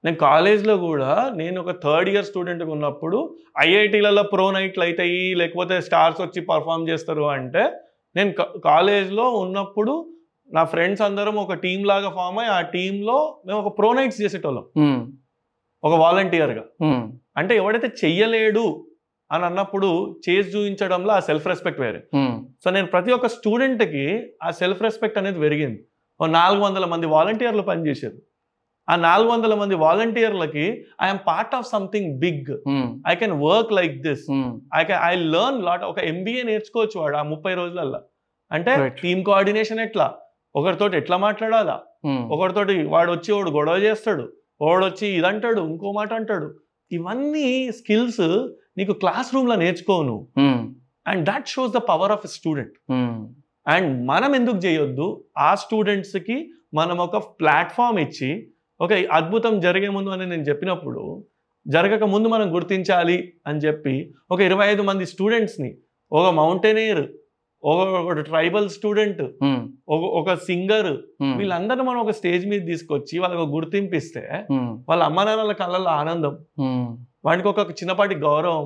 నేను 0.05 0.17
కాలేజ్లో 0.17 0.73
కూడా 0.77 1.11
నేను 1.35 1.57
ఒక 1.61 1.71
థర్డ్ 1.83 2.09
ఇయర్ 2.09 2.25
స్టూడెంట్గా 2.25 2.71
ఉన్నప్పుడు 2.71 3.19
ఐఐటీలలో 3.59 4.23
ప్రో 4.23 4.45
నైట్లు 4.51 4.83
అవుతాయి 4.83 5.21
లేకపోతే 5.35 5.75
స్టార్స్ 5.81 6.19
వచ్చి 6.21 6.41
పర్ఫామ్ 6.51 6.89
చేస్తారు 6.89 7.23
అంటే 7.37 7.63
నేను 8.15 8.31
కాలేజ్లో 8.65 9.25
ఉన్నప్పుడు 9.43 9.93
నా 10.49 10.63
ఫ్రెండ్స్ 10.63 11.01
అందరం 11.01 11.35
ఒక 11.35 11.53
టీం 11.53 11.79
లాగా 11.83 12.09
ఫామ్ 12.09 12.37
అయ్యి 12.39 12.51
ఆ 12.57 12.59
టీంలో 12.73 13.17
మేము 13.45 13.57
ఒక 13.63 13.71
ప్రో 13.77 13.89
నైట్స్ 13.93 14.21
చేసేటోళ్ళం. 14.21 14.65
ఒక 15.83 15.93
వాలంటీర్గా 16.03 16.63
అంటే 17.37 17.53
ఎవడైతే 17.55 17.89
చెయ్యలేడు 18.03 18.65
అని 19.31 19.43
అన్నప్పుడు 19.45 19.89
చేసి 20.25 20.47
చూపించడంలో 20.49 21.11
ఆ 21.13 21.19
సెల్ఫ్ 21.19 21.47
రెస్పెక్ట్ 21.47 21.81
వేరే 21.81 22.01
సో 22.63 22.69
నేను 22.69 22.87
ప్రతి 22.87 23.11
ఒక్క 23.11 23.27
స్టూడెంట్కి 23.27 24.05
ఆ 24.43 24.51
సెల్ఫ్ 24.51 24.81
రెస్పెక్ట్ 24.81 25.17
అనేది 25.17 25.39
పెరిగింది. 25.39 25.79
ఓ 26.19 26.25
నాలుగు 26.39 26.63
వందల 26.65 26.85
మంది 26.85 27.05
వాలంటీర్లు 27.07 27.63
పనిచేశారు. 27.71 28.17
ఆ 28.89 28.95
నాలుగు 28.95 29.27
వందల 29.29 29.53
మంది 29.53 29.75
వాలంటీర్లకి 29.75 30.85
I'm 31.01 31.19
part 31.27 31.55
of 31.55 31.67
something 31.67 32.19
big 32.19 32.57
I 33.07 33.15
can 33.15 33.31
work 33.31 33.73
like 33.73 34.01
this 34.01 34.25
I 34.75 34.83
can 34.83 34.99
I 35.03 35.15
learn 35.15 35.63
lot 35.63 35.83
ఒక 35.83 35.99
ఎంబీఏ 35.99 36.43
నేర్చుకోవచ్చు 36.43 36.99
వాడు 36.99 37.17
ఆ 37.17 37.23
ముప్పై 37.23 37.53
రోజులల్లో. 37.53 38.01
అంటే. 38.51 38.89
టీమ్ 39.03 39.23
కోఆర్డినేషన్ 39.23 39.79
ఎట్లా? 39.79 40.13
ఒకరితోటి 40.55 40.97
ఎట్లా 40.97 41.17
మాట్లాడాలా? 41.17 41.81
ఒకరితోటి 42.31 42.83
వాడు 42.83 43.11
వచ్చి 43.11 43.33
వాడు 43.33 43.49
గొడవ 43.49 43.75
చేస్తాడు 43.75 44.33
వాడు 44.61 44.85
వచ్చి 44.85 45.07
ఇదంటాడు 45.07 45.61
ఇంకో 45.61 45.91
మాట 45.91 46.13
అంటాడు. 46.13 46.55
ఇవన్నీ 46.91 47.71
స్కిల్స్ 47.71 48.47
నీకు 48.77 48.93
క్లాస్ 48.93 49.35
రూమ్లో 49.35 49.55
నేర్చుకోవు 49.55 50.03
నువ్వు. 50.03 50.27
And 51.07 51.29
that 51.29 51.47
shows 51.47 51.71
the 51.73 51.77
power 51.77 52.11
of 52.11 52.27
student 52.27 52.91
and 53.67 54.07
మనం 54.07 54.35
ఎందుకు 54.35 54.57
చేయొద్దు? 54.57 55.25
ఆ 55.37 55.55
స్టూడెంట్స్కి 55.55 56.51
మనం 56.73 56.97
ఒక 56.97 57.17
ప్లాట్ఫామ్ 57.17 57.99
ఇచ్చి 57.99 58.47
ఒక 58.79 58.93
అద్భుతం 59.11 59.59
జరిగే 59.59 59.89
ముందు 59.89 60.09
అని 60.09 60.25
నేను 60.25 60.41
చెప్పినప్పుడు 60.41 61.01
జరగక 61.67 62.03
ముందు 62.03 62.27
మనం 62.27 62.55
గుర్తించాలి 62.55 63.33
అని 63.47 63.59
చెప్పి 63.59 63.93
ఒక 64.31 64.39
ఇరవై 64.39 64.65
ఐదు 64.67 64.81
మంది 64.81 65.05
స్టూడెంట్స్ని 65.05 65.77
ఒక 66.11 66.25
మౌంటైనీర్ 66.33 67.03
ఒక 67.63 68.11
ట్రైబల్ 68.19 68.69
స్టూడెంట్ 68.69 69.21
ఒక 70.19 70.33
సింగర్ 70.33 70.91
వీళ్ళందరినీ 71.37 71.83
మనం 71.83 71.99
ఒక 71.99 72.09
స్టేజ్ 72.09 72.43
మీద 72.47 72.61
తీసుకొచ్చి 72.67 73.19
వాళ్ళకి 73.19 73.41
ఒక 73.41 73.49
గుర్తింపు 73.49 73.95
ఇస్తే 73.95 74.23
వాళ్ళ 74.89 75.01
అమ్మ 75.03 75.23
నాన్నల 75.23 75.51
కళ్ళల్లో 75.51 75.91
ఆనందం 76.01 76.35
వాడికి 77.25 77.47
ఒక 77.47 77.71
చిన్నపాటి 77.71 78.15
గౌరవం 78.15 78.65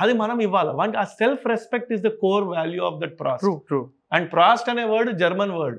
అది 0.00 0.12
మనం 0.12 0.38
ఇవ్వాలి? 0.40 0.70
వానికి 0.70 0.98
ఆ 0.98 1.04
self 1.04 1.46
respect 1.46 1.92
is 1.92 2.02
the 2.02 2.10
core 2.20 2.44
value 2.44 2.82
of 2.84 2.98
that 3.00 3.20
Prost. 3.20 3.42
True 3.42 3.54
true. 3.68 3.80
And 4.12 4.26
Prost 4.32 4.68
అనే 4.70 4.84
వర్డ్ 4.84 5.10
జర్మన్ 5.18 5.52
వర్డ్. 5.52 5.78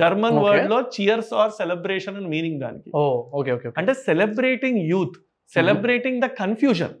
జర్మన్. 0.00 0.36
వర్డ్లో 0.46 0.78
చియర్స్ 0.94 1.32
ఆర్ 1.42 1.52
సెలబ్రేషన్ 1.60 2.16
అని 2.18 2.28
మీనింగ్ 2.34 2.60
దానికి. 2.64 2.90
ఓ 3.00 3.02
ఓకే 3.38 3.50
ఓకే 3.56 3.72
అంటే 3.80 3.94
celebrating 4.08 4.80
youth 4.92 5.16
celebrating 5.52 6.20
the 6.24 6.28
confusion 6.42 6.94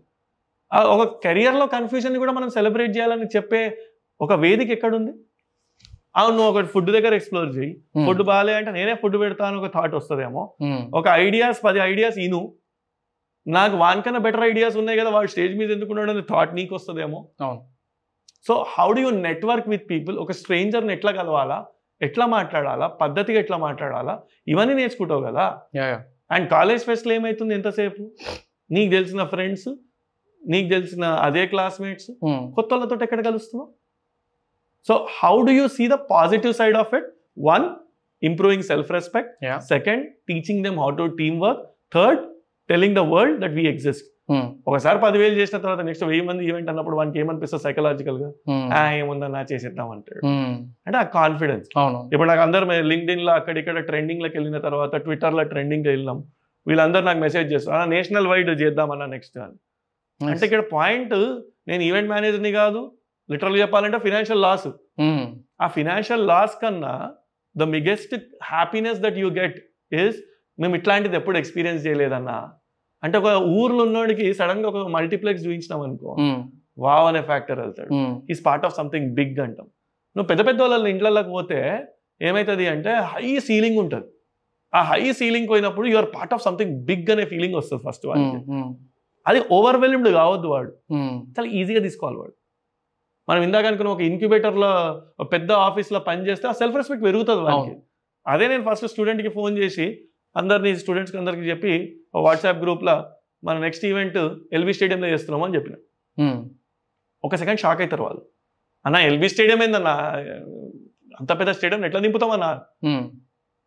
ఒక 0.94 1.02
కెరియర్లో 1.24 1.64
కన్ఫ్యూజన్ 1.76 2.14
కూడా 2.22 2.32
మనం 2.38 2.48
సెలబ్రేట్ 2.56 2.92
చేయాలని 2.96 3.26
చెప్పే 3.34 3.62
ఒక 4.20 4.32
వేదిక 4.44 4.70
ఎక్కడుంది? 4.76 5.12
అవును 6.20 6.34
నువ్వు 6.36 6.50
ఒక 6.52 6.62
ఫుడ్ 6.72 6.90
దగ్గర 6.96 7.12
ఎక్స్ప్లోర్ 7.18 7.50
చేయి. 7.56 7.72
ఫుడ్ 8.06 8.22
బాగాలే 8.30 8.54
అంటే 8.58 8.70
నేనే 8.76 8.94
ఫుడ్ 9.02 9.16
పెడతాను 9.22 9.58
ఒక 9.60 9.68
థాట్ 9.76 9.94
వస్తుందేమో. 9.98 10.42
ఒక 10.98 11.06
ఐడియాస్ 11.24 11.60
పది 11.66 11.80
ఐడియాస్ 11.90 12.18
ఇను. 12.26 12.40
నాకు 13.46 13.76
వానికన్నా 13.82 14.20
బెటర్ 14.26 14.44
ఐడియాస్ 14.50 14.76
ఉన్నాయి 14.80 14.98
కదా 15.00 15.10
వాడు 15.16 15.28
స్టేజ్ 15.34 15.54
మీద 15.60 15.70
ఎందుకున్నాడు 15.76 16.10
అనే 16.14 16.24
థాట్ 16.32 16.52
నీకు 16.58 16.72
వస్తుందేమో. 16.78 17.20
So 18.46 18.54
how 18.74 18.88
do 18.96 19.00
you 19.04 19.10
network 19.28 19.68
with 19.74 19.86
people 19.92 20.16
ఒక 20.24 20.32
స్ట్రేంజర్ని 20.40 20.92
ఎట్లా 20.96 21.12
కలవాలా? 21.20 21.58
ఎట్లా 22.02 22.26
మాట్లాడాలా? 22.26 22.86
పద్ధతిగా 22.86 23.38
ఎట్లా 23.38 23.56
మాట్లాడాలా? 23.56 24.22
ఇవన్నీ 24.48 24.74
నేర్చుకుంటావు 24.74 25.22
కదా? 25.22 25.44
అండ్ 26.30 26.50
కాలేజ్ 26.50 26.82
ఫెస్ట్లో 26.84 27.14
ఏమవుతుంది 27.14 27.54
ఎంతసేపు? 27.54 28.10
నీకు 28.70 28.90
తెలిసిన 28.90 29.24
ఫ్రెండ్స్? 29.24 29.68
నీకు 30.48 30.68
తెలిసిన 30.68 31.04
అదే 31.04 31.46
క్లాస్మేట్స్? 31.46 32.10
కొత్త 32.54 32.74
వాళ్ళతో 32.74 32.98
ఎక్కడ 33.02 33.24
కలుస్తున్నావు? 33.24 33.70
So 34.88 35.08
how 35.22 35.34
do 35.42 35.50
you 35.50 35.68
see 35.68 35.88
the 35.88 35.98
positive 36.10 36.54
side 36.54 36.76
of 36.76 36.94
it 36.94 37.04
one 37.38 37.66
improving 38.22 38.62
self 38.62 38.90
respect. 38.92 39.32
Second 39.60 40.06
teaching 40.28 40.64
them 40.64 40.78
how 40.78 40.90
to 40.90 41.06
teamwork 41.40 41.62
third 41.94 42.20
telling 42.68 42.96
the 42.96 42.98
world 42.98 43.40
that 43.40 43.52
we 43.52 43.66
exist. 43.66 44.08
ఒకసారి 44.68 44.98
పదివేలు 44.98 45.34
చేసిన 45.34 45.58
తర్వాత 45.58 45.80
నెక్స్ట్ 45.80 46.04
వెయ్యి 46.04 46.26
మంది 46.26 46.46
ఈవెంట్ 46.46 46.70
అన్నప్పుడు 46.70 46.96
వానికి 46.96 47.18
ఏమనిపిస్తుంది 47.18 47.62
సైకలాజికల్గా 47.62 48.28
Hmm. 48.28 48.74
"ఆ, 48.74 48.92
ఏముందన్నా 48.92 49.46
చేసేద్దాం 49.52 49.90
అంటాడు. 49.90 50.26
Hmm. 50.26 50.64
అంటే 50.86 50.98
ఆ 50.98 51.02
కాన్ఫిడెన్స్ 51.02 51.68
ఇప్పుడు 52.12 52.28
నాకు 52.28 52.40
అందరు 52.40 52.64
లింక్డ్ఇన్లో 52.64 53.32
అక్కడిక్కడ 53.32 53.78
ట్రెండింగ్లోకి 53.78 54.38
వెళ్ళిన 54.38 54.58
తర్వాత 54.58 54.96
ట్విట్టర్లో 54.96 55.42
ట్రెండింగ్ 55.42 55.86
వెళ్ళినాం. 55.86 56.24
వీళ్ళందరూ 56.66 57.04
నాకు 57.04 57.18
మెసేజ్ 57.18 57.52
చేస్తారు. 57.52 57.88
నేషనల్ 57.90 58.26
వైడ్ 58.26 58.62
చేద్దామన్నా 58.62 59.06
నెక్స్ట్ 59.06 59.38
అని. 59.38 59.56
అంటే 60.30 60.46
ఇక్కడ 60.46 60.62
పాయింట్ 60.72 61.14
నేను 61.68 61.82
ఈవెంట్ 61.82 62.10
మేనేజర్ని 62.10 62.52
కాదు 62.52 62.92
లిటరల్ 63.30 63.60
చెప్పాలంటే 63.60 63.98
ఫినాన్షియల్ 63.98 64.42
లాస్ 64.42 64.68
Hmm. 65.02 65.24
ఆ 65.62 65.66
ఫినాన్షియల్ 65.66 66.26
లాస్ 66.26 66.62
కన్నా 66.62 67.12
the 67.56 67.62
biggest 67.64 68.14
happiness 68.42 69.00
that 69.00 69.18
you 69.18 69.30
get 69.30 69.58
is 69.92 70.16
మేము 70.58 70.76
ఇట్లాంటిది 70.76 71.16
ఎప్పుడు 71.16 71.38
ఎక్స్పీరియన్స్ 71.38 71.86
చేయలేదన్నా 71.86 72.52
అంటే 73.02 73.16
ఒక 73.18 73.30
ఊర్లో 73.54 73.82
ఉన్నోడికి 73.84 74.26
సడన్గా 74.34 74.68
ఒక 74.72 74.80
మల్టీప్లెక్స్ 74.92 75.44
చూపించినాం 75.44 75.80
అనుకో. 75.80 76.10
వావ్ 76.78 77.06
అనే 77.08 77.22
ఫ్యాక్టర్ 77.22 77.58
వెళ్తాడు. 77.60 77.90
Is 78.32 78.40
part 78.44 78.64
of 78.64 78.74
something 78.76 79.08
big 79.12 79.40
అంటాం 79.40 79.66
నువ్వు 80.16 80.28
పెద్ద 80.28 80.42
పెద్ద 80.48 80.60
వాళ్ళ 80.66 80.86
ఇంట్లోకి 80.88 81.30
పోతే 81.30 81.58
ఏమవుతుంది 82.20 82.66
అంటే 82.72 82.92
హై 83.10 83.26
సీలింగ్ 83.46 83.78
ఉంటుంది 83.82 84.08
ఆ 84.72 84.80
హై 84.90 85.02
సీలింగ్ 85.18 85.48
పోయినప్పుడు 85.48 85.86
you 85.88 85.96
are 85.96 86.08
part 86.14 86.34
of 86.34 86.42
something 86.42 86.74
big 86.84 87.10
అనే 87.10 87.24
ఫీలింగ్ 87.32 87.56
వస్తుంది 87.58 87.82
ఫస్ట్ 87.86 88.04
Hmm. 88.52 88.68
అది 89.26 89.40
ఓవర్వెల్మ్డ్ 89.50 90.08
కావద్దు 90.16 90.48
వాడు. 90.48 90.70
చాలా 91.34 91.48
ఈజీగా 91.58 91.80
తీసుకోవాలి 91.80 92.16
వాడు 92.18 92.34
మనం 93.28 93.40
ఇందాక 93.42 93.66
అనుకున్న 93.66 93.90
ఒక 93.90 94.02
ఇంక్యుబేటర్లో 94.02 94.70
ఒక 95.18 95.26
పెద్ద 95.32 95.50
ఆఫీస్లో 95.66 95.98
పని 96.08 96.26
చేస్తే 96.28 96.46
ఆ 96.48 96.54
సెల్ఫ్ 96.60 96.76
రెస్పెక్ట్ 96.76 97.04
పెరుగుతుంది 97.04 97.42
వాడికి 97.44 97.60
అవును. 97.64 97.76
అదే 98.26 98.46
నేను 98.48 98.64
ఫస్ట్ 98.64 98.86
స్టూడెంట్కి 98.92 99.30
ఫోన్ 99.30 99.54
చేసి 99.58 99.86
అందరినీ 100.40 100.70
స్టూడెంట్స్కి 100.82 101.18
అందరికి 101.20 101.44
చెప్పి 101.50 101.72
వాట్సాప్ 102.26 102.60
గ్రూప్లో 102.64 102.96
మన 103.46 103.54
నెక్స్ట్ 103.66 103.84
ఈవెంట్ 103.90 104.18
ఎల్బీ 104.56 104.72
స్టేడియంలో 104.76 105.08
చేస్తున్నాము 105.12 105.44
అని 105.46 105.54
చెప్పిన. 105.56 105.74
ఒక 107.26 107.34
సెకండ్ 107.42 107.60
షాక్ 107.64 107.80
అవుతారు 107.84 108.04
వాళ్ళు 108.06 108.22
అన్న 108.86 108.96
ఎల్బీ 109.10 109.28
స్టేడియం 109.32 109.60
ఏందన్నా 109.66 109.94
అంత 111.20 111.30
పెద్ద 111.40 111.50
స్టేడియం 111.58 111.84
ఎట్లా 111.88 112.00
నింపుతామన్నా. 112.06 112.50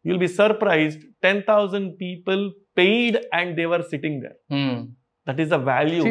You'll 0.06 0.21
be 0.25 0.30
surprised 0.41 1.04
ten 1.25 1.41
thousand 1.51 1.89
people 2.04 2.43
paid 2.80 3.17
and 3.39 3.54
they were 3.62 3.84
sitting 3.93 4.19
there. 4.25 4.38
That 5.28 5.39
is 5.43 5.51
the 5.56 5.60
value 5.71 6.01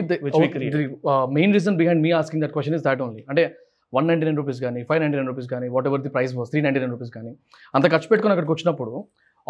main 1.39 1.51
reason 1.57 1.75
behind 1.83 2.01
me 2.07 2.13
asking 2.21 2.41
that 2.45 2.55
question 2.57 2.75
is 2.79 2.85
that 2.89 3.01
only. 3.09 3.25
అంటే 3.33 3.45
one 3.93 4.07
ninety 4.11 4.25
nine 4.27 4.39
rupees 4.41 4.61
కానీ 4.67 4.81
five 4.89 5.01
ninety 5.03 5.17
nine 5.19 5.29
rupees 5.31 5.49
కానీ 5.53 5.67
whatever 5.89 6.01
the 6.07 6.11
price 6.15 6.33
was 6.39 6.49
three 6.53 6.61
ninety 6.65 6.81
nine 6.83 6.93
rupees 6.95 7.13
కానీ 7.17 7.33
అంత 7.75 7.87
ఖర్చు 7.93 8.09
పెట్టుకుని 8.11 8.33
అక్కడికి 8.35 8.53
వచ్చినప్పుడు 8.55 8.93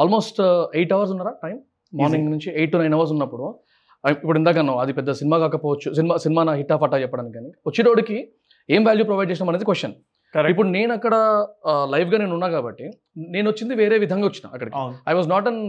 almost 0.03 0.41
eight 0.79 0.93
hours 0.97 1.13
ఉన్నారా 1.15 1.33
టైం 1.45 1.57
మార్నింగ్ 1.93 2.29
నుంచి 2.35 2.49
ఎయిట్ 2.61 2.73
టు 2.75 2.79
నైన్ 2.83 2.95
అవర్స్ 2.97 3.13
ఉన్నప్పుడు. 3.17 3.47
ఇప్పుడు 4.25 4.39
ఇందాక 4.41 4.59
అన్నావు 4.63 4.79
అది 4.85 4.93
పెద్ద 4.99 5.11
సినిమా 5.21 5.37
కాకపోవచ్చు 5.45 5.89
సినిమా 5.99 6.15
సినిమా 6.25 6.43
నా 6.49 6.55
హిట్ 6.61 6.73
ఆఫ్ 6.77 6.83
అటా 6.87 6.99
చెప్పడానికి 7.05 7.35
కానీ. 7.39 7.51
వచ్చేటోడికి 7.69 8.17
ఏం 8.69 8.83
వాల్యూ 8.89 9.05
ప్రొవైడ్ 9.11 9.31
చేసినాం 9.33 9.51
అనేది 9.53 9.67
క్వశ్చన్ 9.71 9.95
ఇప్పుడు 10.53 10.69
నేను 10.77 10.93
అక్కడ 10.99 11.15
లైవ్గా 11.93 12.19
నేను 12.23 12.35
ఉన్నా 12.37 12.49
కాబట్టి 12.55 12.87
నేను 13.35 13.47
వచ్చింది 13.53 13.75
వేరే 13.81 13.97
విధంగా 14.05 14.27
వచ్చిన 14.31 14.47
అక్కడికి. 14.55 14.77
I 15.11 15.15
was 15.19 15.29
not 15.35 15.47
an 15.51 15.61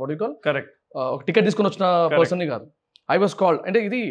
what 0.00 0.12
you 0.14 0.18
call 0.22 0.34
correct 0.46 0.72
ఒక 1.14 1.20
టికెట్ 1.28 1.44
తీసుకుని 1.48 1.68
వచ్చిన. 1.70 1.86
పర్సన్ని 2.18 2.46
కాదు. 2.52 2.66
ఐ 3.14 3.16
వాజ్ 3.24 3.34
కాల్డ్ 3.42 3.60
అంటే 3.68 3.80
ఇది 3.88 4.02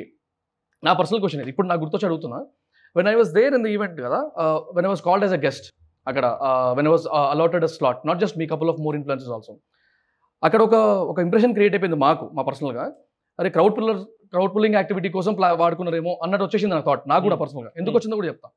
నా 0.83 0.93
పర్సనల్ 0.99 1.21
క్వశ్చన్ 1.23 1.41
ఇది 1.43 1.51
ఇప్పుడు 1.53 1.67
నాకు 1.71 1.81
గుర్తొచ్చి 1.85 2.07
అడుగుతున్నా. 2.09 2.39
When 2.95 3.09
I 3.13 3.15
was 3.21 3.31
there 3.39 3.53
in 3.57 3.65
the 3.67 3.69
event 3.75 3.97
కదా 4.05 4.19
when 4.77 4.87
I 4.87 4.91
was 4.93 5.03
called 5.09 5.25
as 5.27 5.35
a 5.39 5.41
guest 5.47 5.67
అక్కడ 6.07 6.25
when 6.77 6.87
was 6.87 7.05
allotted 7.33 7.63
a 7.63 7.71
slot 7.77 8.01
not 8.09 8.19
just 8.19 8.37
me 8.41 8.47
couple 8.53 8.69
of 8.69 8.79
more 8.79 8.95
influences 8.95 9.33
also 9.37 9.53
అక్కడ 10.43 10.61
ఒక 10.61 10.75
ఒక 11.11 11.19
ఇంప్రెషన్ 11.19 11.53
క్రియేట్ 11.53 11.73
అయిపోయింది 11.75 11.99
మాకు 12.05 12.25
మా 12.33 12.43
పర్సనల్గా 12.49 12.85
అరే 13.39 13.49
crowd 13.49 13.75
puller 13.77 13.99
crowd 14.33 14.53
pulling 14.55 14.75
activity 14.75 15.09
కోసం 15.09 15.33
ప్లా 15.33 15.47
వాడుకున్నారేమో 15.61 16.11
అన్నట్టు 16.23 16.45
వచ్చేసింది 16.45 16.73
నా 16.75 16.81
థాట్ 16.87 17.03
నాకు 17.11 17.23
కూడా 17.23 17.35
Hmm. 17.35 17.43
పర్సనల్గా 17.43 17.71
ఎందుకు 17.79 17.95
వచ్చిందో 17.97 18.15
కూడా 18.15 18.27
చెప్తా. 18.27 18.49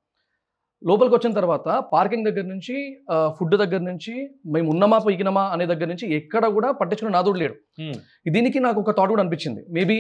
లోపలికి 0.83 1.15
వచ్చిన 1.15 1.33
తర్వాత 1.33 1.67
పార్కింగ్ 1.93 2.27
దగ్గర 2.29 2.45
నుంచి 2.45 2.75
ఫుడ్ 3.37 3.55
దగ్గర 3.63 3.81
నుంచి 3.91 4.13
మేము 4.55 4.67
ఉన్నామా 4.71 4.99
పోయినమా 4.99 5.45
అనే 5.55 5.67
దగ్గర 5.67 5.89
నుంచి 5.89 6.07
ఎక్కడ 6.15 6.45
కూడా 6.57 6.69
పట్టించుకున్న 6.81 7.13
నాదుడు 7.17 7.39
లేడు. 7.43 7.55
Hmm. 7.81 7.95
దీనికి 8.37 8.59
నాకు 8.67 8.79
ఒక 8.81 8.93
థాట్ 8.99 9.13
కూడా 9.15 9.23
అనిపించింది. 9.25 9.63
మేబీ 9.71 9.99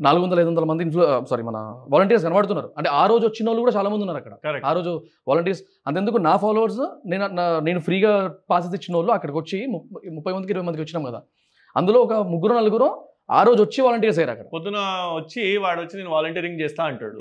నాలుగు 0.00 0.22
వందల 0.24 0.40
ఐదు 0.40 0.48
వందల 0.48 0.64
మంది 0.64 0.82
ఇన్ఫ్లు 0.84 1.24
సారీ 1.30 1.42
మన 1.42 1.58
వాలంటీర్స్ 1.88 2.24
కనబడుతున్నారు. 2.24 2.72
అంటే 2.78 2.90
ఆ 2.90 3.06
రోజు 3.06 3.26
వచ్చిన 3.26 3.48
వాళ్ళు 3.48 3.60
కూడా 3.60 3.72
చాలా 3.76 3.88
మంది 3.90 4.00
ఉన్నారు 4.00 4.18
అక్కడ. 4.18 4.34
ఆ 4.66 4.72
రోజు 4.72 5.02
వాలంటీర్స్ 5.28 5.62
అంతెందుకు 5.86 6.16
నా 6.16 6.36
ఫాలోవర్స్ 6.36 6.82
నేను 7.06 7.26
నేను 7.60 7.80
ఫ్రీగా 7.80 8.12
పాసెస్ 8.50 8.74
ఇచ్చిన 8.74 8.96
వాళ్ళు 8.96 9.12
అక్కడికి 9.12 9.38
వచ్చి 9.38 9.66
ముప్పై 10.12 10.32
మందికి 10.32 10.52
ఇరవై 10.52 10.66
మందికి 10.66 10.82
వచ్చినాం 10.82 11.04
కదా. 11.04 11.20
అందులో 11.76 12.00
ఒక 12.00 12.12
ముగ్గురు 12.12 12.54
నలుగురు 12.54 12.88
ఆ 13.30 13.42
రోజు 13.42 13.62
వచ్చి 13.62 13.82
వాలంటీర్స్ 13.82 14.18
అయ్యారు 14.18 14.30
అక్కడ. 14.30 14.46
పొద్దున 14.54 14.78
వచ్చి 15.16 15.56
వాడు 15.56 15.80
వచ్చి 15.80 15.98
నేను 15.98 16.10
వాలంటీరింగ్ 16.10 16.60
చేస్తా 16.60 16.84
అంటాడు. 16.84 17.16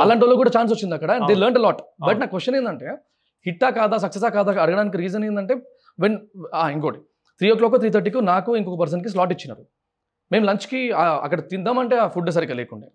అలాంటి 0.00 0.24
వాళ్ళు 0.24 0.36
కూడా 0.36 0.50
ఛాన్స్ 0.58 0.72
వచ్చింది 0.74 0.94
అక్కడ. 0.94 1.12
దే. 1.12 1.34
Learn 1.34 1.58
lot 1.58 1.80
but. 2.06 2.20
నా 2.20 2.26
క్వశ్చన్ 2.26 2.56
ఏంటంటే 2.56 2.88
హిట్టా 3.46 3.70
కాదా 3.70 3.96
సక్సెసా 3.96 4.28
కాదా 4.28 4.62
అడగడానికి 4.62 4.96
రీజన్ 4.96 5.24
ఏంటంటే 5.24 5.54
వెన్ 6.00 6.16
ఇంకోటి 6.72 6.98
త్రీ 7.40 7.50
ఓ 7.50 7.54
క్లాక్ 7.54 7.76
త్రీ 7.76 7.90
థర్టీకి 7.90 8.22
నాకు 8.22 8.56
ఇంకొక 8.56 8.80
పర్సన్కి 8.80 9.08
స్లాట్ 9.08 9.32
ఇచ్చినారు. 9.32 9.62
మేము 10.32 10.44
లంచ్కి 10.48 10.80
అక్కడ 11.24 11.38
తిందామంటే 11.52 11.96
ఆ 12.04 12.06
ఫుడ్ 12.14 12.30
సరిగ్గా 12.36 12.56
లేకుండే. 12.60 12.86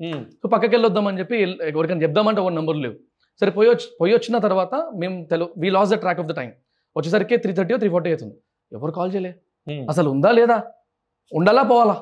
సో 0.42 0.48
పక్కకి 0.54 0.74
వెళ్ళొద్దామని 0.76 1.20
చెప్పి 1.22 1.38
ఎవరికైనా 1.72 2.04
చెప్దామంటే 2.06 2.42
ఒక 2.46 2.52
నెంబర్ 2.60 2.80
లేవు. 2.86 2.96
సరే 3.42 3.52
పోయి 3.58 3.70
వచ్చి 3.74 3.88
పోయి 4.00 4.14
వచ్చిన 4.18 4.38
తర్వాత 4.46 4.74
మేము 5.02 5.16
తెలు 5.32 5.46
we 5.64 5.70
lose 5.76 5.92
the 5.94 5.98
track 6.04 6.20
of 6.24 6.30
the 6.32 6.36
time 6.40 6.50
వచ్చేసరికి 6.96 7.36
త్రీ 7.44 7.52
థర్టీ 7.60 7.78
త్రీ 7.84 7.90
ఫార్టీ 7.96 8.10
అవుతుంది. 8.14 8.36
ఎవరు 8.78 8.92
కాల్ 8.98 9.12
చేయలే. 9.14 9.32
అసలు 9.92 10.08
ఉందా 10.16 10.32
లేదా? 10.40 10.58
ఉండాలా 11.32 11.64
పోవాలా. 11.72 11.96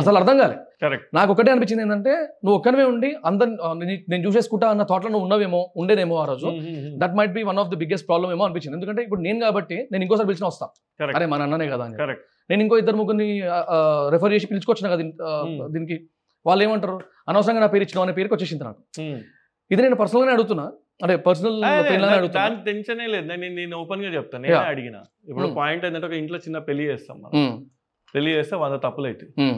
అసలు 0.00 0.16
అర్థం 0.20 0.36
కాలే. 0.42 0.56
కరెక్ట్. 0.82 1.04
నాకు 1.16 1.30
ఒకటే 1.32 1.50
అనిపించింది 1.52 1.82
ఏంటంటే 1.84 2.12
నువ్వు 2.44 2.54
ఒక్కనివే 2.58 2.84
ఉండి 2.92 3.10
అందరి 3.28 3.50
నేను 4.12 4.22
చూసేసుకుంటా 4.26 4.66
అన్న 4.72 4.82
థాట్లో 4.90 5.10
నువ్వు 5.14 5.26
ఉన్నవేమో 5.26 5.60
ఉండేదేమో 5.80 6.16
ఆ 6.22 6.24
రోజు. 6.30 6.48
That 7.02 7.14
might 7.18 7.34
be 7.36 7.42
one 7.50 7.60
of 7.62 7.70
the 7.72 7.78
biggest 7.82 8.06
problem 8.10 8.32
ఏమో 8.36 8.44
అనిపించింది. 8.46 8.76
ఎందుకంటే 8.78 9.02
ఇప్పుడు 9.06 9.22
నేను 9.26 9.38
కాబట్టి 9.46 9.76
నేను 9.92 10.02
ఇంకోసారి 10.06 10.28
పిలిచిన 10.30 10.46
వస్తా. 10.52 10.66
Correct. 11.00 11.16
అరే 11.18 11.28
మన 11.34 11.42
అన్ననే 11.48 11.68
కదా 11.74 11.84
అని 11.88 11.98
నేను 12.50 12.62
ఇంకో 12.62 12.78
ఇద్దరు 12.78 12.96
ముగ్గురిని 12.96 13.40
రెఫర్ 14.10 14.32
చేసి 14.32 14.46
పిలుచుకొచ్చిన 14.46 14.90
కదా. 14.90 15.02
దీనికి. 15.66 16.08
వాళ్ళు 16.46 16.64
ఏమంటారు 16.64 17.00
అనవసరంగా 17.28 17.60
నా 17.60 17.66
పేరు 17.66 17.82
ఇచ్చిన 17.82 18.02
అనే 18.02 18.12
పేరుకి 18.12 18.34
వచ్చేసింది 18.34 18.64
నాకు. 18.64 18.82
ఇది 19.70 19.82
నేను 19.82 19.96
పర్సనల్గానే 19.96 20.32
అడుగుతున్నా. 20.32 20.72
అంటే 21.02 21.16
పర్సనల్ 21.16 21.62
దాని- 22.28 22.64
టెన్షనే 22.64 23.06
లేదు. 23.06 23.26
నేను 23.26 23.54
నేను 23.54 23.76
ఓపెన్గా 23.76 24.14
చెప్తాను 24.14 24.42
నేనే. 24.42 24.56
అడిగిన. 24.68 24.96
ఇప్పుడు. 25.28 25.46
పాయింట్ 25.56 25.84
ఏంటంటే 25.84 26.06
ఒక 26.06 26.12
ఇంట్లో 26.12 26.38
చిన్న 26.38 26.58
పెళ్ళి 26.58 26.84
చేస్తాం 26.84 27.22
మనం. 27.22 27.70
పెళ్ళి 28.14 28.30
చేస్తే 28.30 28.56
వంద 28.56 28.74
తప్పులు 28.74 29.06
అవుతాయి. 29.06 29.50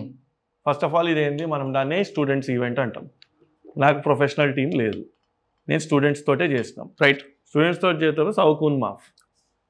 ఫస్ట్ 0.71 0.85
ఆఫ్ 0.85 0.95
ఆల్ 0.95 1.09
ఇదేంది? 1.09 1.47
మనం 1.47 1.75
దాన్నే 1.75 2.05
స్టూడెంట్స్ 2.05 2.51
ఈవెంట్ 2.51 2.81
అంటాం. 2.81 3.11
నాకు 3.79 4.03
ప్రొఫెషనల్ 4.03 4.55
టీం 4.55 4.71
లేదు. 4.71 5.07
నేను 5.69 5.79
స్టూడెంట్స్ 5.79 6.27
తోటే 6.27 6.45
చేసినాం 6.45 6.91
రైట్ 7.03 7.21
స్టూడెంట్స్ 7.21 7.83
తోటి 7.83 8.05
చేస్తారు 8.05 8.31
సౌకూన్ 8.31 8.81
మాఫ్. 8.81 9.18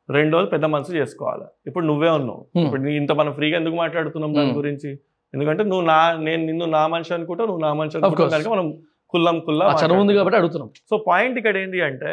రెండు 0.09 0.33
రోజులు 0.35 0.51
పెద్ద 0.51 0.65
మనసు 0.65 0.93
చేసుకోవాలి. 0.93 1.47
ఇప్పుడు 1.67 1.85
నువ్వే 1.87 2.11
ఉన్నావు. 2.11 2.43
ఇప్పుడు 2.65 2.89
ఇంత 3.01 3.13
మనం 3.13 3.33
ఫ్రీగా 3.33 3.57
ఎందుకు 3.57 3.77
మాట్లాడుతున్నాం 3.77 4.35
దాని. 4.35 4.53
గురించి? 4.53 4.91
ఎందుకంటే 5.35 5.63
నువ్వు 5.65 5.87
నా 5.87 6.13
నేను 6.19 6.47
నిన్ను 6.47 6.65
నా 6.65 6.87
మనిషి 6.87 7.15
అనుకుంటా 7.15 7.45
నువ్వు 7.45 7.63
నా 7.63 7.73
మనిషి 7.73 7.97
అనుకుంటా. 7.97 8.29
కనుక 8.37 8.49
మనం 8.49 8.67
కుల్లం 9.09 9.41
కుల్లా 9.41 9.67
చనువు 9.83 10.01
ఉంది. 10.01 10.15
కాబట్టి 10.15 10.39
అడుగుతున్నాం. 10.39 10.71
సో 10.91 11.05
పాయింట్ 11.09 11.39
ఇక్కడ 11.39 11.57
ఏంటి 11.57 11.81
అంటే 11.81 12.13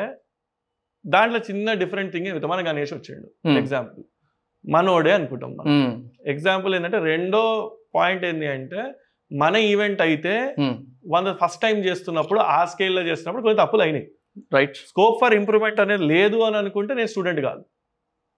దాంట్లో 1.06 1.40
చిన్న 1.40 1.74
డిఫరెంట్ 1.74 2.12
థింగ్ 2.14 2.28
ఏంటి 2.28 2.48
మన 2.48 2.62
గణేష్ 2.70 2.94
వచ్చిండు. 2.94 3.28
ఎగ్జాంపుల్ 3.58 4.04
మనోడే 4.66 5.12
అనుకుంటాం 5.12 5.52
మనం. 5.58 5.72
ఎగ్జాంపుల్ 6.26 6.76
ఏంటంటే 6.76 7.00
రెండో 7.12 7.42
పాయింట్ 7.96 8.26
ఏంటి 8.26 8.48
అంటే 8.48 8.82
మన 9.32 9.56
ఈవెంట్ 9.56 10.02
అయితే 10.02 10.34
వంద 11.12 11.28
ఫస్ట్ 11.42 11.62
టైం 11.62 11.78
చేస్తున్నప్పుడు 11.78 12.40
ఆ 12.40 12.66
స్కేల్లో 12.66 13.02
చేస్తున్నప్పుడు 13.02 13.44
కొన్ని 13.44 13.60
తప్పులు 13.66 13.82
అయినాయి. 13.82 14.06
రైట్ 14.54 14.76
స్కోప్ 14.76 15.18
ఫర్ 15.22 15.34
ఇంప్రూవ్మెంట్ 15.34 15.80
అనేది 15.80 16.04
లేదు 16.04 16.38
అని 16.38 16.58
అనుకుంటే 16.58 16.94
నేను 16.94 17.08
స్టూడెంట్ 17.08 17.42
కాదు. 17.42 17.64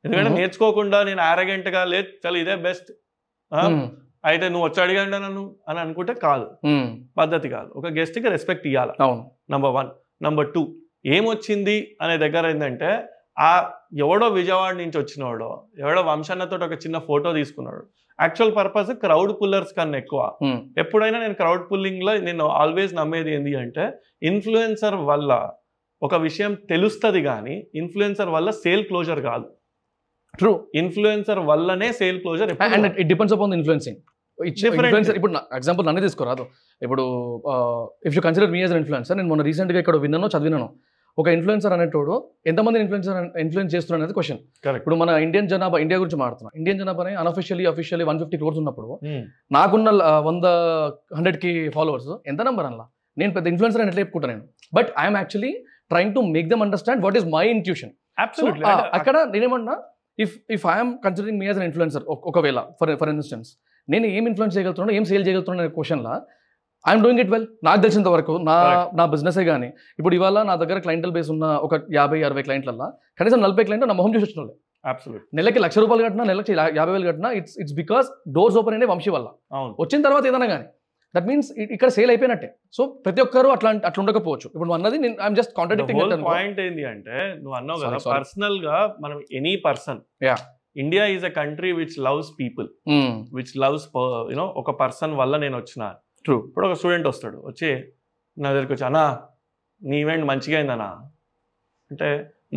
ఎందుకంటే. 0.05 0.29
నేర్చుకోకుండా 0.29 1.03
నేను 1.03 1.21
arrogant 1.31 1.69
గా 1.69 1.83
లేదు 1.83 2.07
చాలా 2.25 2.37
ఇదే 2.37 2.55
బెస్ట్. 2.55 2.91
అయితే 4.25 4.49
నువ్వు 4.49 4.65
వచ్చి 4.67 4.81
అడిగండి 4.83 5.11
నన్ను 5.11 5.55
అని 5.69 5.79
అనుకుంటే 5.79 6.13
కాదు. 6.13 6.47
పద్ధతి 7.17 7.49
కాదు. 7.49 7.69
ఒక 7.75 7.87
గెస్ట్కి 7.87 8.29
రెస్పెక్ట్ 8.29 8.67
ఇవ్వాలి 8.67 8.91
అవును. 8.99 9.31
Number 9.51 9.71
one. 9.71 9.89
Number 10.23 10.53
two. 10.53 10.75
ఏమొచ్చింది 11.05 11.97
అనే 12.01 12.17
దగ్గర 12.17 12.49
ఏంటంటే 12.49 13.03
ఆ 13.39 13.71
ఎవడో 13.97 14.27
విజయవాడ 14.27 14.75
నుంచి 14.75 14.97
వచ్చినోడో 14.97 15.63
ఎవడో 15.79 16.01
వంశన్నతో 16.01 16.55
ఒక 16.55 16.71
చిన్న 16.71 16.97
ఫోటో 16.99 17.33
తీసుకున్నాడు. 17.33 17.83
యాక్చువల్ 18.21 18.55
పర్పస్ 18.55 18.91
క్రౌడ్ 18.91 19.33
పుల్లర్స్ 19.41 19.73
కన్నా 19.77 19.97
ఎక్కువ. 19.97 20.21
ఎప్పుడైనా 20.77 21.19
నేను 21.19 21.33
క్రౌడ్ 21.33 21.71
పుల్లింగ్లో 21.71 22.17
నేను 22.17 22.45
ఆల్వేస్ 22.45 22.95
నమ్మేది 22.95 23.33
ఏంటి 23.33 23.55
అంటే 23.55 23.83
ఇన్ఫ్లుయెన్సర్ 24.23 24.95
వల్ల 24.95 25.51
ఒక 26.03 26.15
విషయం 26.15 26.53
తెలుస్తుంది 26.53 27.21
కానీ 27.23 27.67
ఇన్ఫ్లుయెన్సర్ 27.75 28.29
వల్ల 28.29 28.49
సేల్ 28.49 28.83
క్లోజర్ 28.83 29.21
కాదు. 29.21 29.47
ట్రూ 30.39 30.51
ఇన్ఫ్లుయెన్సర్ 30.81 31.39
వల్లనే 31.49 31.89
sale 31.99 32.19
closer 32.23 32.51
and 32.67 32.87
it 33.01 33.07
depends 33.09 33.35
upon 33.35 33.53
influencing. 33.57 33.97
Influencer 34.37 35.15
ఇప్పుడు 35.17 35.31
ఎగ్జాంపుల్ 35.57 35.85
నన్నే 35.87 36.01
తీసుకోరాదు. 36.01 36.43
ఇప్పుడు 36.81 37.03
if 38.07 38.15
you 38.17 38.21
consider 38.21 38.51
me 38.51 38.59
as 38.61 38.75
influencer 38.75 39.17
నేను 39.19 39.29
మొన్న 39.29 39.43
రీసెంట్గా 39.43 39.79
ఇక్కడ 39.83 39.97
విన్నాను 40.03 40.29
చదివినాను. 40.35 40.67
ఒక 41.17 41.27
ఇన్ఫ్లుయెన్సర్ 41.35 41.73
అనేటోడు 41.75 42.15
ఎంతమంది 42.45 42.77
ఇన్ఫ్లుయెన్సర్ 42.79 43.15
ఇన్ఫ్లుయెన్స్ 43.43 43.71
చేస్తున్నారు 43.75 43.99
అనేది 43.99 44.15
క్వశ్చన్ 44.17 44.39
ఇప్పుడు 44.79 44.95
మన 44.95 45.09
ఇండియన్ 45.23 45.47
జనాభా 45.47 45.77
ఇండియా 45.85 45.97
గురించి 45.99 46.17
మాట్లాడుతున్నాం. 46.17 46.53
Indian 46.59 46.79
జనాభాని 46.81 47.13
unofficially 47.21 47.65
officially 47.71 48.05
one 48.05 48.19
fifty 48.19 48.37
crores 48.37 48.59
ఉన్నప్పుడు 48.59 48.89
నాకున్న 49.51 49.89
ఆ, 50.03 50.19
వంద 50.27 50.45
హండ్రెడ్కి 51.17 51.53
ఫాలోవర్స్ 51.75 52.11
ఎంత 52.27 52.41
నెంబర్ 52.41 52.67
అలా 52.69 52.85
నేను 53.17 53.31
పెద్ద 53.33 53.47
ఇన్ఫ్లుయెన్సర్ 53.47 53.81
అని 53.81 53.91
ఎట్లా 53.91 54.03
చెప్పుకుంటా 54.03 54.27
నేను. 54.27 54.43
But 54.73 54.89
I'm 54.99 55.17
actually 55.17 55.51
trying 55.91 56.13
to 56.15 56.23
make 56.31 56.49
them 56.49 56.63
understand 56.63 57.01
what 57.05 57.17
is 57.17 57.27
my 57.33 57.45
intuition 57.51 57.93
అక్కడ 58.97 59.15
నేనేమన్నా 59.33 59.75
if 60.19 60.33
if 60.49 60.65
I'm 60.67 60.91
considering 61.03 61.39
me 61.39 61.47
as 61.47 61.59
an 61.59 61.67
influencer 61.67 62.03
ఒకవేళ 62.29 62.59
ఫర్ 62.79 62.91
ఫర్ 63.01 63.11
ఇన్స్టెన్స్ 63.13 63.49
నేను 63.87 64.05
ఏం 64.15 64.23
ఇన్ఫ్లుయెన్స్ 64.29 64.55
చేయగలుగుతున్నాను 64.55 64.95
ఏం 64.97 65.05
సేల్ 65.09 65.25
చేయగలుగుతున్నాను 65.25 65.63
అనే 65.63 65.73
క్వశ్చన్లా 65.77 66.13
ఐఎమ్ 66.85 67.01
డూయింగ్ 67.03 67.21
ఇట్ 67.23 67.31
వెల్ 67.33 67.45
నాకు 67.63 67.79
తెలిసినంత 67.83 68.09
వరకు 68.15 68.33
నా. 68.47 68.55
నా 68.93 69.05
బిజినెసే 69.13 69.43
కానీ 69.45 69.67
ఇప్పుడు 69.99 70.15
ఇవాళ 70.15 70.37
నా 70.43 70.55
దగ్గర 70.61 70.77
క్లయింటల్ 70.79 71.13
బేస్ 71.15 71.29
ఉన్న 71.35 71.45
ఒక 71.65 71.75
యాభై 71.95 72.19
అరవై 72.27 72.43
క్లయింట్లల్లో 72.47 72.87
కనీసం 73.19 73.39
నలభై 73.45 73.63
క్లయింట్ 73.67 73.85
నా 73.85 73.95
మొహం 73.95 74.13
చూసి 74.15 74.25
వచ్చిన 74.27 74.43
నెలకి 75.33 75.59
లక్ష 75.63 75.77
రూపాయలు 75.83 76.03
కట్టినా 76.05 76.25
నెలకి 76.29 76.51
యాభై 76.77 76.93
వేలు 76.93 77.07
కట్టినా 77.09 77.29
it's 77.39 77.55
it's 77.61 77.75
because 77.79 78.07
doors 78.35 78.57
open 78.59 78.75
అయినాయి 78.75 78.91
వంశీ 78.91 79.11
వల్ల. 79.15 79.27
వచ్చిన 79.79 79.99
తర్వాత 80.05 80.23
ఏదైనా 80.29 80.47
కానీ 80.53 80.65
దట్ 81.15 81.25
మీన్స్ 81.29 81.49
ఇక్కడ 81.75 81.89
సేల్ 81.97 82.11
అయిపోయినట్టే. 82.13 82.49
సో 82.77 82.81
ప్రతి 83.05 83.21
ఒక్కరు 83.25 83.49
అట్లా 83.55 83.69
అట్లా 83.89 84.01
ఉండకపోవచ్చు. 84.03 84.47
ఇప్పుడు 84.53 84.67
నువ్వు 84.67 84.77
అన్నది 84.79 84.97
నేను 85.03 85.15
ఐఎమ్ 85.25 85.37
జస్ట్ 85.39 85.53
కాంట్రాడిక్టింగ్ 85.59 86.25
పాయింట్ 86.31 86.59
ఏంటి 86.65 86.85
అంటే 86.93 87.17
నువ్వు 87.43 87.55
అన్నావు 87.59 87.79
కదా. 87.85 87.97
పర్సనల్గా 88.17 88.77
మనం 89.05 89.19
any 89.39 89.55
person 89.67 90.01
Yeah. 90.27 90.39
India 90.83 91.03
is 91.13 91.25
a 91.29 91.31
country 91.39 91.69
which 91.77 91.95
loves 92.07 92.31
people 92.39 92.67
which 93.37 93.53
loves 93.63 93.85
you know 94.31 94.45
ఒక 94.61 94.71
పర్సన్ 94.81 95.13
వల్ల 95.21 95.37
నేను 95.43 95.55
వచ్చిన. 95.61 95.83
ట్రూ 96.25 96.35
ఇప్పుడు 96.49 96.65
ఒక 96.67 96.75
స్టూడెంట్ 96.79 97.07
వస్తాడు 97.11 97.37
వచ్చి 97.49 97.69
నా 98.37 98.47
దగ్గరికి 98.51 98.73
వచ్చి 98.75 98.85
అన్నా 98.89 99.05
నీ 99.81 99.97
ఈవెంట్ 100.03 100.25
మంచిగా 100.31 100.57
అయిందన్నా? 100.59 100.89
అంటే 101.91 102.07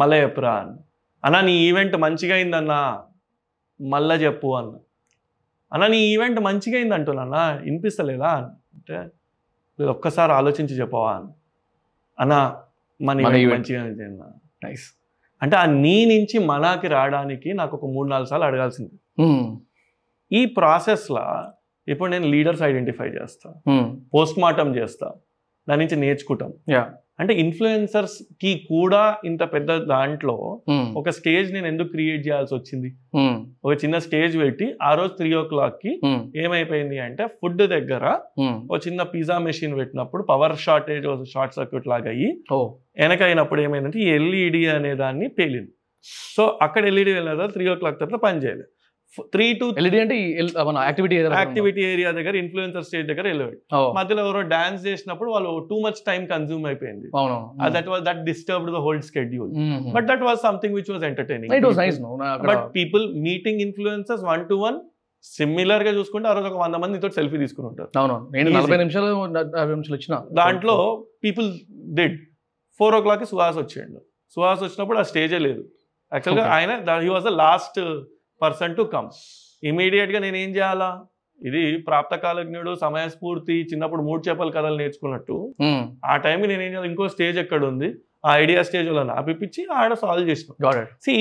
మళ్ళీ 0.01 0.17
చెప్పురా 0.25 0.53
అని. 0.63 0.77
అన్నా 1.25 1.41
నీ 1.49 1.55
ఈవెంట్ 1.69 1.97
మంచిగా 2.05 2.35
అయిందన్నా? 2.39 2.81
మళ్ళా 3.81 4.15
చెప్పు 4.25 4.49
అన్న. 4.59 4.73
అన్నా 5.73 5.87
నీ 5.87 5.99
ఈవెంట్ 5.99 6.41
మంచిగా 6.41 6.77
అయింది 6.77 6.95
అంటున్నా 6.95 7.51
వినిపిస్తలేదా? 7.53 8.29
అంటే 8.75 8.95
"లేదు, 9.81 9.87
ఒక్కసారి 9.87 10.33
ఆలోచించి 10.33 10.81
చెప్పవా? 10.81 11.15
అని. 11.15 11.29
అన్నా 12.21 12.57
మన. 13.03 13.21
మంచిగా 13.55 13.83
నైస్. 14.65 14.93
అంటే 15.43 15.57
ఆ 15.57 15.65
నీ 15.65 16.05
నుంచి 16.05 16.47
మనాకి 16.47 16.87
రావడానికి 16.87 17.55
నాకు 17.55 17.77
ఒక 17.77 17.85
మూడు 17.85 18.09
నాలుగు 18.09 18.27
సార్లు 18.27 18.47
అడగాల్సింది. 18.47 19.23
ఈ 20.33 20.47
ప్రాసెస్లో 20.47 21.45
ఇప్పుడు 21.89 22.11
నేను 22.11 22.27
లీడర్స్ 22.27 22.63
ఐడెంటిఫై 22.63 23.09
చేస్తా. 23.09 23.55
పోస్ట్ 24.15 24.39
మార్టం 24.39 24.77
చేస్తా. 24.77 25.15
దాని 25.69 25.85
నుంచి 25.85 25.97
నేర్చుకుంటాం. 25.97 26.53
అంటే 27.21 27.33
ఇన్ఫ్లుయెన్సర్స్కి 27.35 28.53
కూడా 28.69 29.01
ఇంత 29.25 29.43
పెద్ద 29.53 29.71
దాంట్లో 29.87 30.35
ఒక 30.95 31.11
స్టేజ్ 31.11 31.49
నేను 31.53 31.67
ఎందుకు 31.67 31.91
క్రియేట్ 31.91 32.23
చేయాల్సి 32.27 32.55
వచ్చింది? 32.55 32.91
ఒక 33.65 33.73
చిన్న 33.83 33.97
స్టేజ్ 33.99 34.35
పెట్టి 34.39 34.67
ఆ 34.83 34.95
రోజు 34.95 35.13
త్రీ 35.15 35.35
ఓ 35.35 35.43
క్లాక్కి 35.45 35.93
ఏమైపోయింది 36.37 36.99
అంటే 36.99 37.27
ఫుడ్ 37.39 37.63
దగ్గర 37.69 38.05
ఒక 38.71 38.81
చిన్న 38.87 39.03
పిజ్జా 39.13 39.39
మెషిన్ 39.41 39.77
పెట్టినప్పుడు 39.77 40.25
పవర్ 40.25 40.57
షార్టేజ్ 40.59 41.07
షార్ట్ 41.33 41.55
సర్క్యూట్ 41.55 41.89
లాగా 41.89 42.11
అయ్యి 42.11 42.31
ఓ. 42.53 42.59
వెనక 42.99 43.23
అయినప్పుడు 43.23 43.61
ఏమైందంటే 43.61 44.01
ఈ 44.01 44.09
ఎల్ఈడి 44.15 44.63
అనే 44.71 44.93
దాన్ని 44.97 45.29
పేలింది. 45.39 45.73
సో 46.31 46.45
అక్కడ 46.63 46.83
ఎల్ఈడి 46.87 47.13
వెళ్ళిన 47.13 47.33
తర్వాత 47.33 47.53
త్రీ 47.53 47.67
ఓ 47.69 47.75
క్లాక్ 47.75 47.99
తర్వాత 47.99 48.21
పని 48.23 48.39
చేయలేదు. 48.45 48.71
త్రీ 49.35 49.47
టు 49.61 49.67
ఎల్ఈడి 49.81 49.99
అంటే 50.03 50.17
మన 50.69 50.83
యాక్టివిటీ 50.89 51.17
యాక్టివిటీ 51.39 51.83
ఏరియా 51.93 52.11
దగ్గర 52.19 52.35
ఇన్ఫ్లుయెన్సర్ 52.43 52.85
స్టేజ్ 52.89 53.07
దగ్గర 53.09 53.25
వెళ్ళాడు 53.31 53.57
మధ్యలో 53.99 54.21
ఎవరో 54.27 54.43
డాన్స్ 54.53 54.83
చేసినప్పుడు 54.89 55.31
వాళ్ళు 55.35 55.53
టూ 55.71 55.77
మచ్ 55.87 56.01
టైం 56.09 56.21
కన్జ్యూమ్ 56.35 56.65
అయిపోయింది. 56.71 57.09
That 57.77 57.89
was 57.93 58.03
that 58.09 58.21
disturbed 58.31 58.73
the 58.77 58.81
whole 58.87 59.01
schedule 59.09 59.51
but 59.97 60.07
that 60.11 60.23
was 60.29 60.41
something 60.49 60.77
which 60.79 60.91
was 60.95 61.07
entertaining 61.11 61.53
but 62.51 62.63
people 62.79 63.05
meeting 63.29 63.61
influencers 63.67 64.25
one 64.33 64.45
to 64.53 64.59
one 64.67 64.79
సిమిలర్గా 65.25 65.91
చూసుకుంటే 65.99 66.27
ఆ 66.29 66.35
రోజు 66.37 66.49
ఒక 66.53 66.59
వంద 66.63 66.77
మంది 66.85 67.01
తోటి 67.01 67.17
సెల్ఫీ 67.19 67.39
తీసుకుని 67.43 67.67
ఉంటారు. 67.71 67.91
అవును 68.01 68.15
నేను. 68.35 68.51
నలభై 68.59 68.79
నిమిషాలు 68.83 69.09
యాభై 69.59 69.73
నిమిషాలు 69.75 69.97
ఇచ్చిన 70.01 70.17
దాంట్లో 70.41 70.77
people 71.25 71.49
did 71.99 72.17
four 72.81 72.95
o'clock 73.07 73.25
Suhas 73.33 73.59
వచ్చాడు 73.65 74.01
సుహాస్ 74.37 74.63
వచ్చినప్పుడు 74.67 74.99
ఆ 75.03 75.05
స్టేజే 75.11 75.41
లేదు. 75.49 75.63
యాక్చువల్గా. 76.13 76.47
ఆయన 76.57 76.73
he 77.05 77.11
was 77.17 77.27
the 77.31 77.35
last 77.45 77.81
person 78.43 78.77
to 78.77 78.83
come. 78.83 79.09
ఇమీడియట్గా 79.65 80.19
నేను 80.19 80.37
ఏం 80.37 80.51
చేయాలా? 80.51 80.91
ఇది 81.41 81.63
ప్రాప్త 81.77 82.15
కాలజ్ఞుడు 82.15 82.75
సమయస్ఫూర్తి 82.81 83.57
చిన్నప్పుడు 83.73 84.03
మూడు 84.03 84.23
చేపల 84.29 84.51
కథలు 84.51 84.77
నేర్చుకున్నట్టు. 84.77 85.55
ఆ 86.05 86.17
టైంకి 86.17 86.49
నేను 86.49 86.63
ఏం 86.63 86.71
చేయాలి? 86.71 86.89
ఇంకో 86.89 87.09
స్టేజ్ 87.09 87.39
ఎక్కడ 87.39 87.65
ఉంది 87.65 87.89
ఆ 88.27 88.37
ఐడియా 88.37 88.63
స్టేజ్ 88.63 88.89
వల్ల 88.89 89.11
ఆపిపించి 89.11 89.67
ఆడ 89.75 89.93
సాల్వ్ 89.95 90.31
చేసిన. 90.31 90.55
సి 91.03 91.15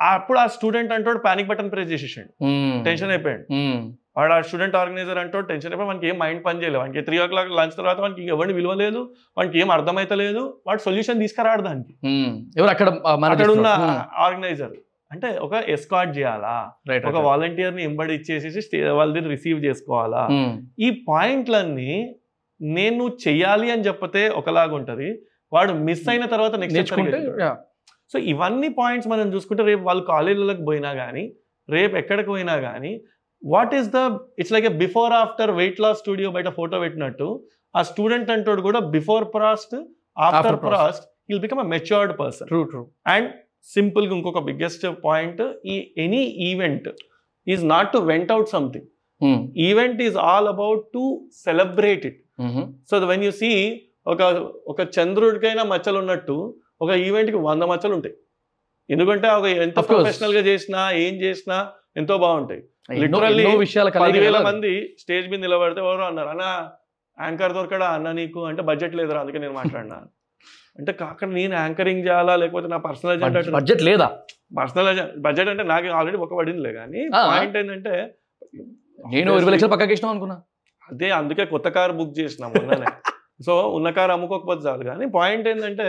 అప్పుడు 0.00 0.38
ఆ 0.38 0.46
స్టూడెంట్ 0.46 0.92
అంటాడు 0.92 1.18
పానిక్ 1.18 1.48
బటన్ 1.48 1.70
ప్రెస్ 1.72 1.90
చేసేసాడు 1.92 2.30
టెన్షన్ 2.84 3.10
అయిపోయాడు. 3.10 3.44
వాడు 4.16 4.32
ఆ 4.32 4.40
స్టూడెంట్ 4.40 4.76
ఆర్గనైజర్ 4.76 5.18
అంటూ 5.18 5.40
టెన్షన్ 5.40 5.72
అయిపోయి 5.72 5.88
మనకి 5.88 6.06
ఏం 6.08 6.16
మైండ్ 6.18 6.44
పని 6.46 6.58
చేయలేదు. 6.58 6.80
వానికి 6.80 7.02
త్రీ 7.02 7.18
ఓ 7.18 7.26
క్లాక్ 7.26 7.50
లంచ్ 7.50 7.76
తర్వాత 7.76 7.98
వానికి 8.00 8.26
ఎవరిని 8.26 8.54
విలువ 8.54 8.72
లేదు. 8.74 9.00
వానికి 9.38 9.60
ఏం 9.60 9.70
అర్థమైతలేదు. 9.70 10.42
వాడు 10.66 10.80
సొల్యూషన్ 10.80 11.20
తీసుకురాడు 11.20 11.62
దానికి. 11.62 11.94
ఎవరు 12.58 12.70
అక్కడ 12.70 12.88
అక్కడ 13.32 13.50
ఉన్న 13.50 13.68
ఆర్గనైజర్. 14.26 14.74
అంటే 15.12 15.28
ఒక 15.46 15.54
ఎస్కాట్ 15.74 16.10
చేయాలా? 16.18 16.54
ఒక 17.10 17.20
వాలంటీర్ని 17.28 17.82
ఎంబడి 17.82 18.12
ఇచ్చేసేసి 18.14 18.60
స్టే 18.66 18.78
వాళ్ళది 18.98 19.20
రిసీవ్ 19.34 19.60
చేసుకోవాలా? 19.64 20.22
ఈ 20.86 21.04
పాయింట్లన్నీ 21.08 21.92
నేను 22.60 23.04
చెయ్యాలి 23.24 23.68
అని 23.70 23.82
చెప్పతే 23.82 24.22
ఒకలాగా 24.40 24.74
ఉంటది. 24.74 25.08
వాడు 25.52 25.72
మిస్ 25.88 26.06
అయిన 26.08 26.24
తర్వాత 26.34 26.54
నెక్స్ట్ 26.62 26.78
సో 28.12 28.18
ఇవన్నీ 28.32 28.68
పాయింట్స్ 28.78 29.08
మనం 29.08 29.28
చూసుకుంటే 29.34 29.62
రేపు 29.62 29.82
వాళ్ళు 29.82 30.02
కాలేజీలకు 30.04 30.64
పోయినా 30.64 30.90
కానీ 30.94 31.24
రేపు 31.68 31.94
ఎక్కడికి 31.96 32.28
పోయినా 32.28 32.54
కానీ 32.60 32.92
what 33.42 33.74
is 33.74 33.88
the 33.96 34.00
it's 34.40 34.52
like 34.52 34.66
a 34.66 34.74
before 34.84 35.12
after 35.12 35.50
weight 35.50 35.80
loss 35.80 35.98
studio 35.98 36.30
బయట 36.30 36.48
ఫోటో 36.58 36.80
పెట్టినట్టు 36.80 37.28
ఆ 37.74 37.82
స్టూడెంట్ 37.82 38.30
అంటాడు 38.30 38.62
కూడా 38.62 38.80
before 38.96 39.24
Frost 39.36 39.74
after. 40.18 40.58
Frost 40.68 41.04
will 41.30 41.40
become 41.40 41.60
a 41.60 41.68
matured 41.74 42.12
person 42.20 42.48
true 42.48 42.60
true 42.64 42.82
and 43.06 43.28
సింపుల్గా 43.74 44.14
ఇంకొక 44.16 44.40
బిగ్గెస్ట్ 44.48 44.86
పాయింట్ 45.04 45.42
ఈ 45.72 45.76
any 46.04 46.22
event 46.48 46.88
is 47.46 47.62
not 47.74 47.90
to 47.92 47.98
vent 48.10 48.32
out 48.34 48.50
something 48.56 48.88
event 49.68 50.00
is 50.08 50.16
all 50.30 50.48
about 50.54 50.82
to 50.96 51.04
celebrate 51.46 52.04
it 52.10 52.20
so 52.90 52.98
when 53.12 53.24
you 53.26 53.32
see 53.42 53.50
ఒక 54.12 54.22
ఒక 54.72 54.80
చంద్రుడికైనా 54.96 55.64
మచ్చలు 55.72 55.98
ఉన్నట్టు 56.02 56.36
ఒక 56.84 56.92
ఈవెంట్కి 57.08 57.38
వంద 57.48 57.62
మచ్చలు 57.72 57.94
ఉంటాయి. 57.98 58.14
ఎందుకంటే 58.88 59.28
ఒక 59.38 59.46
ఎంత. 59.64 59.74
ప్రొఫెషనల్గా 59.90 60.42
చేసినా 60.48 60.80
ఏం 61.04 61.14
చేసినా 61.24 61.56
ఎంతో 62.00 62.14
బాగుంటాయి. 62.24 62.62
పదివేల 64.06 64.38
మంది 64.48 64.72
స్టేజ్ 65.02 65.26
మీద 65.32 65.40
నిలబడితే 65.46 65.80
ఎవరో 65.84 66.04
అన్నారు 66.10 66.30
అన్న 66.34 66.44
యాంకర్ 67.18 67.54
దొరకడా 67.58 67.88
అన్న 67.96 68.08
నీకు? 68.20 68.40
అంటే 68.50 68.62
బడ్జెట్ 68.70 68.96
లేదురా 69.00 69.20
అందుకే 69.24 69.40
నేను 69.44 69.54
మాట్లాడినా. 69.60 69.98
అంటే 70.78 70.96
అక్కడ 71.02 71.28
నేను 71.28 71.54
యాంకరింగ్ 71.54 72.04
చేయాలా? 72.06 72.36
లేకపోతే 72.36 72.68
నా 72.68 72.76
పర్సనల్ 72.78 73.12
ఎజెండా 73.14 73.52
బడ్జెట్ 73.58 73.82
లేదా? 73.82 74.08
పర్సనల్ 74.58 74.88
బడ్జెట్ 75.20 75.48
అంటే 75.48 75.62
నాకు 75.62 75.88
ఆల్రెడీ 75.88 76.18
ఒక 76.18 76.34
పడిందిలే 76.38 76.72
కానీ. 76.72 77.08
పాయింట్ 77.28 77.56
ఏంటంటే 77.56 77.94
నేను 79.12 79.30
ఇరవై 79.36 79.52
లక్షలు 79.52 79.68
పక్కకి 79.68 79.92
ఇష్టం 79.92 80.08
అనుకున్నా. 80.08 80.36
అదే 80.88 81.10
అందుకే 81.10 81.44
కొత్త 81.44 81.68
కారు 81.68 81.92
బుక్ 81.92 82.18
చేసిన 82.18 82.46
మొన్ననే. 82.46 82.86
సో 83.46 83.68
ఉన్న 83.68 83.90
కారు 83.90 84.12
అమ్ముకోకపోతే 84.12 84.68
చాలు. 84.68 84.84
కానీ 84.84 85.06
పాయింట్ 85.10 85.48
ఏంటంటే 85.48 85.86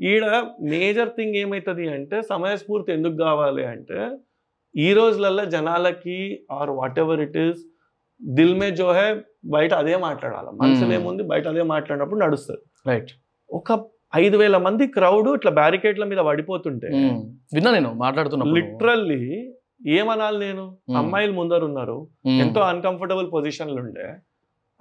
ఈడ 0.00 0.24
మేజర్ 0.60 1.08
థింగ్ 1.08 1.36
ఏమవుతుంది 1.36 1.88
అంటే 1.88 2.22
సమయస్ఫూర్తి 2.22 2.92
ఎందుకు 2.92 3.16
కావాలి 3.16 3.64
అంటే 3.64 3.98
ఈ 4.74 4.92
రోజులల్లో 4.92 5.44
జనాలకి 5.44 6.16
or 6.52 6.70
what 6.70 6.98
ever 6.98 7.20
it 7.20 7.36
is 7.36 7.60
దిల్ 8.20 8.56
మే 8.60 8.70
జో 8.70 8.92
హే 8.92 9.06
బయట 9.46 9.74
అదే 9.74 9.96
మాట్లాడాలి. 9.96 10.50
మనసులో. 10.56 10.92
ఏముంది? 10.92 11.22
బయట 11.22 11.48
అదే 11.48 11.62
మాట్లాడినప్పుడు 11.62 12.20
నడుస్తుంది. 12.20 12.62
రైట్. 12.86 13.12
ఒక 13.50 13.84
ఐదు 14.16 14.36
వేల 14.36 14.56
మంది 14.56 14.86
క్రౌడ్ 14.86 15.28
ఇట్లా 15.28 15.52
బ్యారికేడ్ల 15.52 16.04
మీద 16.04 16.18
పడిపోతుంటే 16.18 16.86
విన్నా 17.54 17.70
నేను 17.70 17.92
మాట్లాడుతున్నప్పుడు. 17.92 18.54
లిటరల్లీ 18.54 19.52
ఏమనాలి 19.86 20.38
నేను? 20.38 20.78
అమ్మాయిలు 20.96 21.32
ముందర 21.32 21.64
ఉన్నారు. 21.64 22.08
ఎంతో 22.26 22.60
అన్కంఫర్టబుల్ 22.60 23.32
పొజిషన్లు 23.32 23.76
ఉండే. 23.76 24.16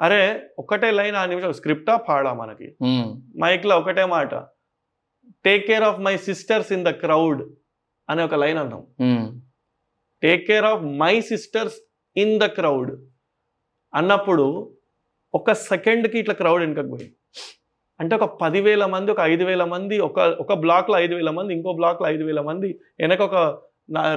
అరే 0.02 0.50
ఒకటే 0.60 0.92
లైన్ 0.92 1.16
ఆ 1.16 1.26
నిమిషం 1.26 1.54
స్క్రిప్టా 1.54 1.96
పాడా 1.96 2.34
మనకి? 2.34 2.76
మైక్లో 3.42 3.78
ఒకటే 3.78 4.06
మాట 4.06 4.36
take 5.46 5.68
care 5.68 5.84
of 5.84 6.00
my 6.00 6.18
sisters 6.18 6.72
in 6.72 6.86
the 6.86 6.90
crowd 6.90 7.44
అనే 8.10 8.24
ఒక 8.24 8.36
లైన్ 8.36 8.58
అన్నాం. 8.58 8.86
Take 10.22 10.48
care 10.48 10.66
of 10.66 10.84
my 10.84 11.22
sisters 11.22 11.76
in 12.18 12.40
the 12.40 12.46
crowd 12.46 12.92
అన్నప్పుడు 13.96 14.76
ఒక 15.36 15.52
సెకండ్కి 15.52 16.20
ఇట్లా 16.20 16.34
క్రౌడ్ 16.34 16.62
వెనకకు 16.62 16.88
పోయింది. 16.88 17.16
అంటే 18.00 18.14
ఒక 18.16 18.26
పదివేల 18.42 18.86
మంది 18.86 19.10
ఒక 19.12 19.22
ఐదు 19.34 19.44
వేల 19.44 19.64
మంది 19.64 19.96
ఒక 20.00 20.20
ఒక 20.44 20.54
బ్లాక్లో 20.54 20.96
ఐదు 21.00 21.16
వేల 21.16 21.30
మంది 21.30 21.52
ఇంకో 21.54 21.74
బ్లాక్లో 21.74 22.08
ఐదు 22.10 22.24
వేల 22.24 22.42
మంది 22.42 22.70
వెనక 23.02 23.22
ఒక 23.22 23.36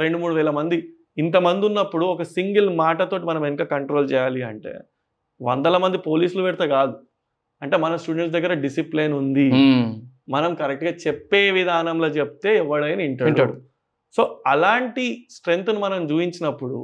రెండు 0.04 0.18
మూడు 0.18 0.34
వేల 0.34 0.50
మంది. 0.50 0.78
ఇంతమంది 1.16 1.66
ఉన్నప్పుడు 1.66 2.04
ఒక 2.04 2.22
సింగిల్ 2.22 2.68
మాటతోటి 2.82 3.24
మనం 3.24 3.40
వెనక 3.42 3.62
కంట్రోల్ 3.74 4.06
చేయాలి 4.12 4.42
అంటే 4.42 4.72
వందల 5.40 5.76
మంది 5.76 5.98
పోలీసులు 6.08 6.42
పెడితే 6.42 6.66
కాదు. 6.68 6.94
అంటే 7.62 7.76
మన 7.76 7.96
స్టూడెంట్స్ 8.02 8.34
దగ్గర 8.36 8.52
డిసిప్లిన్ 8.66 9.14
ఉంది. 9.22 9.46
మనం 10.34 10.50
కరెక్ట్గా 10.54 10.92
చెప్పే 11.06 11.50
విధానంలో 11.50 12.08
చెప్తే 12.18 12.50
ఎవడైనా 12.56 13.02
వింటాడు 13.02 13.28
వింటాడు. 13.30 13.54
సో 14.16 14.22
అలాంటి 14.46 15.06
స్ట్రెంగ్త్ను 15.36 15.80
మనం 15.86 16.02
చూపించినప్పుడు 16.10 16.78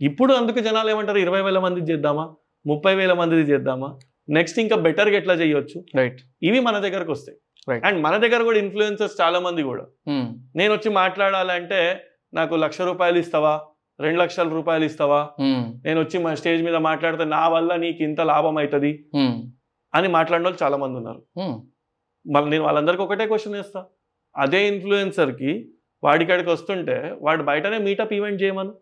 ఇప్పుడు 0.00 0.32
అందుకు 0.32 0.60
జనాలు 0.66 0.90
ఏమంటారు 0.90 1.18
ఇరవై 1.18 1.40
వేల 1.42 1.58
మంది 1.66 1.80
చేద్దామా? 1.90 2.24
ముప్పై 2.64 2.94
వేల 2.94 3.12
మందిది 3.12 3.44
చేద్దామా? 3.52 3.88
నెక్స్ట్ 4.28 4.58
ఇంకా 4.58 4.76
బెటర్గా 4.76 5.16
ఎట్లా 5.16 5.34
చేయొచ్చు? 5.34 5.84
రైట్. 5.96 6.20
ఇవి 6.42 6.60
మన 6.60 6.78
దగ్గరకు 6.78 7.12
వస్తాయి. 7.12 7.38
అండ్ 7.86 8.02
మన 8.02 8.16
దగ్గర 8.16 8.42
కూడా 8.42 8.58
ఇన్ఫ్లుయెన్సర్స్ 8.58 9.20
చాలా 9.20 9.38
మంది 9.40 9.62
కూడా. 9.62 9.84
నేను 10.56 10.72
వచ్చి 10.74 10.90
మాట్లాడాలంటే 10.90 12.00
నాకు 12.34 12.54
లక్ష 12.54 12.80
రూపాయలు 12.80 13.18
ఇస్తావా? 13.18 13.60
రెండు 14.00 14.18
లక్షల 14.20 14.48
రూపాయలు 14.48 14.84
ఇస్తావా? 14.84 15.30
నేను 15.84 16.00
వచ్చి 16.00 16.18
మా 16.18 16.34
స్టేజ్ 16.34 16.62
మీద 16.62 16.74
మాట్లాడితే 16.74 17.24
నా 17.24 17.48
వల్ల 17.48 17.76
నీకు 17.76 18.02
ఇంత 18.02 18.20
లాభం 18.20 18.58
అవుతుంది 18.58 19.04
అని 19.94 20.08
మాట్లాడిన 20.08 20.46
వాళ్ళు 20.46 20.64
చాలా 20.64 20.76
మంది 20.76 20.96
ఉన్నారు. 20.96 21.22
మళ్ళీ 22.34 22.50
నేను 22.50 22.64
వాళ్ళందరికీ 22.64 23.02
ఒకటే 23.02 23.26
క్వశ్చన్ 23.26 23.54
వేస్తా 23.54 23.84
అదే 24.36 24.68
ఇన్ఫ్లుయెన్సర్కి 24.68 25.68
వాడికాడికి 26.04 26.50
వస్తుంటే 26.50 27.16
వాడు 27.20 27.42
బయటనే 27.42 27.78
మీటప్ 27.78 28.14
ఈవెంట్ 28.14 28.42
చేయమను. 28.42 28.74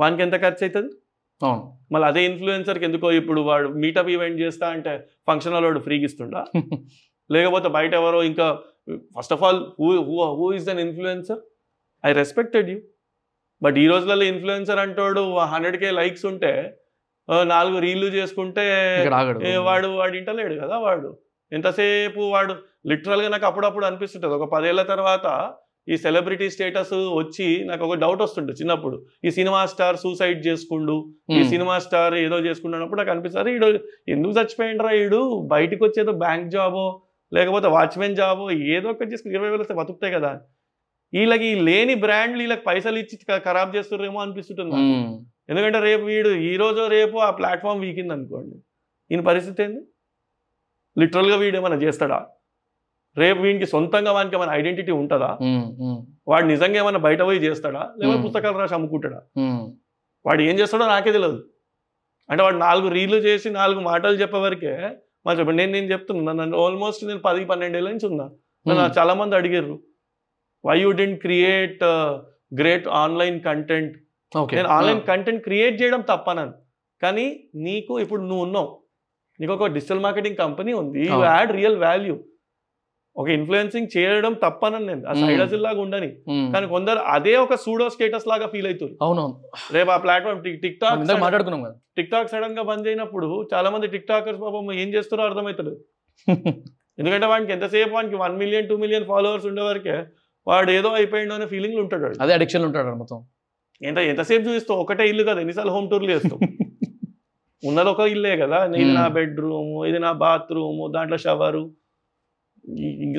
వానికి 0.00 0.22
ఎంత 0.22 0.36
ఖర్చు 0.42 0.64
అవుతుంది 0.64 0.92
మళ్ళీ 1.92 2.06
అదే 2.06 2.24
ఇన్ఫ్లుయెన్సర్కి 2.24 2.84
ఎందుకో 2.84 3.08
ఇప్పుడు 3.12 3.40
వాడు 3.40 3.68
మీటప్ 3.74 4.08
ఈవెంట్ 4.08 4.40
చేస్తా 4.40 4.66
అంటే 4.68 4.92
ఫంక్షన్ 5.28 5.52
హాల్ 5.52 5.64
వాడు 5.64 5.78
ఫ్రీగా 5.78 6.04
ఇస్తుండా? 6.04 6.40
లేకపోతే 7.30 7.68
బయట 7.68 7.92
ఎవరో 7.94 8.22
ఇంకా 8.22 8.46
first 9.16 9.32
of 9.32 9.42
all 9.42 9.60
who 9.80 9.88
who 10.08 10.16
who 10.40 10.46
is 10.52 10.68
an 10.68 10.80
influencer 10.80 11.40
I 12.04 12.12
respected 12.12 12.68
you 12.70 12.78
but 13.62 13.78
ఈ 13.78 13.86
రోజులలో 13.86 14.24
ఇన్ఫ్లుయెన్సర్ 14.24 14.78
అంటాడు 14.78 15.22
హండ్రెడ్ 15.52 15.76
కే 15.76 15.90
లైక్స్ 15.90 16.24
ఉంటే 16.26 16.52
నాలుగు 17.48 17.78
రీళ్ళు 17.78 18.06
చేసుకుంటే 18.16 18.64
వాడు 19.68 19.88
వాడు 20.00 20.14
ఇంటలేడు 20.16 20.54
కదా 20.64 20.76
వాడు. 20.78 21.08
ఎంతసేపు 21.52 22.20
వాడు 22.34 22.54
లిటరల్గా 22.90 23.28
నాకు 23.28 23.46
అప్పుడప్పుడు 23.46 23.86
అనిపిస్తుంటుంది. 23.86 24.34
ఒక 24.34 24.48
పదేళ్ళ 24.54 24.82
తర్వాత 24.92 25.26
ఈ 25.88 25.96
సెలబ్రిటీ 25.96 26.50
స్టేటస్ 26.50 26.92
వచ్చి 26.92 27.64
నాకు 27.64 27.84
ఒక 27.86 27.94
డౌట్ 27.94 28.22
వస్తుంటుంది 28.22 28.58
చిన్నప్పుడు. 28.60 28.96
ఈ 29.24 29.30
సినిమా 29.30 29.66
స్టార్ 29.66 29.96
సూసైడ్ 29.96 30.46
చేసుకుండు 30.46 30.96
ఈ. 31.30 31.42
సినిమా 31.48 31.78
స్టార్ 31.78 32.14
ఏదో 32.14 32.38
చేసుకుంటున్నప్పుడు 32.38 33.00
నాకు 33.00 33.10
అనిపిస్తుంది 33.10 33.52
ఈడు 33.54 33.68
ఎందుకు 34.08 34.32
చచ్చిపోయిండ్రా 34.38 34.90
ఈడు? 34.90 35.20
బయటకు 35.54 35.84
వచ్చేదో 35.84 36.12
బ్యాంక్ 36.12 36.50
జాబో 36.50 37.02
లేకపోతే 37.32 37.68
వాచ్మెన్ 37.68 38.16
జాబో 38.16 38.50
ఏదో 38.50 38.88
ఒకటి 38.88 39.12
చేసుకుని 39.12 39.34
ఇరవై 39.34 39.48
వేలు 39.50 39.60
వస్తే 39.60 39.74
బతుకుతాయి 39.74 40.14
కదా. 40.14 40.32
వీళ్ళకి 41.12 41.54
లేని 41.54 41.94
బ్రాండ్లు 41.94 42.40
వీళ్ళకి 42.40 42.64
పైసలు 42.64 42.98
ఇచ్చి 42.98 43.16
ఖరాబ్ 43.46 43.76
చేస్తున్నారేమో 43.76 44.20
అనిపిస్తుంటుంది. 44.20 44.76
ఎందుకంటే 45.48 45.80
రేపు 45.80 46.02
వీడు 46.02 46.28
ఈ 46.28 46.56
రోజు 46.56 46.82
రేపు 46.88 47.16
ఆ 47.18 47.30
ప్లాట్ఫామ్ 47.30 47.80
వీకింది 47.80 48.12
అనుకోండి 48.12 48.56
ఈయన 49.10 49.20
పరిస్థితి 49.20 49.62
ఏంది? 49.62 49.80
లిటరల్గా 50.96 51.36
వీడు 51.36 51.56
ఏమైనా 51.56 51.76
చేస్తాడా? 51.76 52.18
రేపు 53.16 53.40
వీనికి 53.40 53.66
సొంతంగా 53.66 54.12
వానికి 54.12 54.36
ఏమైనా 54.36 54.54
ఐడెంటిటీ 54.54 54.92
ఉంటుందా? 54.92 55.30
వాడు 56.28 56.46
నిజంగా 56.46 56.76
ఏమైనా 56.76 56.98
బయట 56.98 57.20
పోయి 57.22 57.38
చేస్తాడా? 57.38 57.82
లేకపోతే 57.98 58.16
Hmm. 58.16 58.26
పుస్తకాలు 58.26 58.58
రాసి 58.58 58.74
అమ్ముకుంటాడా. 58.74 59.20
వాడు 60.24 60.42
ఏం 60.42 60.54
చేస్తాడో 60.60 60.86
నాకే 60.86 61.12
తెలియదు 61.12 61.38
అంటే 62.28 62.42
వాడు 62.42 62.58
నాలుగు 62.58 62.88
రీళ్ళు 62.88 63.18
చేసి 63.26 63.48
నాలుగు 63.50 63.80
మాటలు 63.80 64.16
చెప్పే 64.16 64.38
వరకే 64.38 64.72
మా 65.26 65.32
చెప్పండి 65.32 65.58
నేను 65.62 65.72
నేను 65.72 65.88
చెప్తున్నా 65.92 66.32
నన్ను 66.32 66.56
ఆల్మోస్ట్ 66.64 67.02
నేను 67.06 67.20
పది 67.20 67.44
పన్నెండేళ్ళ 67.44 67.88
నుంచి 67.90 68.06
ఉన్నా. 68.06 68.26
నన్ను. 68.66 68.86
చాలా 68.98 69.14
మంది 69.14 69.34
అడిగారు 69.36 69.74
why 70.64 70.76
you 70.80 70.90
don't 70.92 71.20
create 71.20 71.82
great 72.54 72.86
online 73.02 73.38
content 73.40 73.94
నేను 74.54 74.68
ఆన్లైన్ 74.68 75.00
కంటెంట్ 75.10 75.42
క్రియేట్ 75.42 75.76
చేయడం 75.82 76.02
తప్పనను 76.10 76.54
కానీ 77.02 77.26
నీకు 77.62 77.92
ఇప్పుడు 78.04 78.22
నువ్వు 78.22 78.44
ఉన్నావు. 78.44 78.70
నీకు 79.40 79.52
ఒక 79.54 79.66
డిజిటల్ 79.68 80.00
మార్కెటింగ్ 80.00 80.36
కంపెనీ 80.36 80.72
ఉంది 80.72 81.00
యూ. 81.08 81.18
యాడ్ 81.24 81.52
రియల్ 81.52 81.78
వాల్యూ 81.78 82.14
ఒక 83.16 83.28
ఇన్ఫ్లుయెన్సింగ్ 83.28 83.88
చేయడం 83.96 84.32
తప్పనని 84.42 84.86
నేను. 84.86 85.02
ఆ. 85.08 85.12
సైడ్ 85.20 85.42
అసిల్ 85.44 85.62
లాగా 85.62 85.80
ఉండని. 85.80 86.08
కానీ 86.54 86.66
కొందరు 86.66 87.00
అదే 87.08 87.34
ఒక 87.36 87.54
సూడో 87.56 87.86
స్టేటస్ 87.88 88.26
లాగా 88.26 88.46
ఫీల్ 88.46 88.66
అవుతారు. 88.66 88.94
అవునవును. 89.00 89.36
రేపు 89.72 89.90
ఆ 89.90 89.98
ప్లాట్ఫామ్ 90.04 90.42
టిక్ 90.44 90.58
టిక్ 90.62 90.76
మాట్లాడుకున్నాం 91.22 91.62
కదా. 91.62 91.76
టిక్ 91.96 92.10
టాక్ 92.10 92.30
సడన్గా 92.30 92.62
బంద్ 92.62 92.88
అయినప్పుడు 92.88 93.28
చాలా 93.54 93.70
మంది 93.70 93.86
టిక్ 93.94 94.08
టాకర్స్ 94.08 94.40
పాపం 94.40 94.72
ఏం 94.74 94.90
చేస్తారో 94.94 95.24
అర్థమవుతుంది 95.28 95.74
ఎందుకంటే 96.98 97.26
వాడికి 97.26 97.52
ఎంతసేపు 97.52 97.92
వానికి 97.94 98.16
one 98.16 98.36
million 98.38 98.68
two 98.68 98.76
million 98.76 99.04
followers 99.04 99.46
ఉండే 99.48 99.62
వరకే 99.62 99.96
వాడు 100.46 100.70
ఏదో 100.70 100.88
అయిపోయిండు 100.90 101.34
అనే 101.34 101.46
ఫీలింగ్ 101.46 101.78
ఉంటాడు. 101.82 102.08
అదే 102.20 102.32
అడిక్షన్ 102.32 102.64
ఉంటాడు 102.64 102.94
మొత్తం. 102.96 103.18
ఎంత 103.80 103.98
ఎంతసేపు 104.10 104.44
చూపిస్తావు? 104.46 104.78
ఒకటే 104.80 105.04
ఇల్లు 105.08 105.24
కదా 105.24 105.40
ఎన్నిసార్లు 105.40 105.72
హోమ్ 105.72 105.88
టూర్లు 105.90 106.10
చేస్తావు? 106.10 106.38
ఉన్నది 107.62 107.88
ఒక 107.90 108.02
ఇల్లే 108.14 108.32
కదా. 108.36 108.58
ఇది 108.76 108.92
నా. 108.92 109.04
బెడ్రూమ్ 109.08 109.72
ఇది 109.88 109.98
నా 109.98 110.12
బాత్రూమ్ 110.22 110.80
దాంట్లో 110.94 111.18
షవరు 111.18 111.62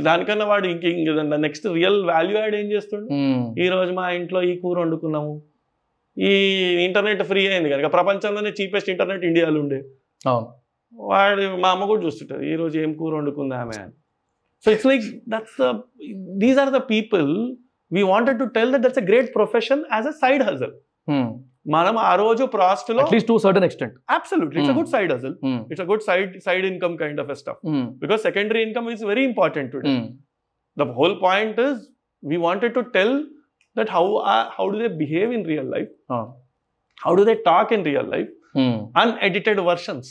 దానికన్నా 0.02 0.46
వాడు 0.46 0.68
ఇంక 0.68 0.84
ఇంక 0.84 1.22
నెక్స్ట్ 1.36 1.68
రియల్ 1.68 2.06
వాల్యూ 2.06 2.38
యాడ్ 2.38 2.56
ఏం 2.56 2.72
చేస్తుండు. 2.72 3.08
ఈ 3.62 3.70
రోజు 3.70 3.94
మా 3.94 4.10
ఇంట్లో 4.10 4.44
ఈ 4.44 4.60
కూర 4.60 4.80
వండుకున్నాము. 4.80 5.42
ఈ 6.18 6.32
ఇంటర్నెట్ 6.86 7.24
ఫ్రీ 7.24 7.48
అయింది 7.48 7.70
కనుక 7.70 7.94
ప్రపంచంలోనే 7.94 8.54
చీపెస్ట్ 8.62 8.90
ఇంటర్నెట్ 8.90 9.26
ఇండియాలో 9.26 9.60
ఉండే. 9.60 9.84
అవును. 10.28 10.48
వాడు 10.94 11.58
మా 11.58 11.70
అమ్మ 11.70 11.86
కూడా 11.86 12.06
చూస్తుంటారు 12.06 12.42
ఈ 12.42 12.56
రోజు 12.56 12.80
ఏం 12.80 12.94
కూర 12.94 13.16
వండుకుంది 13.16 13.56
ఆమె? 13.56 13.82
అని. 13.82 13.92
So 14.66 14.72
it's 14.72 14.86
like 14.86 15.04
that's 15.30 15.82
these 16.38 16.60
are 16.60 16.70
the 16.70 16.78
people 16.78 17.56
we 17.94 18.02
wanted 18.02 18.40
to 18.40 18.44
tell 18.44 18.72
that 18.74 18.82
that's 18.82 19.00
a 19.00 19.04
great 19.04 19.36
profession 19.36 19.84
as 19.94 20.08
a 20.08 20.12
side 20.12 20.44
hustle 20.44 20.74
మనం 21.68 21.96
ఆ 22.10 22.12
రోజు 22.22 22.44
ప్రాస్ట్లో 22.54 23.02
at least 23.04 23.30
to 23.32 23.36
certain 23.46 23.66
extent 23.68 23.96
absolutely 24.18 24.60
it's. 24.62 24.72
Good 24.80 24.92
side 24.94 25.12
hustle 25.16 25.36
it's 25.72 25.84
good 25.90 26.06
side 26.08 26.32
side 26.46 26.66
income 26.72 26.96
kind 27.02 27.20
of 27.24 27.32
stuff 27.42 27.60
because 28.04 28.22
secondary 28.28 28.62
income 28.68 28.88
is 28.94 29.04
very 29.12 29.26
important 29.32 29.72
today 29.76 29.90
the 30.78 30.86
whole 30.98 31.16
point 31.20 31.56
is 31.60 31.78
we 32.24 32.38
wanted 32.38 32.72
to 32.76 32.84
tell 32.96 33.12
that 33.76 33.90
how 33.90 34.04
uh, 34.32 34.44
how 34.56 34.66
do 34.72 34.78
they 34.82 34.90
behave 35.00 35.30
in 35.38 35.44
real 35.52 35.68
life? 35.76 35.90
How 36.98 37.14
do 37.20 37.24
they 37.30 37.36
talk 37.48 37.68
in 37.72 37.82
real 37.90 38.08
life? 38.16 38.30
Unedited 39.02 39.60
versions. 39.70 40.06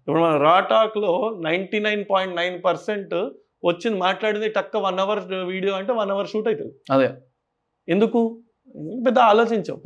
ఇప్పుడు 0.00 0.20
మన 0.24 0.34
raw 0.44 0.56
టాక్లో 0.70 1.12
ninety 1.46 1.78
nine 1.86 2.02
point 2.10 2.34
nine 2.40 2.56
percent 2.66 3.14
వచ్చింది 3.62 3.98
మాట్లాడింది 4.04 4.48
టక్క 4.48 4.76
one 4.84 5.00
hour 5.04 5.20
video 5.50 5.72
అంటే 5.78 5.92
one 6.00 6.12
hour 6.14 6.28
shoot 6.32 6.48
అవుతుంది. 6.50 6.74
అదే. 6.94 7.08
ఎందుకు? 7.88 8.20
పెద్ద 9.06 9.18
ఆలోచించాం. 9.32 9.78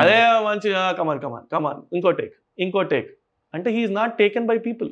అదే 0.00 0.18
మంచి 0.48 0.68
come on 0.98 1.20
come on 1.24 1.46
come on 1.54 1.80
ఇంకో 1.98 2.10
టేక్ 2.20 2.34
ఇంకో 2.64 2.82
టేక్ 2.94 3.08
అంటే 3.54 3.68
he is 3.76 3.94
not 4.00 4.14
taken 4.22 4.46
by 4.50 4.56
people 4.68 4.90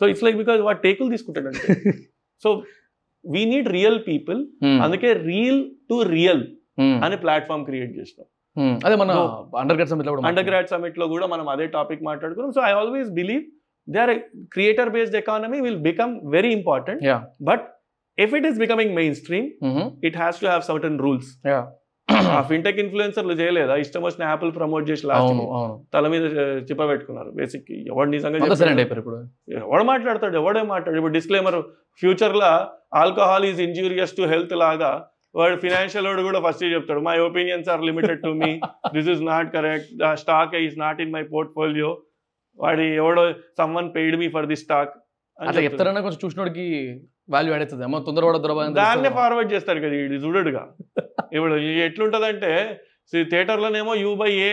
so 0.00 0.04
it's 0.12 0.24
like 0.26 0.38
because 0.42 0.60
వాడు 0.68 0.80
టేకులు 0.86 1.10
తీసుకుంటాడు 1.14 1.48
అంటే 1.52 1.74
so 2.44 2.50
we 3.24 3.42
need 3.52 3.68
real 3.78 3.98
people 4.10 4.40
అందుకే 4.84 5.10
రియల్ 5.32 5.60
టు 5.90 5.98
రియల్ 6.16 6.42
అనే 7.06 7.16
ప్లాట్ఫామ్ 7.24 7.64
క్రియేట్ 7.68 7.92
చేసినాం. 7.98 8.26
అదే 8.86 8.96
మన. 9.00 9.12
అండర్ 9.60 9.76
గ్రాడ్ 9.78 9.90
సమిట్లో 9.92 10.12
కూడా 10.14 10.26
అండర్ 10.30 10.46
గ్రాడ్ 10.48 10.68
సమిట్లో 10.72 11.06
కూడా 11.12 11.26
మనం 11.34 11.46
అదే 11.54 11.66
టాపిక్ 11.76 12.02
మాట్లాడుకున్నాం. 12.08 12.52
So 12.56 12.62
I 12.70 12.72
always 12.80 13.10
believe 13.20 13.44
they 13.88 13.98
are 14.04 14.12
creator 14.54 14.90
based 14.96 15.16
economy 15.22 15.58
will 15.66 15.80
become 15.88 16.12
very 16.36 16.52
important 16.58 17.02
Yeah. 17.10 17.22
But 17.50 17.64
if 18.18 18.34
it 18.38 18.46
is 18.50 18.58
becoming 18.64 18.92
mainstream 19.22 19.48
it 20.08 20.16
has 20.22 20.38
to 20.42 20.46
have 20.50 20.62
certain 20.70 20.98
rules. 21.06 21.30
ఆ 22.08 22.40
fintech 22.50 22.78
ఇన్ఫ్లుయెన్సర్లు 22.82 23.34
చేయలేదా? 23.40 23.74
ఇష్టం 23.84 24.02
వచ్చిన 24.06 24.22
యాపిల్ 24.30 24.50
ప్రమోట్ 24.58 24.84
చేసి 24.90 25.04
లాస్ట్ 25.10 25.40
తల 25.94 26.08
మీద 26.14 26.24
చిప్ప 26.68 26.82
పెట్టుకున్నారు. 26.90 27.30
బేసిక్ 27.38 27.70
ఎవడు 27.90 28.10
నిజంగా 28.16 28.38
ఇప్పుడు. 28.84 29.18
ఎవడు 29.62 29.84
మాట్లాడతాడు? 29.92 30.36
ఎవడే 30.42 30.62
మాట్లాడు? 30.72 30.96
ఇప్పుడు 31.00 31.16
disclaimer 31.18 31.58
future 32.02 32.36
law 32.42 32.52
alcohol 33.02 33.46
is 33.50 33.60
injurious 33.68 34.16
to 34.18 34.24
health 34.32 34.54
లాగా 34.64 34.92
వాడు 35.38 35.56
ఫినాన్షియల్ 35.64 36.06
వాడు 36.08 36.22
కూడా 36.28 36.40
ఫస్ట్ 36.46 36.64
చెప్తాడు. 36.74 37.00
My 37.08 37.16
opinions 37.28 37.68
are 37.74 37.82
limited 37.90 38.20
to 38.26 38.32
me 38.42 38.50
this 38.96 39.08
is 39.14 39.22
not 39.30 39.48
correct 39.56 39.90
the 40.02 40.12
stock 40.24 40.54
is 40.66 40.76
not 40.84 41.00
in 41.04 41.14
my 41.16 41.22
portfolio 41.34 41.90
వాడి 42.58 42.86
ఎవడో 43.02 43.24
someone 43.60 43.88
paid 43.96 44.16
me 44.22 44.28
for 44.36 44.48
the 44.52 44.58
stock 44.64 44.92
అట్లా 45.38 45.62
చెప్తారన్నా 45.66 46.00
కొంచెం 46.00 46.20
చూసినోడికి 46.24 46.66
వాల్యూ 47.28 47.52
యాడ్ 47.52 47.62
అవుతుంది. 47.64 47.84
అమ్మ 47.86 47.98
తొందరపడ 48.06 48.38
దాన్నే 48.80 49.10
ఫార్వర్డ్ 49.18 49.50
చేస్తాడు 49.54 49.80
కదా 49.84 49.96
ఇది 50.06 50.16
చూడడుగా. 50.24 50.62
ఇప్పుడు 51.34 51.54
ఎట్లుంటదంటే 51.86 52.50
థియేటర్లోనేమో 53.12 53.92
U 54.04 54.10
by 54.22 54.30
A 54.48 54.52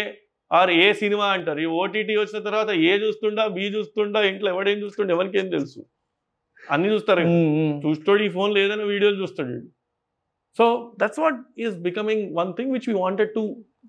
or 0.52 0.72
A 0.84 0.88
cinema 1.02 1.28
అంటారు. 1.36 1.60
ఈ 1.66 1.68
ఓటీటీ 1.82 2.14
వచ్చిన 2.22 2.40
తర్వాత 2.48 2.72
ఏ 2.90 2.94
చూస్తుండా 3.04 3.44
బి 3.58 3.66
చూస్తుండా 3.76 4.22
ఇంట్లో 4.32 4.50
ఎవడేం 4.54 4.80
చూస్తుండే 4.84 5.12
ఎవరికి 5.18 5.38
ఏం 5.42 5.48
తెలుసు. 5.50 5.80
అన్ని 6.64 6.90
చూస్తారు. 6.94 7.22
చూస్తాడు 7.86 8.24
ఈ 8.28 8.32
ఫోన్లో 8.38 8.60
ఏదైనా 8.64 8.88
వీడియోలు 8.94 9.18
చూస్తాడు 9.24 9.56
so 10.60 10.66
that's 11.02 11.22
what 11.24 11.40
is 11.66 11.76
becoming 11.88 12.24
one 12.40 12.50
thing 12.54 12.72
which 12.72 12.88
we 12.90 12.96
wanted 13.04 13.32
to 13.38 13.44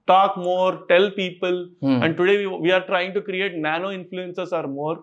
talk 0.08 0.36
more 0.48 0.74
tell 0.90 1.10
people 1.20 1.56
and 2.02 2.14
today 2.18 2.34
we're 2.66 2.84
trying 2.90 3.14
to 3.14 3.20
create 3.20 3.56
nano 3.68 3.90
influences 3.92 4.54
or 4.60 4.68
more 4.78 4.98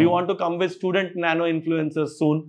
we 0.00 0.06
want 0.12 0.28
to 0.28 0.36
come 0.44 0.56
with 0.62 0.74
student 0.78 1.14
nano 1.26 1.46
influences 1.54 2.12
soon 2.20 2.40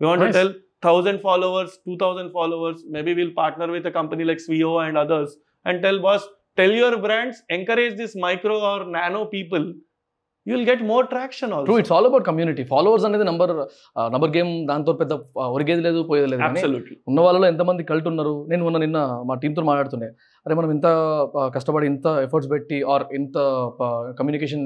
We 0.00 0.06
want 0.08 0.20
Nice. 0.20 0.30
to 0.30 0.38
tell 0.38 0.50
1000 0.86 1.18
followers, 1.20 1.70
2000 1.86 2.28
followers. 2.30 2.78
Maybe 2.96 3.12
we'll 3.18 3.34
partner 3.34 3.68
with 3.74 3.86
a 3.86 3.94
company 3.98 4.24
like 4.30 4.40
Svio 4.46 4.72
and 4.86 4.96
others. 5.04 5.30
And 5.66 5.76
tell 5.84 5.98
boss, 5.98 6.22
tell 6.58 6.72
your 6.82 6.94
brands, 6.98 7.36
encourage 7.50 7.94
this 8.02 8.12
micro 8.26 8.56
or 8.70 8.78
nano 8.96 9.22
people. 9.36 9.66
You 10.46 10.52
will 10.54 10.66
get 10.68 10.82
more 10.90 11.06
traction 11.12 11.52
true 11.68 11.76
it's 11.80 11.92
all 11.94 12.06
about 12.08 12.24
community 12.28 12.64
followers 12.72 13.04
అనేది 13.08 13.24
number 13.28 13.52
number 14.14 14.30
game 14.36 14.50
దాంతో 14.68 14.92
పెద్ద 15.00 15.12
ఒరిగేది 15.54 15.82
లేదు 15.86 16.00
పోయేది 16.10 16.28
లేదు. 16.32 16.42
ఉన్న 17.10 17.18
వాళ్ళలో 17.26 17.46
ఎంతమంది 17.52 17.88
cult 17.90 18.06
ఉన్నారు? 18.10 18.34
నేను 18.50 18.62
మొన్న 18.66 18.78
నిన్న 18.84 18.98
మా 19.28 19.34
టీంతో 19.42 19.64
మాట్లాడుతుండే. 19.70 20.08
అరే 20.46 20.56
మనం 20.60 20.70
ఇంత 20.76 20.86
కష్టపడి 21.56 21.88
ఇంత 21.92 22.06
ఎఫర్ట్స్ 22.26 22.50
పెట్టి 22.54 22.78
ఆర్ 22.92 23.04
ఇంత 23.20 23.36
కమ్యూనికేషన్ 24.20 24.64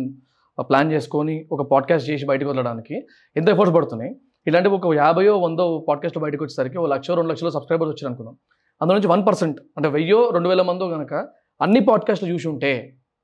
ప్లాన్ 0.62 0.92
చేసుకొని 0.92 1.48
ఒక 1.52 1.62
పాడ్కాస్ట్ 1.72 2.11
చేసి 2.11 2.26
బయటకు 2.26 2.50
వదలడానికి 2.50 2.94
ఎంత 3.36 3.48
ఎఫర్ట్స్ 3.48 3.74
పడుతున్నాయి? 3.74 4.12
ఇలాంటి 4.46 4.68
ఒక 4.68 4.94
యాభయో 4.94 5.38
వందో 5.38 5.86
పాడ్కాస్ట్ 5.88 6.18
బయటకు 6.18 6.44
వచ్చేసరికి 6.44 6.78
ఒక 6.78 6.88
లక్ష 6.88 7.11
రెండు 7.11 7.30
లక్షల 7.30 7.48
సబ్స్క్రైబర్స్ 7.48 7.90
వచ్చారు 7.90 8.08
అనుకుందాం. 8.11 8.36
అందులో 8.82 8.98
నుంచి 8.98 9.11
వన్ 9.12 9.26
పర్సెంట్ 9.26 9.61
అంటే 9.76 9.88
వెయ్యో 9.88 10.30
రెండు 10.30 10.48
వేల 10.48 10.62
మందో 10.62 10.88
కనుక 10.88 11.14
అన్ని 11.62 11.80
పాడ్కాస్ట్లు 11.80 12.28
చూసి 12.28 12.48
ఉంటే 12.48 12.72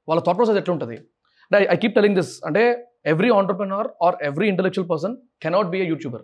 వాళ్ళ 0.09 0.23
థాట్ 0.23 0.37
ప్రాసెస్ 0.37 0.59
ఎట్లుంటుంది? 0.59 0.97
అంటే 0.97 1.69
ఐ 1.73 1.77
కీప్ 1.77 1.95
టెలింగ్ 1.95 2.17
దిస్ 2.17 2.33
అంటే 2.47 2.63
every 3.07 3.31
entrepreneur 3.31 3.89
or 4.03 4.17
every 4.23 4.49
intellectual 4.49 4.91
person 4.91 5.17
cannot 5.43 5.67
be 5.67 5.79
a 5.81 5.87
YouTuber. 5.87 6.23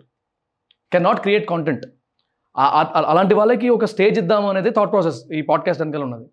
Cannot 0.91 1.19
create 1.19 1.45
content. 1.49 1.85
అలాంటి 3.11 3.35
వాళ్ళకి 3.35 3.69
ఒక 3.69 3.85
స్టేజ్ 3.85 4.19
ఇద్దాం 4.19 4.45
అనేది 4.45 4.69
థాట్ 4.69 4.91
ప్రాసెస్ 4.91 5.19
ఈ 5.33 5.41
పాడ్కాస్ట్ 5.41 5.81
వెనకాల 5.83 6.03
ఉన్నది. 6.03 6.25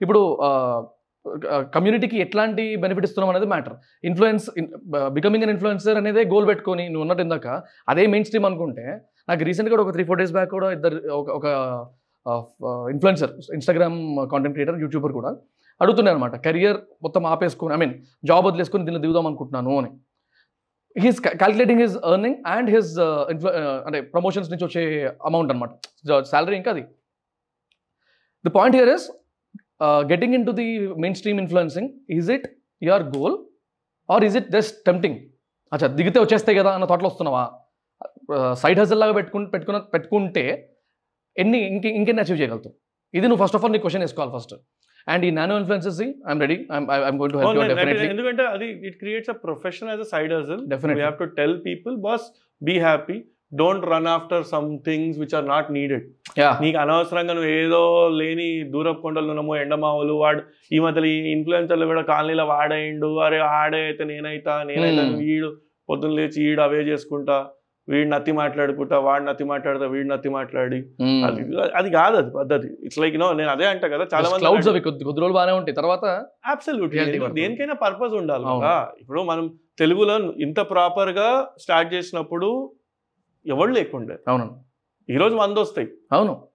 ఇప్పుడు 0.00 0.20
కమ్యూనిటీకి 1.74 2.16
ఎట్లాంటి 2.18 2.64
బెనిఫిట్ 2.76 3.06
ఇస్తున్నాం 3.08 3.30
అనేది 3.30 3.46
matter 3.46 3.76
influence 4.04 4.46
becoming 5.10 5.44
an 5.44 5.50
influencer 5.50 5.98
అనేది 5.98 6.24
గోల్ 6.24 6.46
పెట్టుకొని 6.46 6.84
నువ్వు 6.88 7.02
ఉన్నట్టు 7.02 7.22
ఇందాక 7.22 7.48
అదే 7.88 8.06
మెయిన్ 8.06 8.24
స్ట్రీమ్ 8.24 8.46
అనుకుంటే 8.46 8.86
నాకు 9.28 9.44
రీసెంట్గా 9.44 9.82
ఒక 9.84 9.92
త్రీ 9.92 10.04
ఫోర్ 10.04 10.18
డేస్ 10.18 10.32
బ్యాక్ 10.32 10.50
కూడా 10.50 10.70
ఇద్దరు 10.70 10.98
ఒక 11.18 11.30
ఒక 11.36 11.46
influencer 12.94 13.32
Instagram 13.54 13.98
content 14.32 14.54
creator 14.56 14.78
YouTuber 14.80 15.12
కూడా 15.12 15.30
అడుగుతున్నాయి 15.80 16.14
అనమాట 16.14 16.34
కెరియర్ 16.46 16.78
మొత్తం 17.02 17.22
ఆపేసుకొని 17.26 17.74
ఐ 17.74 17.78
మీన్ 17.78 17.94
జాబ్ 18.24 18.44
వదిలేసుకొని 18.46 18.84
దీనిలో 18.86 19.02
దిగుదాం 19.02 19.26
అనుకుంటున్నాను 19.26 19.72
అని. 19.80 19.90
He's 20.96 21.18
calculating 21.40 21.82
his 21.84 21.96
earning 22.12 22.38
and 22.46 22.68
his 22.74 22.92
ఇన్ఫ్లు 23.32 23.50
అంటే 23.86 23.98
ప్రమోషన్స్ 24.14 24.50
నుంచి 24.52 24.64
వచ్చే 24.64 24.82
అమౌంట్ 25.30 25.50
అనమాట 25.52 25.70
శాలరీ 26.32 26.56
ఇంకా 26.60 26.70
అది. 26.70 26.84
The 28.44 28.52
point 28.58 28.76
here 28.76 28.92
is 28.96 29.06
getting 30.10 30.34
into 30.46 30.52
the 30.60 30.66
mainstream 31.20 31.40
influencing 31.42 31.88
is 32.16 32.30
it 32.36 32.46
your 32.82 33.04
goal 33.16 33.36
or 34.08 34.24
is 34.28 34.36
it 34.40 34.48
just 34.56 34.76
tempting 34.88 35.18
అచ్చా 35.72 35.86
దిగితే 35.98 36.18
వచ్చేస్తాయి 36.24 36.56
కదా 36.58 36.70
అన్న 36.76 36.86
థాట్లో 36.90 37.08
వస్తున్నావా? 37.10 37.44
సైడ్ 38.62 38.78
హజల్ 38.82 39.00
లాగా 39.02 39.14
పెట్టుకు 39.18 39.38
పెట్టుకున్న 39.54 39.78
పెట్టుకుంటే 39.94 40.44
ఎన్ని 41.36 41.58
ఇంక 41.70 41.84
ఇంకెన్ని 41.98 42.22
అచీవ్ 42.24 42.38
చేయగలుగుతావు? 42.40 42.74
ఇది 43.14 43.26
నువ్వు 43.28 43.40
ఫస్ట్ 43.42 43.56
ఆఫ్ 43.58 43.64
ఆల్ 43.64 43.72
నీ 43.74 43.80
క్వశ్చన్ 43.84 44.04
వేసుకోవాలి 44.04 44.32
ఫస్ట్ 44.36 44.54
అండ్ 45.06 45.24
ఈ 45.26 45.32
nano 45.38 45.56
influences 45.60 45.98
I'm 46.02 46.40
ready 46.44 46.56
I'm 46.96 47.18
going 47.20 47.34
to 47.34 47.40
help 47.42 47.58
you 47.58 47.66
definitely 47.72 48.06
ఎందుకంటే 48.14 48.44
అది 48.54 48.68
it 48.88 48.96
creates 49.02 49.30
a 49.34 49.38
profession 49.44 49.90
as 49.92 50.02
a 50.06 50.10
side 50.14 50.32
hustle 50.38 50.62
Definitely. 50.72 51.00
we 51.00 51.06
have 51.08 51.18
to 51.22 51.28
tell 51.38 51.52
people 51.68 51.94
boss 52.06 52.24
be 52.62 52.74
run 53.52 54.06
after 54.06 54.42
some 54.42 54.80
things 54.82 55.18
which 55.18 55.32
are 55.32 55.42
not 55.42 55.70
needed. 55.70 56.02
Yeah 56.38 56.58
నీకు 56.62 56.78
అనవసరంగా 56.78 57.32
నువ్వు 57.32 57.50
ఏదో 57.50 58.08
లేని 58.08 58.64
దూరపు 58.72 59.00
కొండలు 59.00 59.30
ఉన్నామో 59.30 59.56
ఎండమావులు 59.56 60.12
వాడు 60.12 60.42
ఈ 60.72 60.78
మధ్యలో 60.78 61.06
ఈ 61.06 61.18
ఇన్ఫ్లుయెన్సర్లు 61.34 61.86
కూడా 61.86 62.02
కాలనీలో 62.02 62.44
వాడేయండు. 62.44 63.18
అరే 63.26 63.38
ఆడే 63.38 63.78
అయితే 63.78 64.04
నేనైతా 64.04 64.62
నేనైతా 64.70 65.02
Hmm. 65.02 65.18
వీడు 65.20 65.50
పొద్దున్న 65.88 66.16
లేచి 66.18 66.50
ఈడు 66.50 66.62
అవే 66.62 66.80
చేసుకుంటా 66.80 67.46
వీడు 67.88 68.08
నత్తి 68.08 68.32
మాట్లాడుకుంటా 68.32 68.98
వాడు 68.98 69.24
నత్తి 69.24 69.44
మాట్లాడతా 69.44 69.86
వీడు 69.86 70.08
నత్తి 70.12 70.28
మాట్లాడి. 70.28 70.78
అది 71.26 71.42
అది 71.78 71.90
కాదు 71.90 72.16
అది 72.16 72.30
పద్ధతి. 72.30 72.68
ఇట్స్ 72.86 72.98
లైక్ 72.98 73.18
నో 73.20 73.32
నేను 73.32 73.50
అదే 73.50 73.64
అంటా 73.64 73.88
కదా 73.88 74.04
చాలా 74.14 74.28
క్లౌడ్స్ 74.28 74.68
మంది 74.68 74.78
అవి 74.78 74.86
కొద్ది 74.86 75.04
కొద్ది 75.04 75.20
రోజులు 75.20 75.36
బాగానే 75.38 75.52
ఉంటాయి. 75.52 75.76
తర్వాత 75.76 76.04
పడుతుంది. 77.22 77.40
దేనికైనా 77.40 77.74
పర్పస్ 77.84 78.12
ఉండాలి. 78.12 78.46
ఇప్పుడు 79.02 79.22
మనం 79.22 79.46
తెలుగులో 79.78 80.16
ఇంత 80.46 80.60
ప్రాపర్గా 80.70 81.46
స్టార్ట్ 81.58 81.94
చేసినప్పుడు 81.94 82.48
ఎవరు 83.46 83.70
లేకుండే. 83.70 84.18
అవును. 84.28 84.64
ఈ 85.10 85.16
రోజు 85.16 85.34
వంద 85.34 85.58
వస్తాయి. 85.58 85.88
అవును. 86.12 86.48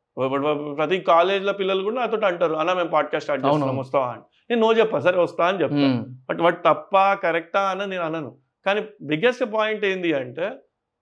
ప్రతి 0.74 1.00
కాలేజ్లో 1.00 1.54
పిల్లలు 1.54 1.84
కూడా 1.84 1.96
నాతో 1.96 2.28
అంటారు 2.28 2.54
అన్న 2.54 2.74
మేము 2.74 2.90
పాడ్కాస్ట్ 2.90 3.24
స్టార్ట్. 3.24 3.46
చేస్తున్నాం 3.46 3.78
వస్తావా? 3.78 4.08
అని. 4.08 4.22
నేను 4.50 4.62
నో 4.62 4.74
చెప్పా 4.74 5.00
సరే 5.00 5.22
వస్తా 5.22 5.46
అని 5.46 5.62
చెప్తా. 5.62 5.78
మ్మ్. 5.78 6.06
బట్ 6.30 6.42
వాడు 6.42 6.56
తప్ప 6.56 7.14
కరెక్టా 7.14 7.62
అని 7.62 7.88
నేను 7.88 8.04
అనను. 8.04 8.38
కానీ 8.66 8.82
బిగ్గెస్ట్ 9.02 9.54
పాయింట్ 9.54 9.86
ఏంది 9.86 10.14
అంటే 10.14 10.52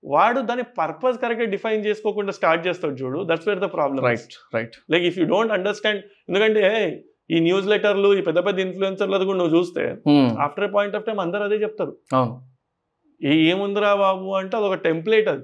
వాడు 0.05 0.41
దాని 0.41 0.63
పర్పస్ 0.63 1.17
కరెక్ట్ 1.17 1.45
డిఫైన్ 1.45 1.85
చేసుకోకుండా 1.85 2.31
స్టార్ట్ 2.31 2.67
చేస్తాడు 2.67 2.93
చూడు. 2.93 3.27
That's 3.31 3.47
where 3.47 3.59
the 3.59 3.63
problem 3.63 4.05
right 4.05 4.55
right 4.55 4.75
like 4.91 5.03
if 5.03 5.19
you 5.19 5.25
don't 5.25 5.53
understand 5.53 6.01
ఎందుకంటే 6.29 6.95
ఈ 7.31 7.39
న్యూస్ 7.39 7.67
లెటర్లు 7.67 8.17
ఈ 8.17 8.21
పెద్ద 8.21 8.45
పెద్ద 8.45 8.59
ఇన్ఫ్లుయెన్సర్లు 8.59 9.25
కూడా 9.25 9.37
నువ్వు 9.37 9.57
చూస్తే. 9.57 9.97
ఆఫ్టర్ 10.39 10.73
పాయింట్ 10.73 10.95
ఆఫ్ 10.95 11.05
టైం 11.05 11.19
అందరూ 11.19 11.43
అదే 11.43 11.55
చెప్తారు. 11.55 11.97
అవును. 12.13 12.49
ఏముందిరా 13.23 13.95
బాబు 13.95 14.29
అంటే 14.29 14.57
అదొక 14.57 14.73
టెంప్లెట్ 14.73 15.29
అది. 15.29 15.43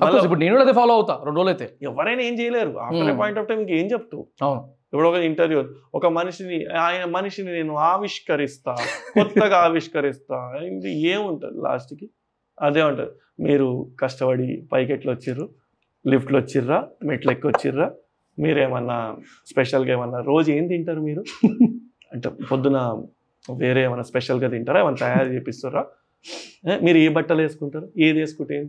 మళ్ళా 0.00 0.18
ఇప్పుడు 0.24 0.40
నేను 0.42 0.60
అదే 0.60 0.74
ఫాలో 0.78 0.92
అవుతా 0.96 1.14
రెండు 1.26 1.38
రోజులు 1.38 1.52
అయితే 1.52 1.66
ఎవరైనా 1.88 2.22
ఏం 2.22 2.34
చేయలేరు. 2.40 2.72
ఆఫ్టర్. 2.84 3.12
పాయింట్ 3.20 3.38
ఆఫ్ 3.40 3.48
టైం 3.48 3.58
ఇంకేం 3.64 3.88
చెప్తావు 3.92 4.24
అవును. 4.46 4.60
ఇప్పుడు 4.86 5.08
ఒక 5.08 5.18
ఇంటర్వ్యూ 5.28 5.60
ఒక 5.94 6.06
మనిషిని 6.16 6.56
ఆయన 6.84 7.04
మనిషిని 7.10 7.50
నేను 7.58 7.74
ఆవిష్కరిస్తా 7.90 8.72
కొత్తగా 9.14 9.58
ఆవిష్కరిస్తా 9.66 10.38
ఇది 10.68 10.92
ఏముంటుంది 11.12 11.58
లాస్ట్కి? 11.66 12.06
అదే 12.58 12.82
ఉంటుంది. 12.88 13.12
మీరు 13.40 13.68
కష్టపడి 14.00 14.48
పైకి 14.72 14.92
ఎట్లా 14.92 15.10
వచ్చిర్రు 15.14 15.46
లిఫ్ట్లో 16.04 16.38
వచ్చిర్రా 16.38 16.78
మెట్లు 17.08 17.30
ఎక్కి 17.32 17.46
వచ్చిర్రా 17.46 17.86
మీరేమన్నా 18.38 18.98
స్పెషల్గా 19.46 19.92
ఏమన్నా 19.96 20.20
రోజు 20.28 20.48
ఏం 20.52 20.66
తింటారు 20.68 21.00
మీరు? 21.08 21.22
అంటే 22.12 22.28
పొద్దున 22.48 22.78
వేరే 23.44 23.80
ఏమైనా 23.86 24.04
స్పెషల్గా 24.08 24.48
తింటారా? 24.54 24.78
ఏమైనా 24.82 24.98
తయారు 25.02 25.30
చేపిస్తారా? 25.34 25.82
మీరు 26.82 26.98
ఏ 26.98 27.08
బట్టలు 27.16 27.40
వేసుకుంటారు? 27.44 27.86
ఏది 27.98 28.18
వేసుకుంటే 28.20 28.56
ఆ, 28.56 28.64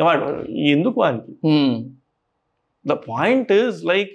వాడు 0.00 0.24
ఎందుకు 0.70 0.96
వానికి 1.00 1.32
మ్మ్. 1.48 1.76
The 2.84 2.94
point 3.08 3.50
is 3.58 3.78
like 3.84 4.12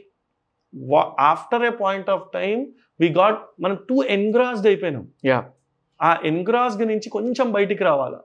after 1.25 1.63
a 1.63 1.73
point 1.81 2.09
of 2.09 2.25
time 2.33 2.55
we 2.99 3.07
got 3.19 3.39
మనం 3.63 3.77
టూ 3.89 3.97
ఎన్గ్రాస్డ్ 4.17 4.67
అయిపోయినాం 4.67 5.05
Yeah. 5.23 5.43
ఆ 5.99 6.11
ఎన్గ్రాస్డ్ 6.25 6.83
నుంచి 6.87 7.07
కొంచెం 7.09 7.47
బయటికి 7.51 7.83
రావాలా. 7.83 8.19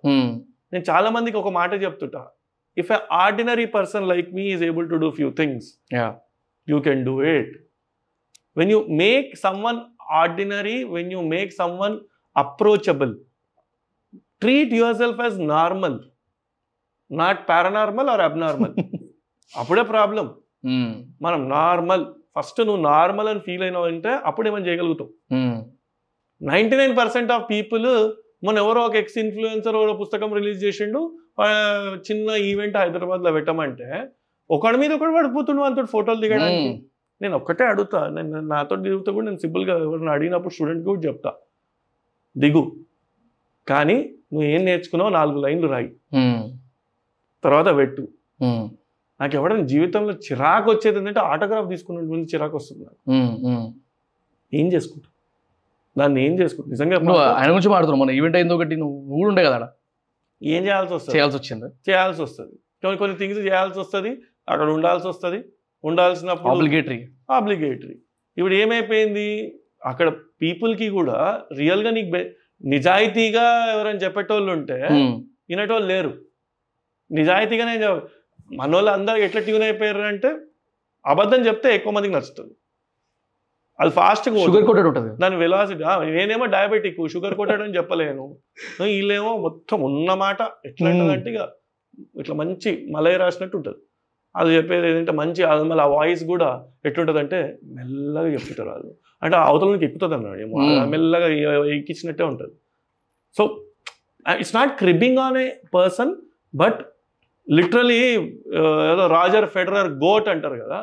నేను 0.72 0.84
చాలా 0.88 1.08
మందికి 1.10 1.36
ఒక 1.36 1.50
మాట 1.56 1.72
చెప్తుంటా 1.82 2.22
if 2.76 2.90
a 2.92 2.98
ordinary 3.20 3.66
person 3.74 4.04
like 4.08 4.28
me 4.32 4.44
is 4.52 4.64
able 4.68 4.86
to 4.90 4.98
do 5.02 5.10
few 5.18 5.28
things 5.38 5.68
Yeah. 5.96 6.10
You 6.68 6.78
can 6.86 7.02
do 7.04 7.14
it 7.32 7.52
when 8.56 8.70
you 8.70 8.80
make 9.00 9.28
someone 9.42 9.80
ordinary 10.18 10.78
when 10.94 11.10
you 11.12 11.20
make 11.28 11.52
someone 11.54 11.96
approachable 12.36 13.12
treat 14.42 14.72
yourself 14.96 15.20
as 15.20 15.38
normal 15.50 15.98
not 17.10 17.40
paranormal 17.48 18.08
or 18.08 18.20
abnormal 18.20 18.74
అప్పుడే 19.54 19.82
problem. 19.92 20.26
మనం 21.22 21.40
normal 21.48 22.04
first 22.36 22.60
నువ్వు 22.60 22.82
normal 22.84 23.28
అని 23.28 23.40
feel 23.40 23.62
అయినావు 23.62 23.86
అంటే 23.92 24.10
అప్పుడు 24.28 24.46
ఏమైనా 24.48 24.66
చేయగలుగుతావు. 24.66 25.10
Ninety 26.40 26.76
nine 26.76 26.94
percent 26.98 27.32
of 27.32 27.46
people 27.50 27.88
మన 28.44 28.54
ఎవరో 28.58 28.80
ఒక 28.80 28.96
ఎక్స్ 28.96 29.18
ఇన్ఫ్లుయెన్సర్ 29.18 29.76
ఒక 29.76 29.94
పుస్తకం 30.00 30.30
రిలీజ్ 30.38 30.60
చేసిండు 30.64 31.00
చిన్న 32.06 32.28
ఈవెంట్ 32.50 32.76
హైదరాబాద్లో 32.76 33.32
పెట్టమంటే 33.32 33.88
ఒకడి 34.50 34.78
మీద 34.78 34.92
ఒకటి 34.92 35.12
పడిపోతుండు 35.14 35.60
వాళ్ళతో 35.60 35.82
ఫోటోలు 35.94 36.20
దిగడానికి. 36.24 36.70
నేను 37.20 37.34
ఒక్కటే 37.36 37.64
అడుగుతా 37.72 38.00
నేను 38.16 38.40
నాతో 38.52 38.76
దిగుతా 38.84 39.10
కూడా 39.12 39.26
నేను 39.26 39.40
సింపుల్గా 39.44 39.74
ఎవరిని 39.86 40.10
అడిగినప్పుడు 40.10 40.54
స్టూడెంట్కి 40.54 40.88
కూడా 40.90 41.02
చెప్తా 41.08 41.30
దిగు 42.36 42.62
కానీ 43.66 43.96
నువ్వు 44.32 44.46
ఏం 44.54 44.62
నేర్చుకున్నావు 44.64 45.10
నాలుగు 45.18 45.38
లైన్లు 45.46 45.68
రాయి. 45.68 45.90
తర్వాత 47.44 47.68
పెట్టు. 47.76 48.02
నాకు 49.20 49.34
ఎవరైనా 49.38 49.64
జీవితంలో 49.72 50.12
చిరాకు 50.26 50.68
వచ్చేది 50.70 50.98
ఏంటంటే 50.98 51.20
ఆటోగ్రాఫ్ 51.30 51.68
తీసుకున్న 51.68 52.04
ముందు 52.12 52.26
చిరాకు 52.32 52.56
వస్తుంది 52.56 52.82
నాకు. 52.84 53.00
ఏం 54.52 54.66
చేసుకుంటా 54.74 55.08
దాన్ని 55.96 56.18
ఏం 56.26 56.32
చేసుకుంటా 56.40 56.70
నిజంగా 56.70 56.96
ఆయన 57.40 57.48
గురించి 57.54 57.70
మాట్లాడుతున్నావు. 57.72 58.02
మన 58.02 58.14
ఈవెంట్ 58.18 58.36
అయింది 58.36 58.54
ఒకటి 58.54 58.76
నువ్వు 58.82 58.96
కూడా 59.12 59.28
ఉండే 59.30 59.42
కదా. 59.44 59.68
ఏం 60.42 60.62
చేయాల్సి 60.66 60.92
వస్తుంది? 60.94 61.14
చేయాల్సి 61.16 61.36
వచ్చింది? 61.38 61.68
చేయాల్సి 61.88 62.22
వస్తుంది. 62.22 62.54
కొన్ని 62.82 62.98
కొన్ని 62.98 63.16
థింగ్స్ 63.16 63.40
చేయాల్సి 63.46 63.78
వస్తుంది. 63.80 64.12
అక్కడ 64.48 64.68
ఉండాల్సి 64.76 65.08
వస్తుంది. 65.08 65.40
ఉండాల్సినప్పుడు 65.84 66.50
ఆబ్లిగేటరీ 66.52 67.00
ఆబ్లిగేటరీ 67.30 67.96
ఇప్పుడు 68.36 68.54
ఏమైపోయింది? 68.54 69.28
అక్కడ 69.84 70.08
పీపుల్కి 70.42 70.88
కూడా 70.88 71.18
రియల్గా 71.56 71.90
నీకు 71.90 72.10
నిజాయితీగా 72.64 73.44
ఎవరైనా 73.74 73.98
చెప్పేటోళ్ళు 73.98 74.50
ఉంటే 74.52 74.78
వినేటోళ్ళు 75.50 75.88
లేరు. 75.88 76.12
నిజాయితీగానే 77.12 77.84
చెప్- 77.84 78.00
మనోళ్ళు 78.56 78.90
అందరూ 78.90 79.16
ఎట్లా 79.16 79.40
ట్యూన్ 79.40 79.62
అయిపోయారు 79.62 79.98
అంటే 79.98 80.36
అబద్ధం 81.06 81.46
చెప్తే 81.46 81.74
ఎక్కువ 81.74 81.92
మందికి 81.92 82.14
నచ్చుతుంది. 82.14 82.54
అది 83.80 83.90
ఫాస్ట్గా 83.90 84.46
షుగర్ 84.46 84.64
కోటెడ్ 84.64 84.86
ఉంటుంది. 84.86 85.20
దాని 85.20 85.36
వెలాసిటీ 85.36 85.80
నేనేమో 86.10 86.46
డయాబెటిక్ 86.46 87.08
షుగర్ 87.08 87.34
కోటెడ్ 87.34 87.62
అని 87.62 87.76
చెప్పలేను. 87.76 88.36
వీళ్ళేమో 88.82 89.36
మొత్తం 89.36 89.82
ఉన్నమాట 89.82 90.42
ఎట్లా 90.66 90.90
Hmm. 90.90 91.00
ఉంటుందంటే 91.00 91.30
ఇక 91.30 91.48
ఇట్లా 92.20 92.34
మంచి 92.34 92.88
మలై 92.90 93.16
రాసినట్టు 93.16 93.56
ఉంటుంది. 93.56 93.78
అది 94.36 94.56
చెప్పేది 94.56 94.88
ఏంటంటే 94.88 95.12
మంచి 95.12 95.44
అది 95.44 95.64
మళ్ళీ 95.64 95.84
ఆ 95.84 95.86
వాయిస్ 95.86 96.24
కూడా 96.24 96.66
ఎట్లుంటుందంటే 96.84 97.58
మెల్లగా 97.64 98.32
చెప్తుంటారు 98.32 98.68
వాళ్ళు. 98.68 98.94
అంటే 99.22 99.36
నుంచి 99.36 99.84
ఎక్కుతుంది 99.84 100.14
అన్నాడు 100.14 100.38
Hmm. 100.38 100.90
మెల్లగా 100.90 101.26
ఎక్కించినట్టే 101.64 102.24
ఉంటుంది. 102.24 102.54
So 103.38 103.64
it's 104.38 104.56
not 104.56 104.78
cribbing 104.78 105.18
on 105.18 105.36
a 105.36 105.50
person 105.74 106.14
but 106.54 106.86
literally 107.50 107.98
ఏదో 108.92 109.04
రాజర్ 109.16 109.46
ఫెడరర్ 109.54 109.88
గోట్ 110.02 110.28
అంటారు 110.28 110.56
కదా. 110.64 110.78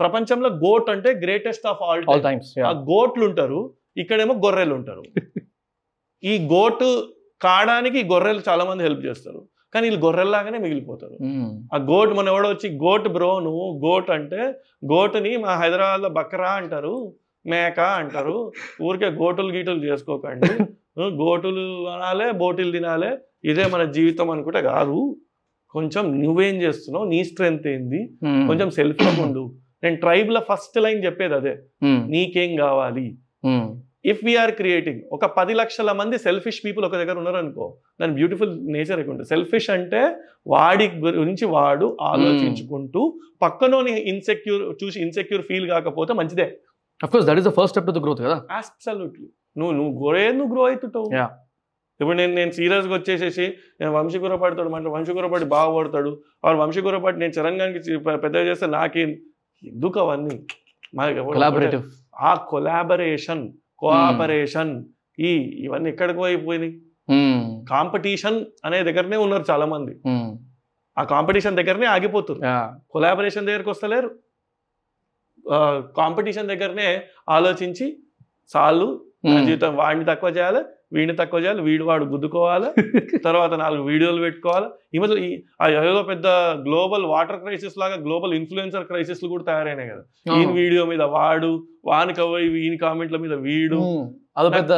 ప్రపంచంలో 0.00 0.48
గోట్ 0.64 0.88
అంటే 0.94 1.10
greatest 1.24 1.66
of 1.66 1.82
all 1.86 2.02
all 2.12 2.24
times 2.28 2.50
ఆ 2.70 2.72
గోట్లు 2.90 3.24
ఉంటారు 3.28 3.60
ఇక్కడేమో 3.96 4.34
గొర్రెలు 4.44 4.74
ఉంటారు. 4.74 5.02
ఈ 6.22 6.34
గోటు 6.52 6.88
కాడానికి 7.40 8.00
గొర్రెలు 8.12 8.42
చాలా 8.48 8.64
మంది 8.64 8.82
హెల్ప్ 8.82 9.04
చేస్తారు. 9.04 9.40
కానీ 9.74 9.84
వీళ్ళు 9.86 10.02
గొర్రెల్లాగానే 10.04 10.58
మిగిలిపోతారు. 10.64 11.16
ఆ 11.74 11.78
గోట్ 11.90 12.12
మన 12.18 12.32
ఎవడో 12.32 12.48
వచ్చి 12.48 12.68
గోట్ 12.84 13.08
బ్రో 13.08 13.30
నువ్వు 13.46 13.64
గోట్ 13.86 14.10
అంటే 14.10 14.40
గోటుని 14.92 15.32
మా 15.44 15.54
హైదరాబాద్లో 15.62 16.10
బక్రా 16.18 16.50
అంటారు 16.60 16.94
మేక 17.44 17.80
అంటారు 18.00 18.36
ఊరికే 18.82 19.08
గోటులు 19.20 19.50
గీటులు 19.56 19.82
చేసుకోకండి. 19.84 20.50
గోటులు 21.22 21.64
అనాలే 21.94 22.28
బోటులు 22.40 22.72
తినాలే 22.72 23.10
ఇదే 23.44 23.64
మన 23.74 23.82
జీవితం 23.96 24.28
అనుకుంటే 24.30 24.60
కాదు. 24.70 24.96
కొంచెం 25.74 26.20
నువ్వేం 26.22 26.54
చేస్తున్నావు? 26.54 27.04
నీ 27.04 27.24
స్ట్రెంగ్త్ 27.24 27.66
ఏంది? 27.66 28.10
కొంచెం 28.48 28.70
సెల్ఫ్ 28.70 29.20
ఉండు. 29.20 29.54
నేను 29.82 29.96
ట్రైబ్లో 29.96 30.40
ఫస్ట్ 30.52 30.78
లైన్ 30.78 31.04
చెప్పేది 31.04 31.34
అదే. 31.34 31.54
నీకేం 32.06 32.56
కావాలి? 32.56 33.16
ఇఫ్ 34.04 34.24
వీఆర్ 34.24 34.50
క్రియేటింగ్ 34.50 35.00
ఒక 35.12 35.26
పది 35.26 35.54
లక్షల 35.54 35.92
మంది 35.92 36.18
సెల్ఫిష్ 36.18 36.64
పీపుల్ 36.64 36.84
ఒక 36.84 36.96
దగ్గర 36.96 37.18
ఉన్నారు 37.18 37.36
అనుకో 37.36 37.76
దాని 38.00 38.14
బ్యూటిఫుల్ 38.14 38.72
నేచర్ 38.72 39.00
ఎక్కువ 39.00 39.22
సెల్ఫిష్ 39.22 39.70
అంటే 39.70 40.00
వాడి 40.46 40.88
గురించి 40.88 41.44
వాడు 41.46 41.96
ఆలోచించుకుంటూ 42.02 43.20
పక్కనోని 43.42 43.90
ఇన్సెక్యూర్ 44.00 44.84
చూసి 44.84 45.00
ఇన్సెక్యూర్ 45.00 45.42
ఫీల్ 45.42 45.68
కాకపోతే 45.68 46.12
మంచిదే. 46.12 46.58
Of 47.02 47.12
course 47.12 47.26
that 47.28 47.38
is 47.38 47.46
the 47.46 47.50
first 47.50 47.68
step 47.68 47.86
to 47.86 47.90
the 47.90 48.02
growth 48.02 48.22
కదా? 48.22 48.36
అబ్సల్యూట్లీ 48.50 49.28
నువ్వు 49.58 49.74
నువ్వు 49.76 49.92
గ్రో 50.00 50.32
నువ్వు 50.32 50.54
గ్రో 50.54 50.66
అవుతుంటావు. 50.66 51.08
ఇప్పుడు 52.00 52.16
నేను 52.16 52.32
నేను 52.34 52.52
సీరియస్గా 52.52 52.94
వచ్చేసేసి 52.94 53.46
నేను 53.80 53.92
వంశీకూరపాటితో 53.92 54.64
అంటే 54.76 54.88
వంశీకూరపాటి 54.88 55.44
బాగా 55.52 55.70
పడతాడు 55.76 56.10
వాడు 56.44 56.58
వంశీకూరపాటి 56.58 57.18
నేను 57.18 57.32
చరణ్ 57.32 57.58
గారికి 57.60 57.80
చి- 57.86 58.00
పె- 58.04 58.20
పెద్దగా 58.20 58.44
చేస్తే 58.44 58.66
నాకేం 58.74 59.10
ఎందుకు 59.62 59.98
అవన్నీ? 60.00 60.36
మనకి 60.94 61.20
కొలాబరేటివ్ 61.30 61.82
ఆ 62.22 62.34
కొలాబరేషన్ 62.48 63.42
కోఆపరేషన్ 63.78 64.72
ఈ 65.18 65.30
ఇవన్నీ 65.64 65.88
ఎక్కడికి 65.88 66.24
అయిపోయినాయి 66.24 66.72
కాంపిటీషన్ 67.68 68.38
అనే 68.64 68.82
దగ్గరనే 68.82 69.16
ఉన్నారు 69.16 69.44
చాలా 69.50 69.66
మంది 69.66 69.94
ఆ 70.96 71.04
కాంపిటీషన్ 71.04 71.56
దగ్గరనే 71.56 71.86
ఆగిపోతున్నారు. 71.86 72.46
కొలాబరేషన్ 72.90 73.46
దగ్గరికి 73.46 73.70
వస్తలేరు. 73.70 74.10
కాంపిటీషన్ 75.96 76.48
దగ్గరనే 76.48 76.88
ఆలోచించి 77.28 77.86
చాలు 78.50 78.88
జీవితం 79.44 79.72
వాడిని 79.76 80.04
తక్కువ 80.04 80.30
చేయాలి 80.30 80.60
వీడిని 80.92 81.14
తక్కువ 81.16 81.38
చేయాలి 81.40 81.62
వీడు 81.62 81.84
వాడు 81.84 82.04
గుద్దుకోవాలి 82.04 82.68
తర్వాత 83.26 83.52
నాలుగు 83.54 83.82
వీడియోలు 83.82 84.20
పెట్టుకోవాలి. 84.22 84.68
ఈ 84.94 84.98
మధ్య 84.98 85.16
ఈ 85.24 85.30
ఆ 85.60 85.66
ఏదో 85.82 86.02
పెద్ద 86.02 86.26
గ్లోబల్ 86.66 87.04
వాటర్ 87.06 87.40
క్రైసిస్ 87.40 87.76
లాగా 87.78 87.96
గ్లోబల్ 87.96 88.34
ఇన్ఫ్లుయెన్సర్ 88.34 88.84
క్రైసిస్లు 88.84 89.28
కూడా 89.28 89.44
తయారైనాయి 89.44 89.90
కదా. 89.90 90.02
ఈయన 90.36 90.50
వీడియో 90.52 90.84
మీద 90.86 91.02
వాడు 91.16 91.50
వాని 91.84 92.14
కవ్వ 92.14 92.38
ఈయన 92.62 92.76
కామెంట్ల 92.76 93.16
మీద 93.16 93.36
వీడు. 93.48 93.80
అదో 94.36 94.48
పెద్ద 94.58 94.72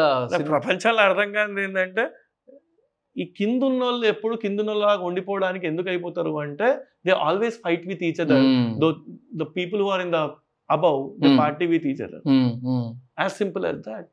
ప్రపంచంలో 0.50 1.02
అర్థం 1.02 1.30
కానిది 1.32 1.62
ఏంటంటే 1.62 2.04
ఈ 3.16 3.24
కింద 3.38 3.62
వాళ్ళు 3.80 4.06
ఎప్పుడు 4.06 4.34
కింద 4.36 4.58
ఉన్నలాగా 4.60 5.02
ఉండిపోవడానికి 5.02 5.64
ఎందుకు 5.66 5.88
అయిపోతారు 5.88 6.32
అంటే 6.38 6.68
they 7.06 7.12
always 7.24 7.56
fight 7.64 7.86
with 7.88 8.04
each 8.08 8.20
other 8.20 8.44
the 9.36 9.46
people 9.56 9.82
who 9.82 9.88
are 9.88 10.02
in 10.02 10.12
the 10.12 10.20
above 10.70 11.00
the. 11.18 11.38
Party 11.38 11.66
with 11.66 11.86
each 11.86 12.02
other 12.02 12.22
as 13.20 13.34
simple 13.42 13.64
as 13.66 13.80
that 13.88 14.08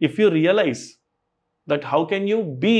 if 0.00 0.18
you 0.20 0.28
realise 0.30 0.82
that 1.68 1.84
how 1.84 2.04
can 2.04 2.28
you 2.28 2.42
be 2.42 2.76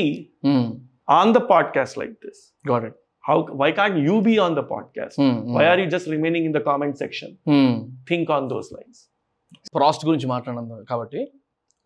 on 1.08 1.32
the 1.34 1.36
podcast 1.36 1.98
like 1.98 2.12
this 2.12 2.42
got 2.70 2.84
it 2.84 2.94
how 3.28 3.36
why 3.50 3.72
can't 3.72 3.98
you 3.98 4.20
be 4.20 4.36
on 4.36 4.56
the 4.56 4.58
podcast 4.58 5.20
why 5.58 5.64
are 5.64 5.80
you 5.80 5.86
just 5.90 6.08
remaining 6.08 6.46
in 6.46 6.54
the 6.54 6.58
comment 6.58 6.96
section 6.96 7.34
think 8.08 8.30
on 8.30 8.48
those 8.48 8.72
lines 8.72 9.00
Frost 9.74 10.06
గురించి 10.06 10.26
మాట్లాడడం 10.26 10.84
కాబట్టి 10.90 11.32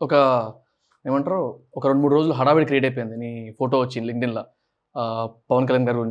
ఒక 0.03 0.15
ఏమంటారు 1.07 1.41
ఒక 1.77 1.87
రెండు 1.87 2.03
మూడు 2.03 2.15
రోజులు 2.15 2.33
హడావిడి 2.33 2.67
క్రియేట్ 2.67 2.87
అయిపోయింది 2.87 3.17
నీ 3.17 3.53
ఫోటో 3.59 3.81
వచ్చి 3.81 4.01
లింక్డిన్లో 4.01 4.45
పవన్ 5.51 5.67
కళ్యాణ్ 5.69 5.89
గారు 5.89 6.03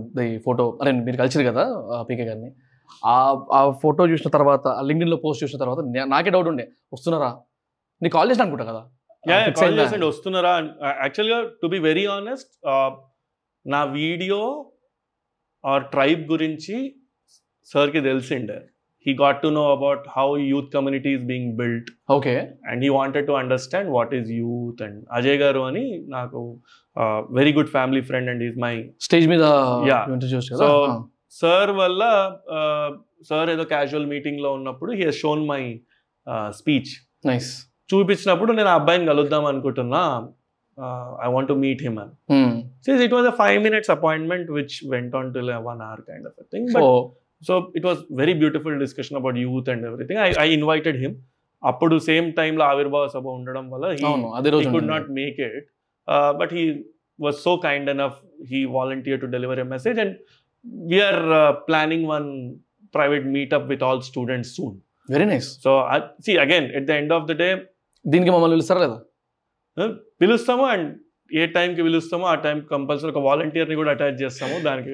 ఫోటో 0.45 0.77
అరే 0.81 0.91
మీరు 0.91 1.17
కలిసిరు 1.17 1.43
కదా 1.43 1.63
పీకే 2.01 2.23
గారిని. 2.23 2.49
ఆ 3.05 3.71
ఫోటో 3.83 4.07
చూసిన 4.07 4.29
తర్వాత 4.29 4.67
ఆ 4.67 4.81
లింక్డిన్లో 4.81 5.17
పోస్ట్ 5.17 5.43
చూసిన 5.43 5.59
తర్వాత 5.59 5.79
నాకే 6.07 6.29
డౌట్ 6.29 6.47
ఉండే. 6.47 6.65
వస్తున్నారా? 6.93 7.29
నీకు 8.01 8.13
కాల్ 8.13 8.29
చేసిన 8.31 8.43
అనుకుంటా 8.43 8.65
కదా. 8.71 8.81
కాల్? 9.25 9.77
చేసండి 9.79 10.05
వస్తున్నారా? 10.05 10.53
యాక్చువల్గా 11.03 11.39
టు 11.61 11.67
బి 11.67 11.79
వెరీ 11.79 12.05
ఆనెస్ట్ 12.07 12.51
నా 13.65 13.83
వీడియో 13.93 14.39
ఆర్ 15.63 15.83
ట్రైబ్ 15.91 16.23
గురించి 16.31 16.75
సార్కి 17.69 18.01
తెలిసిండే. 18.01 18.57
He 19.05 19.13
got 19.13 19.41
to 19.41 19.47
know 19.47 19.71
about 19.71 20.03
how 20.17 20.27
youth 20.43 20.69
community 20.73 21.13
is 21.13 21.23
being 21.23 21.51
built 21.57 21.89
okay. 22.09 22.35
And 22.65 22.83
he 22.83 22.89
wanted 22.89 23.27
to 23.27 23.31
understand 23.31 23.89
what 23.89 24.15
is 24.15 24.29
youth 24.31 24.81
and 24.81 24.99
Ajay 25.11 25.37
garu 25.37 25.59
అని 25.59 25.85
నాకు 26.07 26.41
very 27.31 27.53
good 27.53 27.69
family 27.69 28.01
friend 28.01 28.29
and 28.29 28.43
is 28.43 28.57
my 28.57 28.75
stage 28.99 29.27
మీద 29.27 29.43
So- 30.61 31.03
sir 31.31 31.71
వల్ల 31.71 32.03
sir 33.29 33.49
ఏదో 33.49 33.63
casual 33.63 34.05
మీటింగ్లో 34.05 34.53
ఉన్నప్పుడు 34.53 34.91
he 34.91 35.03
has 35.03 35.19
shown 35.19 35.47
my 35.47 35.61
speech 36.51 36.91
nice 37.25 37.49
చూపించినప్పుడు 37.89 38.51
నేను 38.51 38.69
ఆ 38.69 38.77
అబ్బాయిని 38.79 39.05
కలుద్దాం 39.05 39.43
అనుకుంటున్నా 39.51 40.01
I 41.25 41.29
want 41.35 41.49
to 41.53 41.57
meet 41.65 41.83
him 41.87 41.99
అని 42.03 42.15
Since 42.85 42.99
it 43.01 43.13
was 43.17 43.25
a 43.25 43.35
five 43.43 43.59
minutes 43.61 43.87
appointment 43.89 44.47
which 44.55 44.73
went 44.85 45.13
on 45.19 45.27
till 45.35 45.47
a 45.49 45.59
one 45.69 45.79
hour 45.81 45.99
kind 46.09 46.25
of 46.29 46.33
a 46.43 46.45
thing. 46.53 46.65
But 46.73 46.83
so 47.41 47.53
it 47.79 47.83
was 47.89 47.97
very 48.21 48.33
beautiful 48.41 48.73
discussion 48.83 49.15
about 49.17 49.35
youth 49.45 49.67
and 49.67 49.81
everything. 49.89 50.17
I, 50.17 50.31
I 50.45 50.49
invited 50.59 50.97
him. 51.05 51.13
అప్పుడు 51.63 51.95
same 52.07 52.27
టైంలో 52.39 52.63
ఆవిర్భావ 52.71 53.03
సభ 53.13 53.25
ఉండడం 53.37 53.65
వల్ల 53.73 53.85
అవును 54.09 54.27
అదే 54.37 54.49
రోజు 54.55 54.67
could 54.73 54.89
not 54.93 55.07
make 55.19 55.37
it 55.45 55.67
but 56.39 56.51
he 56.57 56.63
was 57.19 57.37
so 57.45 57.53
kind 57.65 57.87
enough 57.93 58.17
he 58.51 58.59
volunteer 58.75 59.19
to 59.23 59.27
deliver 59.35 59.59
a 59.63 59.67
message 59.75 59.99
and 60.03 60.15
we're 60.91 61.21
planning 61.69 62.05
one 62.15 62.27
private 62.93 63.25
meetup 63.37 63.65
with 63.73 63.83
all 63.87 64.01
students 64.09 64.51
soon 64.57 64.75
very 65.09 65.27
nice 65.33 65.47
so 65.65 65.71
see 66.27 66.35
again 66.45 66.67
at 66.79 66.87
the 66.91 66.99
end 67.01 67.15
of 67.17 67.25
the 67.31 67.35
day 67.43 67.49
దీనికి 68.05 68.31
మమ్మల్ని 68.31 68.55
పిలుస్తారా 68.55 68.81
లేదా 68.85 68.99
పిలుస్తాము 70.21 70.63
and 70.73 70.89
ఏ 71.31 71.43
టైంకి 71.55 71.83
పిలుస్తామో 71.87 72.25
ఆ 72.31 72.35
time 72.45 72.57
compulsory 72.71 73.09
ఒక 73.11 73.21
వాలంటీర్ని 73.27 73.75
కూడా 73.75 73.91
attach 73.91 74.17
చేస్తాము 74.23 74.55
దానికి 74.59 74.91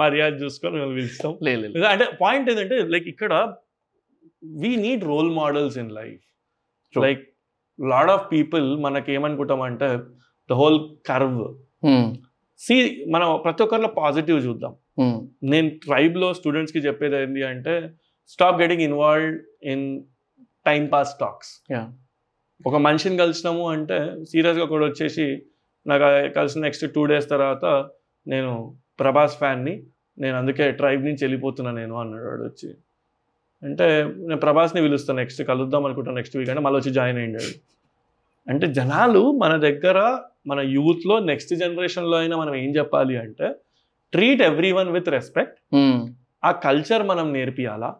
మర్యాద 0.00 0.32
చూసుకొని 0.42 0.76
మేము 0.80 0.92
పిలుస్తాం 0.98 1.32
లేదు. 1.42 1.64
అంటే 1.92 2.06
పాయింట్ 2.20 2.48
ఏంటంటే 2.50 2.78
లైక్ 2.94 3.08
ఇక్కడ 3.08 3.32
we 4.62 4.72
need 4.76 5.04
role 5.04 5.30
models 5.40 5.78
in 5.78 5.90
life. 5.92 6.22
Like 6.94 7.22
lot 7.78 8.10
of 8.10 8.24
people 8.32 8.66
మనకి 8.78 9.12
ఏమనుకుంటాం 9.12 9.62
అంటే 9.62 9.90
ద 10.50 10.58
హోల్ 10.62 10.78
కర్వ్. 11.10 11.44
సి 12.60 12.74
మనం 13.10 13.28
ప్రతి 13.44 13.62
ఒక్కరిలో 13.62 13.92
పాజిటివ్ 14.02 14.40
చూద్దాం 14.46 14.74
Hmm. 15.00 15.14
నేను 15.42 15.68
ట్రైబ్లో 15.84 16.26
స్టూడెంట్స్కి 16.34 16.78
చెప్పేది 16.78 17.16
ఏంటి 17.16 17.40
అంటే 17.44 17.72
stop 18.28 18.60
getting 18.60 18.82
involved 18.82 19.38
in 19.64 19.82
time 20.66 20.82
pass 20.92 21.12
talks. 21.20 21.52
ఒక 22.66 22.76
మనిషిని 22.86 23.16
కలిసినాము 23.16 23.64
అంటే 23.74 23.98
సీరియస్గా 24.30 24.66
కూడా 24.72 24.84
వచ్చేసి 24.86 25.26
నాకు 25.86 26.04
కలిసిన 26.36 26.62
నెక్స్ట్ 26.66 26.84
టూ 26.94 27.02
డేస్ 27.10 27.28
తర్వాత 27.34 27.64
నేను 28.26 28.52
ప్రభాస్ 29.00 29.34
ఫ్యాన్ని 29.40 29.74
నేను 30.18 30.36
అందుకే 30.40 30.66
ట్రైబ్ 30.80 31.02
నుంచి 31.04 31.22
వెళ్ళిపోతున్నా 31.24 31.70
నేను 31.80 31.94
అన్నాడు 32.00 32.26
వాడు 32.28 32.42
వచ్చి. 32.42 32.68
అంటే 33.62 33.86
నేను 34.28 34.40
ప్రభాస్ని 34.40 34.80
పిలుస్తాను 34.82 35.18
నెక్స్ట్ 35.18 35.42
కలుద్దాం 35.50 35.84
అనుకుంటాను 35.88 36.16
నెక్స్ట్ 36.20 36.36
వీక్ 36.36 36.50
అంటే 36.50 36.62
మళ్ళీ 36.66 36.78
వచ్చి 36.80 36.92
జాయిన్ 36.98 37.18
అయ్యాడు 37.18 37.52
అంటే 38.46 38.66
జనాలు 38.78 39.22
మన 39.42 39.52
దగ్గర 39.66 39.98
మన 40.46 40.60
యూత్లో 40.76 41.14
నెక్స్ట్ 41.30 41.52
జనరేషన్లో 41.62 42.16
అయినా 42.22 42.36
మనం 42.36 42.54
ఏం 42.54 42.70
చెప్పాలి 42.78 43.14
అంటే 43.24 43.46
treat 44.12 44.42
every 44.48 44.70
one 44.78 44.90
with 44.96 45.08
respect. 45.08 45.56
ఆ 46.44 46.50
కల్చర్ 46.66 47.02
మనం 47.10 47.26
నేర్పియాలా? 47.36 47.90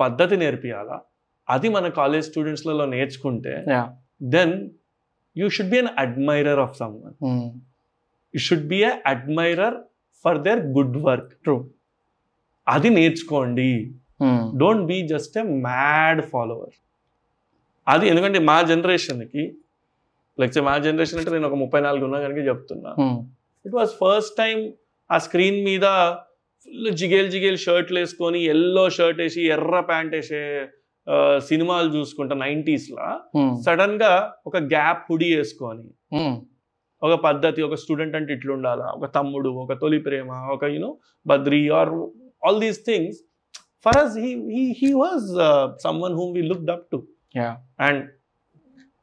పద్ధతి 0.00 0.36
నేర్పియాలా? 0.42 0.96
అది 1.48 1.68
మన 1.68 1.88
కాలేజ్ 2.00 2.24
స్టూడెంట్స్లలో 2.30 2.86
నేర్చుకుంటే. 2.86 3.54
Then 4.36 4.54
you 5.36 5.48
should 5.56 5.72
be 5.74 5.78
an 5.78 5.92
admirer 5.98 6.60
of 6.66 6.74
someone. 7.04 7.16
You 8.34 8.40
should 8.48 8.68
be 8.68 8.78
a 8.84 8.92
admirer 9.06 9.76
for 10.24 10.38
their 10.48 10.60
good 10.78 10.96
work 11.08 11.30
True. 11.44 11.60
అది 12.66 12.88
నేర్చుకోండి. 12.90 13.70
Don't 14.62 14.84
be 14.86 14.98
just 15.08 15.38
a 15.38 15.42
mad 15.66 16.20
follower 16.32 16.74
అది 17.86 18.04
ఎందుకంటే 18.08 18.38
మా 18.50 18.62
జనరేషన్కి 18.62 19.42
లైక్ 20.40 20.56
మా 20.68 20.78
జనరేషన్ 20.78 21.18
అంటే 21.18 21.30
నేను 21.30 21.48
ఒక 21.48 21.54
ముప్పై 21.54 21.80
నాలుగు 21.80 22.04
ఉన్నా 22.04 22.18
కనుక 22.20 22.40
చెప్తున్నా. 22.48 22.90
ఇట్ 23.64 23.74
వాజ్ 23.74 23.92
ఫస్ట్ 24.02 24.34
టైం 24.36 24.56
ఆ 25.10 25.18
స్క్రీన్ 25.26 25.58
మీద 25.68 25.86
ఫుల్ 26.62 26.90
జిగేల్ 27.00 27.30
జిగేల్ 27.30 27.58
షర్ట్లు 27.64 27.98
వేసుకొని 27.98 28.40
ఎల్లో 28.54 28.84
షర్ట్ 28.96 29.20
వేసి 29.20 29.42
ఎర్ర 29.56 29.80
ప్యాంట్ 29.80 30.14
వేసే 30.14 30.40
సినిమాలు 31.40 31.96
చూసుకుంటా 31.96 32.34
90s 32.36 32.84
లా. 32.92 33.08
సడన్గా 33.64 34.12
ఒక 34.46 34.56
గ్యాప్ 34.72 35.04
హుడీ 35.10 35.36
వేసుకొని. 35.36 35.86
ఒక 37.02 37.14
పద్ధతి 37.24 37.62
ఒక 37.62 37.74
స్టూడెంట్ 37.74 38.16
అంటే 38.16 38.32
ఇట్లా 38.32 38.54
ఉండాలా 38.54 38.86
ఒక 38.96 39.14
తమ్ముడు 39.14 39.48
ఒక 39.62 39.72
తొలి 39.80 39.98
ప్రేమ 39.98 40.28
ఒక 40.52 40.64
you know 40.64 40.90
Badri 41.26 41.68
are 41.72 41.90
all 42.42 42.60
these 42.60 42.80
things 42.86 43.18
for 43.86 43.98
us 43.98 44.14
he 44.80 44.90
was 44.96 45.26
someone 46.00 46.14
whom 46.14 46.34
we 46.34 46.42
looked 46.42 46.70
up 46.70 46.86
to. 46.92 46.98
And 47.80 48.02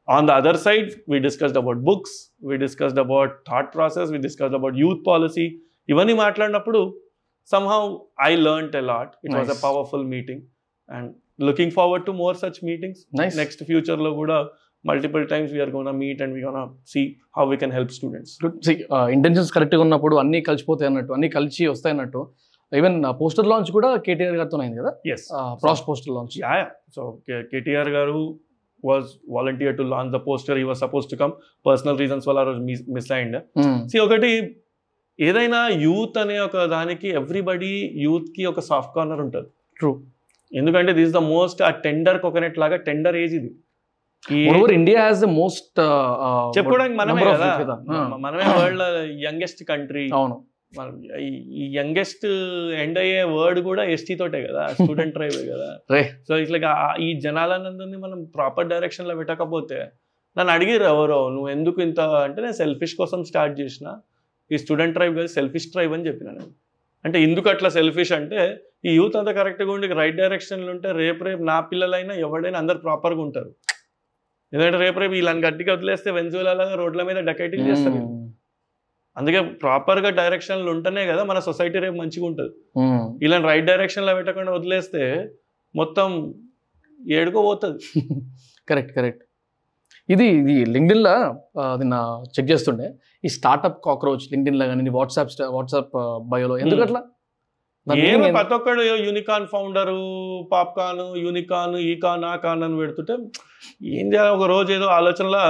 on 0.08 0.26
the 0.26 0.32
other 0.32 0.56
side 0.58 0.88
we 1.08 1.18
discussed 1.20 1.58
about 1.58 1.78
books 1.82 2.16
we 2.44 2.56
discussed 2.56 2.98
about 2.98 3.34
thought 3.50 3.74
process 3.74 4.10
we 4.10 4.18
discussed 4.18 4.54
about 4.54 4.76
youth 4.76 5.06
policy 5.06 5.46
ఇవన్నీ 5.88 6.12
మాట్లాడినప్పుడు 6.16 6.80
somehow 7.48 7.82
I 8.22 8.32
learn 8.42 8.76
a 8.76 8.84
lot 8.86 9.14
it 9.24 9.34
was 9.34 9.50
a. 9.50 9.58
Powerful 9.64 10.06
meeting 10.06 10.42
and 10.88 11.10
looking 11.38 11.72
forward 11.78 12.04
to 12.08 12.12
more 12.22 12.36
such 12.42 12.60
meetings. 12.70 13.00
Next 13.42 13.62
ఫ్యూచర్లో 13.70 14.12
కూడా 14.20 14.36
multiple 14.84 15.22
times 15.32 15.52
we're 15.56 15.72
gonna 15.76 15.90
meet 16.02 16.20
and 16.24 16.34
we 16.36 16.40
gonna 16.46 16.58
see 16.92 17.02
how 17.38 17.44
we 17.52 17.56
can 17.62 17.74
help 17.78 17.92
students 17.98 18.32
intentions 19.16 19.52
కరెక్ట్గా 19.56 19.82
ఉన్నప్పుడు 19.86 20.16
అన్ని 20.22 20.40
కలిసిపోతాయి 20.48 20.88
అన్నట్టు 20.90 21.12
అన్ని 21.16 21.28
కలిసి 21.36 21.62
వస్తాయి 21.74 21.94
అన్నట్టు. 21.96 22.22
ఈవెన్ 22.72 22.96
పోస్టర్ 23.20 23.48
లాంచ్ 23.52 23.70
కూడా 23.76 23.88
కేటీఆర్ 24.06 24.36
గారితో 24.40 24.58
అయింది 24.64 24.78
కదా? 24.82 24.92
Yes 25.14 25.26
pros 25.62 25.82
poster 25.88 26.12
launch 26.16 26.36
yeah 26.44 26.54
so 26.96 27.02
KTR 27.52 27.90
garu 27.98 28.20
was 28.84 29.10
volunteer 29.36 29.76
to 29.80 29.84
launch 29.94 30.12
the 30.16 30.20
poster 30.28 30.58
he 30.62 30.64
was 30.70 30.80
supposed 30.84 31.06
to 31.12 31.16
come 31.22 31.32
personal 31.68 31.98
reasons 32.02 32.26
వల్ల 32.28 32.40
ఆ 32.44 32.46
రోజు 32.50 32.60
మిస్ 32.96 33.10
అయిండ్ 33.18 33.36
సి 33.92 33.98
ఒకటి 34.06 34.32
ఏదైనా 35.18 35.60
యూత్ 35.86 36.16
అనే 36.22 36.36
ఒక 36.46 36.64
దానికి 36.76 37.08
ఎవ్రీబడి 37.20 37.74
యూత్కి 38.06 38.44
ఒక 38.52 38.60
సాఫ్ట్ 38.70 38.92
కార్నర్ 38.96 39.22
ఉంటుంది. 39.26 39.48
True. 39.80 39.94
ఎందుకంటే 40.54 40.92
దిస్ 40.98 41.12
ద 41.16 41.22
మోస్ట్ 41.34 41.60
ఆ 41.68 41.70
టెండర్ 41.86 42.18
కోకోనట్ 42.24 42.58
లాగా 42.62 42.76
టెండర్ 42.88 43.16
ఏజ్ 43.22 43.34
ఇది. 43.38 43.50
ఇండియా 44.78 44.98
హ్యాస్ 45.04 45.20
ద 45.24 45.28
మోస్ట్ 45.38 45.78
చెప్పుకోవడానికి 46.56 46.96
మనమే 47.00 47.22
కదా. 47.62 47.76
మనమే 48.24 48.44
వరల్డ్ 48.58 48.84
యంగెస్ట్ 49.24 49.62
కంట్రీ 49.70 50.04
అవును. 50.18 50.36
ఈ 51.56 51.64
యంగెస్ట్ 51.76 52.24
ఎండ్ 52.84 52.98
అయ్యే 53.02 53.20
వర్డ్ 53.34 53.60
కూడా 53.68 53.82
ఎస్టీ 53.94 54.14
తోటే 54.22 54.40
కదా 54.46 54.62
స్టూడెంట్ 54.78 55.14
ట్రైబే 55.16 55.42
కదా. 55.52 55.68
సో 56.28 56.32
ఇట్లా 56.44 56.58
ఈ 57.06 57.10
జనాలందరినీ 57.26 57.98
మనం 58.06 58.18
ప్రాపర్ 58.36 58.70
డైరెక్షన్లో 58.72 59.14
పెట్టకపోతే 59.20 59.78
నన్ను 60.36 60.52
అడిగిరు 60.56 60.84
ఎవరో 60.94 61.18
నువ్వు 61.34 61.48
ఎందుకు 61.56 61.78
ఇంత 61.86 62.00
అంటే 62.26 62.40
నేను 62.42 62.56
సెల్ఫిష్ 62.62 62.94
కోసం 63.00 63.20
స్టార్ట్ 63.30 63.54
చేసిన 63.60 63.88
ఈ 64.50 64.58
స్టూడెంట్ 64.62 64.94
ట్రైబ్ 64.96 65.14
కాదు 65.18 65.30
సెల్ఫిష్ 65.36 65.68
ట్రైబ్ 65.74 65.92
అని 65.96 66.06
చెప్పిన 66.08 66.28
నేను. 66.30 66.50
అంటే 67.04 67.18
ఎందుకు 67.26 67.48
అట్లా 67.52 67.68
సెల్ఫిష్ 67.78 68.12
అంటే 68.18 68.40
ఈ 68.88 68.92
యూత్ 68.98 69.16
అంతా 69.18 69.32
కరెక్ట్గా 69.38 69.70
ఉండి 69.74 69.86
రైట్ 70.00 70.18
డైరెక్షన్లో 70.22 70.70
ఉంటే 70.74 70.88
రేపు 71.02 71.22
రేపు 71.28 71.42
నా 71.50 71.56
పిల్లలైనా 71.70 72.14
ఎవడైనా 72.26 72.58
అందరు 72.62 72.78
ప్రాపర్గా 72.86 73.22
ఉంటారు. 73.26 73.50
ఎందుకంటే 74.52 74.78
రేపు 74.84 74.98
రేపు 75.02 75.12
వీళ్ళని 75.16 75.42
గట్టిగా 75.46 75.70
వదిలేస్తే 75.76 76.10
వెంజువలాగా 76.18 76.74
రోడ్ల 76.80 77.02
మీద 77.08 77.20
డకైటింగ్ 77.28 77.68
చేస్తారు. 77.70 78.00
అందుకే 79.16 79.40
ప్రాపర్గా 79.62 80.10
డైరెక్షన్లు 80.20 80.70
ఉంటేనే 80.74 81.02
కదా 81.10 81.22
మన 81.30 81.38
సొసైటీ 81.48 81.78
రేపు 81.84 81.96
మంచిగా 82.02 82.26
ఉంటుంది. 82.30 82.52
ఇలాంటి 83.26 83.46
రైట్ 83.52 83.68
డైరెక్షన్లో 83.70 84.14
పెట్టకుండా 84.18 84.52
వదిలేస్తే 84.58 85.02
మొత్తం 85.74 86.08
ఏడుకో 87.20 87.40
పోతుంది 87.48 87.78
కరెక్ట్ 88.68 88.92
కరెక్ట్ 88.98 89.23
ఇది 90.08 90.24
ఇది 90.40 90.54
లింక్డిన్లో 90.74 91.12
అది 91.72 91.84
నా 91.92 91.98
చెక్ 92.34 92.48
చేస్తుండే. 92.50 92.86
ఈ 93.24 93.28
స్టార్ట్అప్ 93.36 93.78
కాక్రోచ్ 93.84 94.24
లింక్డిన్లో 94.32 94.64
కానీ 94.66 94.90
వాట్సాప్ 94.98 95.30
వాట్సాప్ 95.56 95.94
బయోలో 96.32 96.58
ఎందుకు. 96.58 96.82
అట్లా? 96.86 97.00
ప్రతి 98.32 98.54
ఒక్కడు 98.54 98.82
యూనికాన్ 99.06 99.46
ఫౌండరు 99.46 99.96
పాప్కాన్ 100.52 101.02
యూనికాన్ 101.24 101.74
ఈ 101.76 101.94
కాన్ 102.04 102.24
ఆ 102.24 102.36
కాన్ 102.36 102.62
అని 102.62 102.76
పెడుతుంటే 102.76 103.14
ఏం 103.98 104.06
చేయాలి? 104.12 104.30
ఒక 104.36 104.46
రోజు 104.54 104.72
ఏదో 104.72 104.86
ఆలోచనలో 104.98 105.42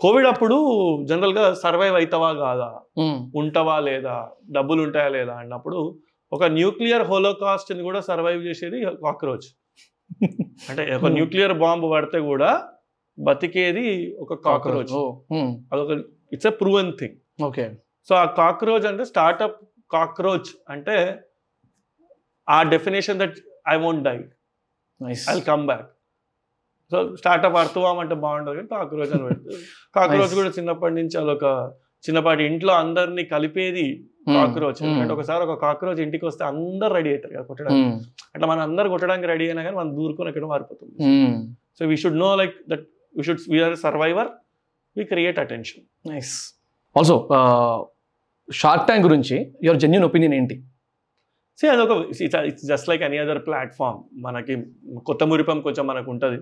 కోవిడ్ 0.00 0.26
అప్పుడు 0.26 0.56
జనరల్గా 1.04 1.44
సర్వైవ్ 1.54 1.94
అవుతావా 1.94 2.32
కాదా. 2.32 2.68
ఉంటావా 3.36 3.80
లేదా? 3.80 4.16
డబ్బులు 4.50 4.82
ఉంటాయా 4.82 5.08
లేదా? 5.08 5.34
అన్నప్పుడు 5.34 5.78
ఒక 6.32 6.44
న్యూక్లియర్ 6.44 7.02
హోలోకాస్ట్ని 7.02 7.82
కూడా 7.82 8.00
సర్వైవ్ 8.00 8.42
చేసేది 8.44 8.78
కాక్రోచ్. 8.84 9.48
అంటే 10.70 10.94
ఒక. 10.96 11.06
న్యూక్లియర్ 11.06 11.52
బాంబు 11.52 11.88
పడితే 11.88 12.20
కూడా 12.20 12.68
బతికేది 13.18 14.16
ఒక 14.20 14.34
కాక్రోచ్. 14.34 14.94
అదొక 15.72 15.90
it's 16.32 16.46
a 16.46 16.50
proven 16.50 16.92
thing. 17.00 17.16
Okay. 17.42 17.76
So 18.08 18.14
ఆ 18.14 18.24
కాక్రోచ్ 18.24 18.86
అంటే 18.86 19.04
స్టార్ట్అప్ 19.04 19.58
కాక్రోచ్ 19.90 20.50
అంటే 20.68 21.20
ఆ 22.48 22.62
definition 22.62 23.18
that 23.20 23.38
I 23.68 23.76
won't 23.76 24.04
die. 24.04 24.24
I 25.30 25.40
come 25.40 25.66
back. 25.66 25.88
So 26.92 27.16
startup 27.16 27.56
అర్థవాం 27.56 27.98
అంటే 27.98 28.14
బాగుంటుంది 28.14 28.56
కానీ 28.56 28.68
కాక్రోచ్ 28.68 29.12
అని 29.14 29.24
పెడుతుంది 29.24 29.58
కాక్రోచ్. 29.94 30.34
కూడా 30.34 30.48
చిన్నప్పటి 30.48 30.94
నుంచి 30.94 31.18
అదొక 31.18 31.44
చిన్నపాటి 32.08 32.44
ఇంట్లో 32.44 32.72
అందరినీ 32.74 33.24
కలిపేది 33.24 34.09
కాక్రోచ్ 34.36 34.80
ఎందుకంటే 34.82 35.12
ఒకసారి 35.16 35.42
ఒక 35.46 35.54
కాక్రోచ్ 35.64 36.00
ఇంటికి 36.06 36.24
వస్తే 36.28 36.42
అందరు 36.52 36.92
రెడీ 36.98 37.10
అవుతారు 37.12 37.32
కదా 37.36 37.44
కొట్టడానికి. 37.50 37.90
అట్లా 38.34 38.46
మనం 38.52 38.62
అందరు 38.68 38.88
కొట్టడానికి 38.94 39.28
రెడీ 39.32 39.44
అయినా 39.50 39.62
కానీ 39.66 39.76
మనం 39.80 39.92
దూరుకొని 39.98 40.30
ఎక్కడ 40.32 40.46
మారిపోతుంది. 40.52 40.96
So 41.78 41.88
we 41.92 41.96
should 42.02 42.18
know 42.24 42.30
like 42.40 42.54
that 42.72 42.84
we 43.18 43.24
should 43.28 43.44
we're 43.54 43.76
survivor 43.86 44.30
we 44.96 45.04
create 45.12 45.40
attention 45.44 45.84
nice 46.12 46.34
also 46.96 47.16
shark 48.48 48.86
tank 48.88 49.04
గురించి 49.08 49.36
యువర్ 49.66 49.80
జెన్యున్ 49.84 50.06
ఒపీనియన్ 50.10 50.34
ఏంటి? 50.38 50.56
సో 51.60 51.66
అదొక 51.74 51.92
it's 52.50 52.64
just 52.72 52.86
like 52.90 53.02
any 53.08 53.18
other 53.24 53.40
platform 53.46 53.98
మనకి 54.26 54.54
కొత్త 55.08 55.22
మురిపం 55.30 55.58
కొంచెం 55.66 55.84
మనకు 55.90 56.08
ఉంటుంది. 56.14 56.38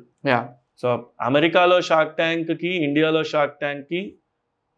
సో 0.83 0.89
అమెరికాలో 1.29 1.77
షార్క్ 1.89 2.13
ట్యాంక్కి 2.21 2.71
ఇండియాలో 2.87 3.21
షార్క్ 3.33 3.57
ట్యాంక్కి 3.63 4.01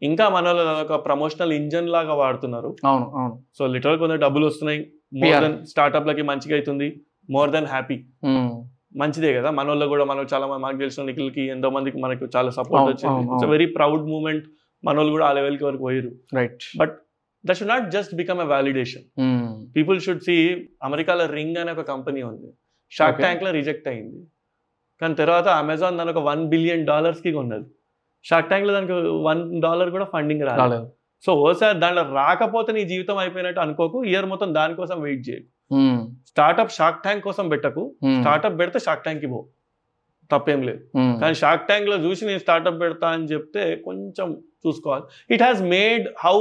ఇంకా 0.01 0.29
మన 0.29 0.47
ఒక 0.81 1.05
ప్రమోషనల్ 1.05 1.53
ఇంజన్ 1.53 1.89
లాగా 1.89 2.13
వాడుతున్నారు. 2.13 2.75
అవును 2.85 3.05
అవును. 3.05 3.43
సో 3.57 3.67
లిటరల్ 3.67 3.99
కొంచెం 3.99 4.19
డబ్బులు 4.19 4.45
వస్తున్నాయి. 4.45 4.93
మోర్. 5.13 5.43
దెన్ 5.43 5.65
స్టార్ట్అప్లకి 5.65 6.21
మంచిగా 6.21 6.55
అవుతుంది. 6.55 7.01
More 7.29 7.49
than 7.49 7.65
happy. 7.65 8.03
మంచిదే 8.95 9.33
కదా. 9.33 9.51
మన 9.51 9.67
వాళ్ళు 9.67 9.85
కూడా 9.85 10.03
మనం 10.03 10.27
చాలా 10.33 10.47
మంది 10.47 10.61
మాకు 10.61 10.77
తెలిసిన 10.77 11.03
నిఖిల్కి 11.03 11.41
ఎంతో 11.41 11.69
మందికి 11.69 11.97
మనకు 11.97 12.27
చాలా 12.35 12.49
సపోర్ట్ 12.49 12.75
వచ్చింది. 12.75 13.23
ఇట్స్. 13.23 13.45
వెరీ 13.45 13.65
ప్రౌడ్ 13.65 14.01
మూమెంట్ 14.01 14.45
మన 14.83 14.95
వాళ్ళు 14.95 15.11
కూడా 15.11 15.25
ఆ 15.25 15.33
లెవెల్కి 15.33 15.65
వరకు 15.65 15.77
పోయారు. 15.77 16.11
Right 16.35 16.63
that 17.45 17.57
should 17.57 17.69
not 17.69 17.91
just 17.91 18.15
become 18.15 18.39
a 18.39 18.43
validation 18.43 19.03
people 19.75 20.01
should 20.01 20.19
see 20.19 20.67
అమెరికాలో 20.83 21.25
రింగ్ 21.25 21.57
అనే 21.57 21.71
ఒక 21.71 21.81
కంపెనీ 21.81 22.21
ఉంది. 22.21 22.53
షార్క్. 22.91 23.19
ట్యాంక్లో 23.19 23.51
రిజెక్ట్ 23.51 23.87
అయింది. 23.87 24.25
కానీ 25.01 25.13
తర్వాత 25.13 25.47
అమెజాన్ 25.47 25.97
దాని 25.97 26.09
ఒక 26.09 26.17
వన్ 26.17 26.47
బిలియన్ 26.47 26.85
డాలర్స్కి 26.85 27.31
కొన్నది. 27.31 27.65
షార్క్ 28.23 28.49
ట్యాంక్లో 28.49 28.73
దానికి 28.73 28.93
వన్ 29.27 29.61
డాలర్ 29.61 29.89
కూడా 29.89 30.05
ఫండింగ్ 30.05 30.41
రాలేదు 30.41 30.91
సో 31.25 31.33
ఓసారి 31.33 31.79
దాంట్లో 31.79 32.03
రాకపోతే 32.15 32.71
నీ 32.73 32.83
జీవితం 32.83 33.17
అయిపోయినట్టు 33.17 33.59
అనుకోకు 33.59 34.03
ఇయర్ 34.03 34.25
మొత్తం 34.25 34.53
దానికోసం 34.53 35.01
వెయిట్ 35.01 35.29
చేయకు. 35.29 35.47
స్టార్ట్అప్ 36.27 36.71
షార్క్ 36.71 37.01
ట్యాంక్ 37.03 37.23
కోసం 37.23 37.49
పెట్టకు. 37.49 37.95
స్టార్ట్అప్ 38.19 38.59
పెడితే 38.59 38.79
షార్క్ 38.79 39.03
ట్యాంక్కి 39.03 39.27
పో 39.27 39.39
తప్పేం 40.31 40.61
లేదు. 40.61 40.81
కానీ 40.97 41.35
షార్క్ 41.35 41.67
ట్యాంక్లో 41.67 41.95
చూసి 41.95 42.25
నేను 42.25 42.39
స్టార్ట్అప్ 42.39 42.81
పెడతా 42.81 43.07
అని 43.07 43.25
చెప్తే 43.25 43.75
కొంచెం 43.75 44.27
చూసుకోవాలి 44.67 45.03
it 45.33 45.43
has 45.43 45.61
made 45.61 46.07
how 46.25 46.35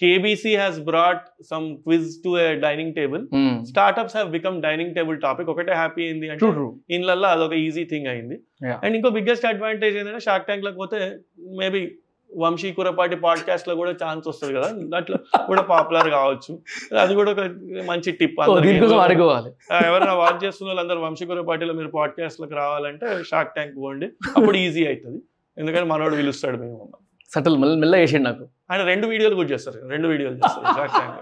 KBC 0.00 0.56
has 0.56 0.80
brought 0.80 1.22
some 1.50 1.76
quiz 1.76 2.10
to 2.24 2.40
a 2.40 2.54
dining 2.54 2.94
table. 2.94 3.26
Startups 3.64 4.16
have 4.16 4.32
become 4.32 4.62
dining 4.62 4.94
table 4.94 5.20
topic 5.20 5.48
ఒకటే 5.48 5.72
హ్యాపీ 5.72 6.02
అయింది 6.02 6.30
అంటే 6.30 6.46
True, 6.46 6.58
true. 6.58 6.72
ఇన్లల్లో 6.90 7.28
అదొక 7.28 7.52
ఈజీ 7.52 7.84
థింగ్ 7.84 8.06
అయింది. 8.06 8.34
Yeah. 8.34 8.76
అండ్ 8.84 8.96
ఇంకో 8.96 9.08
బిగ్గెస్ట్ 9.08 9.46
అడ్వాంటేజ్ 9.46 9.96
ఏంటంటే 9.96 10.20
షార్క్ 10.20 10.46
ట్యాంక్లో 10.46 10.70
పోతే 10.70 11.18
మేబీ 11.58 11.98
వంశీ 12.36 12.72
కురపాటి 12.72 13.16
పాడ్కాస్ట్లో 13.16 13.74
కూడా 13.74 13.90
ఛాన్స్ 13.90 14.28
వస్తుంది 14.28 14.54
కదా. 14.54 14.70
దాంట్లో 14.74 15.18
కూడా 15.46 15.62
పాపులర్ 15.62 16.08
కావచ్చు. 16.08 16.60
అది 17.00 17.14
కూడా 17.14 17.30
ఒక 17.30 17.40
మంచి 17.88 18.12
టిప్ 18.12 18.40
ఎవరైనా 18.40 20.14
వాచ్ 20.14 20.44
చేస్తున్న 20.44 20.68
వాళ్ళందరూ 20.68 21.00
వంశీ 21.00 21.26
కురపాటిలో 21.26 21.74
మీరు 21.74 21.88
పాడ్కాస్ట్లకు 21.88 22.54
రావాలంటే 22.54 23.06
షార్క్ 23.30 23.54
ట్యాంక్ 23.54 23.76
పోండి. 23.76 24.06
అప్పుడు 24.06 24.56
ఈజీ 24.56 24.86
అవుతుంది. 24.86 25.22
ఎందుకంటే 25.58 25.84
మనోడు 25.84 26.16
పిలుస్తాడు 26.16 26.56
మేము. 26.56 26.92
సటిల్ 27.34 27.58
మెల్ల 27.58 27.74
మెల్ల 27.74 27.96
వేసేయండి 27.96 28.30
నాకు. 28.30 28.48
ఆయన 28.70 28.82
రెండు 28.82 29.06
వీడియోలు 29.06 29.34
కూడా 29.34 29.48
చేస్తారు. 29.48 29.88
రెండు 29.88 30.08
వీడియోలు 30.08 30.34
చేస్తారు. 30.36 30.64
షార్క్ 30.76 30.94
ట్యాంక్ 30.94 31.18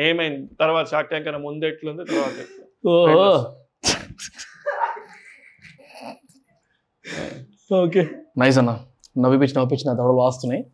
ఏమైంది? 0.00 0.50
తర్వాత 0.60 0.86
షార్క్ 0.86 1.08
ట్యాంక్ 1.08 1.28
అయినా 1.28 1.38
ముందు 1.38 1.64
ఎట్లుంది 1.64 2.04
తర్వాత 2.04 3.44
ఓకే. 7.74 8.08
నైస్ 8.38 8.58
అన్న. 8.58 8.78
నవ్విపించి 9.18 9.52
నవ్విపించి 9.56 9.82
నా 9.86 9.92
దవడలు 9.92 10.16
వాస్తున్నాయి. 10.16 10.64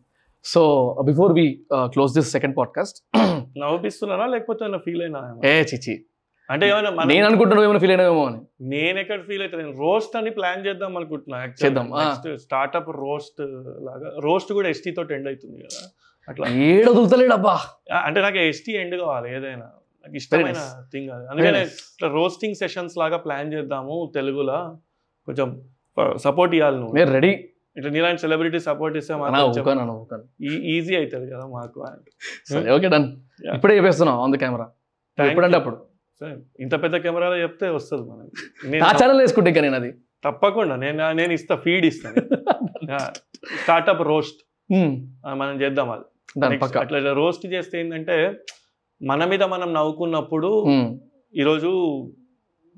So 0.43 0.95
before 1.05 1.33
we 1.33 1.65
close 1.85 2.13
this 2.13 2.31
second 2.31 2.57
podcast 2.57 3.17
నవ్విస్తున్నానా 3.57 4.25
లేకపోతే 4.25 4.65
ఏమైనా 4.65 4.77
ఫీల్ 4.77 5.01
అయినా 5.01 5.35
ఏ 5.45 5.61
చిచి 5.61 6.05
అంటే 6.49 6.69
ఏమైనా 6.69 6.89
మన- 6.89 7.07
నేను 7.07 7.25
అనుకుంటున్నావు 7.25 7.63
ఏమైనా 7.63 7.79
ఫీల్ 7.79 7.91
అయినావేమో 7.91 8.25
అని. 8.25 8.41
నేను 8.61 8.99
ఎక్కడ 8.99 9.23
ఫీల్ 9.23 9.41
అవుతా 9.41 9.57
నేను 9.57 9.79
రోస్ట్ 9.79 10.17
అని 10.17 10.29
ప్లాన్ 10.29 10.67
చేద్దాం 10.67 10.97
అనుకుంటున్నా. 10.97 11.45
చేద్దాం. 11.45 11.91
స్టార్ట్అప్ 12.37 12.89
రోస్ట్ 12.89 13.41
లాగా. 13.81 14.11
రోస్ట్ 14.19 14.53
కూడా 14.53 14.69
ఎస్టీ 14.69 14.91
తోటి 14.91 15.13
ఎండ్ 15.13 15.27
అవుతుంది 15.27 15.57
కదా. 15.57 15.89
అట్లా. 16.29 16.45
ఏడు 16.67 16.89
వదులుతలేడు 16.91 17.33
అబ్బా 17.33 17.53
ఆ, 17.93 17.99
అంటే 18.07 18.19
నాకు 18.21 18.39
ఎస్టీ 18.49 18.71
ఎండ్ 18.81 18.95
కావాలి 18.95 19.27
ఏదైనా. 19.35 19.67
నాకు 20.05 20.15
ఇష్టమైన. 20.15 20.59
థింగ్ 20.93 21.09
అది 21.09 21.25
అందుకనే. 21.31 21.61
ఇట్లా 21.93 22.09
రోస్టింగ్ 22.09 22.55
సెషన్స్ 22.55 22.95
లాగా 22.97 23.17
ప్లాన్ 23.17 23.49
చేద్దాము 23.53 23.95
తెలుగులో. 24.13 24.57
కొంచెం 25.27 25.49
సపోర్ట్ 26.25 26.53
ఇవ్వాలి 26.55 26.77
నువ్వు. 26.77 27.05
రెడీ 27.17 27.31
ఇట్లా 27.77 27.89
నీలాంటి 27.95 28.21
సెలబ్రిటీ 28.21 28.59
సపోర్ట్ 28.59 28.95
ఇస్తే 28.97 29.13
ఈజీ 30.75 30.93
అవుతుంది 30.95 31.27
కదా 31.33 31.45
మాకు 31.47 31.81
సరే 32.49 32.69
ఓకే 32.71 32.89
డన్. 32.89 33.07
ఇప్పుడే 33.55 33.75
చెప్పేస్తున్నాం 33.77 34.17
ఆన్ 34.23 34.33
ద 34.33 34.39
కెమెరా 34.43 34.67
ఎప్పుడంటే. 35.17 35.57
అప్పుడు. 35.57 35.77
ఇంత 36.59 36.75
పెద్ద 36.83 36.95
కెమెరాలో 36.97 37.37
చెప్తే 37.37 37.67
వస్తుంది 37.69 38.03
మనకి. 38.11 38.31
నేను 38.71 38.81
నా 38.85 38.89
ఛానల్ 38.99 39.19
వేసుకుంటే 39.21 39.49
ఇంకా 39.49 39.61
నేను 39.61 39.75
అది. 39.75 39.91
తప్పకుండా 40.23 40.75
నేను 40.75 41.03
నేను 41.13 41.33
ఇస్తా 41.33 41.55
ఫీడ్ 41.55 41.85
ఇస్తాను 41.85 42.21
స్టార్ట్అప్ 43.61 44.01
రోస్ట్. 44.03 44.39
మనం 45.39 45.55
చేద్దాం 45.61 45.89
అది. 45.91 46.05
దాని 46.37 46.59
పక్క 46.59 46.77
అట్లా 46.77 47.13
రోస్ట్ 47.13 47.45
చేస్తే 47.45 47.79
ఏంటంటే 47.79 48.39
మన 49.01 49.25
మీద 49.25 49.43
మనం 49.43 49.73
నవ్వుకున్నప్పుడు. 49.73 50.49
ఈరోజు 51.35 51.69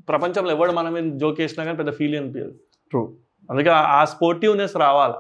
ప్రపంచంలో 0.08 0.52
ఎవడు 0.52 0.72
మన 0.72 0.90
మీద 0.90 1.14
జోక్ 1.14 1.42
వేసినా 1.42 1.66
కానీ 1.66 1.78
పెద్ద 1.78 1.92
ఫీల్ 1.92 2.16
అనిపించదు 2.16 2.54
True. 2.92 3.08
అందుకే 3.50 3.70
ఆ- 3.70 4.06
స్పోర్టివ్నెస్ 4.06 4.76
రావాలి. 4.76 5.18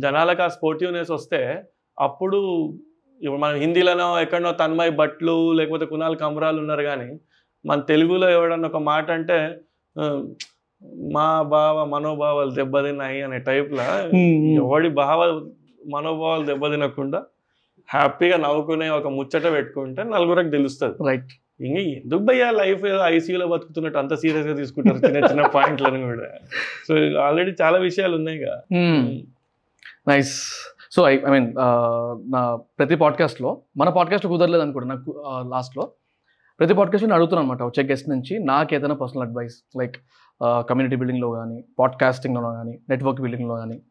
జనాలకు 0.00 0.42
ఆ 0.42 0.48
స్పోర్టివ్నెస్ 0.48 1.10
వస్తే 1.10 1.62
అప్పుడు 1.98 2.38
ఇప్పుడు 3.20 3.40
మనం 3.40 3.56
హిందీలోనో 3.56 4.20
ఎక్కడనో 4.20 4.52
తన్మయ్ 4.52 4.90
భట్లు 4.90 5.52
లేకపోతే 5.52 5.86
కునాల్ 5.86 6.16
కమరాలు 6.16 6.58
ఉన్నారు 6.58 6.82
కానీ 6.82 7.18
మన 7.64 7.80
తెలుగులో 7.80 8.30
ఎవడన్నా 8.30 8.68
ఒక 8.68 8.76
మాట 8.76 9.10
అంటే 9.10 9.58
మా 11.12 11.42
బావ 11.42 11.84
మనోభావాలు 11.84 12.50
దెబ్బతిన్నాయి 12.50 13.22
అనే 13.22 13.38
టైప్లో. 13.38 13.84
ఎవడి 14.54 14.88
భావ 14.88 15.20
మనోభావాలు 15.88 16.44
దెబ్బతినకుండా 16.44 17.20
హ్యాపీగా 17.88 18.36
నవ్వుకునే 18.36 18.88
ఒక 18.88 19.06
ముచ్చట 19.06 19.52
పెట్టుకుంటే 19.52 20.02
నలుగురికి 20.02 20.50
తెలుస్తుంది. 20.50 21.08
రైట్ 21.08 21.32
ఇంక 21.60 21.78
ఎందుకు 21.78 22.22
భయ్యా 22.22 22.50
లైఫ్ 22.50 22.84
ఐసీయూలో 23.04 23.46
బతుకుతున్నట్టు 23.46 23.98
అంత 23.98 24.14
సీరియస్గా 24.14 24.54
తీసుకుంటారు 24.54 24.96
చిన్న 24.96 25.24
చిన్న 25.24 25.46
పాయింట్లను 25.46 26.02
కూడా. 26.02 26.28
సో 26.88 26.94
ఆల్రెడీ 27.20 27.54
చాలా 27.62 27.78
విషయాలు 27.78 28.16
ఉన్నాయి 28.16 28.38
కదా 28.38 28.58
nice 30.08 30.34
so 30.90 31.08
I 31.08 31.12
I 31.26 31.30
mean 31.30 31.54
నా 32.32 32.56
ప్రతి 32.56 32.96
పాడ్కాస్ట్లో 32.96 33.62
మన 33.76 33.88
పాడ్కాస్ట్ 33.88 34.26
కుదరలేదు 34.26 34.62
అనుకోండి 34.62 34.88
నాకు 34.88 35.24
లాస్ట్లో 35.48 35.90
ప్రతి 36.58 36.74
పాడ్కాస్ట్ 36.74 37.06
నేను 37.06 37.14
అడుగుతున్నాను 37.14 37.50
అనమాట 37.50 37.62
వచ్చే 37.62 37.82
గెస్ట్ 37.88 38.08
నుంచి 38.08 38.38
నాకు 38.38 38.74
ఏదైనా 38.74 38.94
పర్సనల్ 38.94 39.22
అడ్వైస్ 39.26 39.56
లైక్ 39.78 39.96
కమ్యూనిటీ 40.44 40.96
బిల్డింగ్లో 40.96 41.30
కానీ 41.30 41.64
పాడ్కాస్టింగ్లో 41.78 42.50
కానీ 42.52 42.78
నెట్వర్క్ 42.88 43.20
బిల్డింగ్లో 43.20 43.56
కానీ 43.56 43.82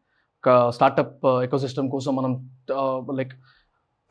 స్టార్టప్ 0.68 1.26
ఎకోసిస్టమ్ 1.42 1.90
కోసం 1.90 2.16
మనం 2.16 2.50
లైక్ 3.16 3.34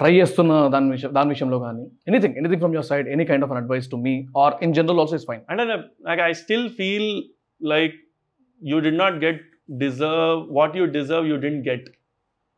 ట్రై 0.02 0.12
చేస్తున్న 0.20 0.54
దాని 0.74 0.90
విషయం 0.96 1.12
దాని 1.18 1.32
విషయంలో 1.36 1.58
కానీ 1.66 1.84
anything 2.10 2.36
anything 2.42 2.62
from 2.64 2.76
your 2.78 2.90
side 2.92 3.08
any 3.16 3.26
kind 3.32 3.46
of 3.46 3.52
an 3.54 3.60
advice 3.64 3.88
to 3.94 4.00
me 4.08 4.14
or 4.44 4.56
in 4.66 4.74
general 4.80 5.02
also 5.04 5.18
is 5.22 5.28
fine 5.32 5.44
అంటే 5.52 5.64
నాకు 6.10 6.22
I 6.30 6.32
still 6.44 6.68
feel 6.80 7.10
like 7.62 7.96
you 8.62 8.80
did 8.88 8.94
not 9.04 9.18
get 9.26 9.42
deserve 9.86 10.40
what 10.60 10.76
you 10.82 10.86
deserve 11.00 11.28
you 11.32 11.38
didn't 11.46 11.64
get 11.70 11.88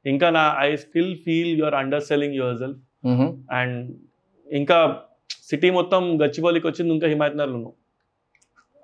ఇంకా 0.06 0.30
నా 0.38 0.46
I 0.68 0.70
still 0.86 1.14
feel 1.26 1.52
your 1.62 1.76
underselling 2.10 2.38
yourself 2.64 2.82
and 3.60 3.78
ఇంకా 4.48 4.78
city 5.50 5.70
మొత్తం 5.78 6.02
గచ్చిబౌలికి 6.22 6.66
వచ్చింది 6.70 6.92
ఇంకా 6.96 7.08
హిమాయత్నగర్లో 7.14 7.58
ఉన్నావు. 7.60 7.76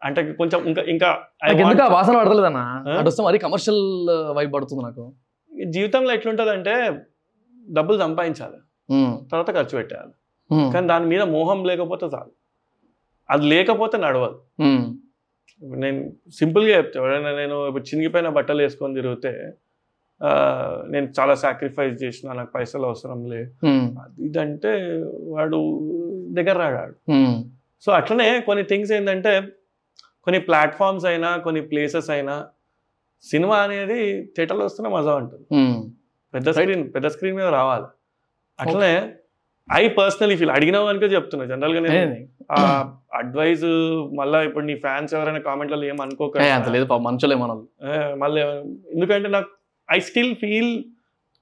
అంటే 0.02 0.22
కొంచెం 0.40 0.60
ఇంకా 0.68 0.82
ఇంకా 0.94 1.86
వాసన 1.96 2.14
పడతలేదన్నా? 2.20 2.64
అటు 3.00 3.24
మరీ 3.28 3.38
కమర్షియల్ 3.46 3.82
వైబ్ 4.38 4.52
పడుతుంది 4.56 4.84
నాకు. 4.88 5.04
జీవితంలో 5.76 6.12
ఎట్లుంటుందంటే 6.18 6.76
డబ్బులు 7.70 8.00
సంపాదించాలి. 8.00 8.60
తర్వాత 9.32 9.56
ఖర్చు 9.56 9.78
పెట్టాలి. 9.78 10.12
కానీ 10.74 10.88
దాని 10.88 11.06
మీద 11.06 11.22
మోహం 11.30 11.64
లేకపోతే 11.64 12.06
చాలు. 12.06 12.32
అది 13.30 13.46
లేకపోతే 13.46 13.98
నడవదు. 13.98 14.38
నేను 15.78 16.00
సింపుల్గా 16.32 16.78
చెప్తా 16.78 17.00
ఎవరైనా 17.00 17.36
నేను 17.36 17.68
ఇప్పుడు 17.68 17.84
చినిగిపోయిన 17.84 18.30
బట్టలు 18.30 18.62
వేసుకొని 18.62 18.96
తిరిగితే 18.96 19.34
ఆ, 20.22 20.30
నేను 20.90 21.14
చాలా 21.20 21.36
సాక్రిఫైస్ 21.36 22.04
చేసిన 22.04 22.34
నాకు 22.34 22.52
పైసలు 22.52 22.86
అవసరం 22.86 23.26
లే. 23.26 23.42
ఇదంటే 24.20 24.72
వాడు 25.28 25.60
దగ్గర 26.34 26.58
రాడాడు. 26.58 26.96
సో 27.84 27.92
అట్లనే 27.92 28.40
కొన్ని 28.40 28.64
థింగ్స్ 28.64 28.92
ఏంటంటే 28.92 29.34
కొన్ని 30.24 30.40
ప్లాట్ఫామ్స్ 30.40 31.06
అయినా 31.06 31.38
కొన్ని 31.38 31.62
ప్లేసెస్ 31.62 32.10
అయినా 32.10 32.36
సినిమా 33.24 33.58
అనేది 33.58 34.00
థియేటర్లో 34.36 34.66
వస్తున్న 34.66 34.90
మజా 34.90 35.16
ఉంటుంది. 35.16 35.46
పెద్ద 36.34 36.50
స్క్రీన్ 36.56 36.84
పెద్ద 36.96 37.08
స్క్రీన్ 37.14 37.36
మీద 37.40 37.48
రావాలి. 37.60 37.88
అట్లనే 38.60 38.92
ఐ 39.68 39.82
పర్సనలీ 39.98 40.36
ఫీల్ 40.40 40.54
అడిగినావు 40.58 40.88
అనుకో 40.92 41.08
చెప్తున్నా. 41.16 41.44
జనరల్గా 41.52 41.80
నేను 41.86 41.98
ఏ, 41.98 42.22
ఆ 42.58 42.60
అడ్వైజ్ 43.20 43.66
మళ్ళీ 44.20 44.40
ఇప్పుడు 44.48 44.66
నీ 44.70 44.76
ఫ్యాన్స్ 44.86 45.12
ఎవరైనా 45.18 45.42
కామెంట్లలో 45.48 45.86
ఏం 45.92 46.00
అనుకోకండి. 46.06 46.72
లేదు 46.76 46.86
మంచులే 47.08 47.38
మనం 47.44 47.60
మళ్ళీ 48.24 48.42
ఎందుకంటే 48.96 49.30
నాకు 49.36 49.50
I 49.90 50.00
still 50.10 50.34
feel 50.44 50.74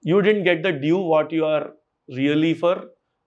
you 0.06 0.18
didn't 0.28 0.44
get 0.50 0.62
the 0.68 0.72
due 0.86 1.00
what 1.14 1.32
you 1.38 1.46
are 1.54 1.66
really 2.10 2.54
for 2.64 2.82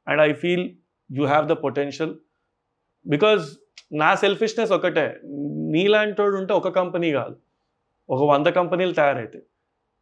and 0.07 0.23
I 0.29 0.31
feel 0.43 0.67
you 1.11 1.25
have 1.33 1.47
the 1.53 1.57
potential 1.67 2.15
because 3.07 3.45
నా 4.03 4.09
సెల్ఫిష్నెస్ 4.25 4.73
ఒకటే. 4.79 5.07
నీలాంటోడు 5.75 6.35
ఉంటే 6.41 6.53
ఒక 6.61 6.69
కంపెనీ 6.81 7.09
కాదు. 7.21 7.35
ఒక 8.09 8.23
వంద 8.33 8.49
కంపెనీలు 8.59 8.95
తయారైతాయి 8.99 9.45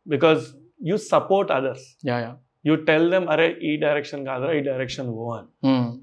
because 0.06 0.42
you 0.86 0.96
support 0.96 1.52
others 1.52 1.96
yeah 2.06 2.36
tell 2.76 3.10
them 3.10 3.28
అరే 3.28 3.56
ఈ 3.62 3.76
డైరెక్షన్ 3.76 4.26
కాదురా 4.26 4.52
ఈ 4.52 4.60
డైరెక్షన్ 4.60 5.06
పో 5.06 5.32
అని. 5.32 5.48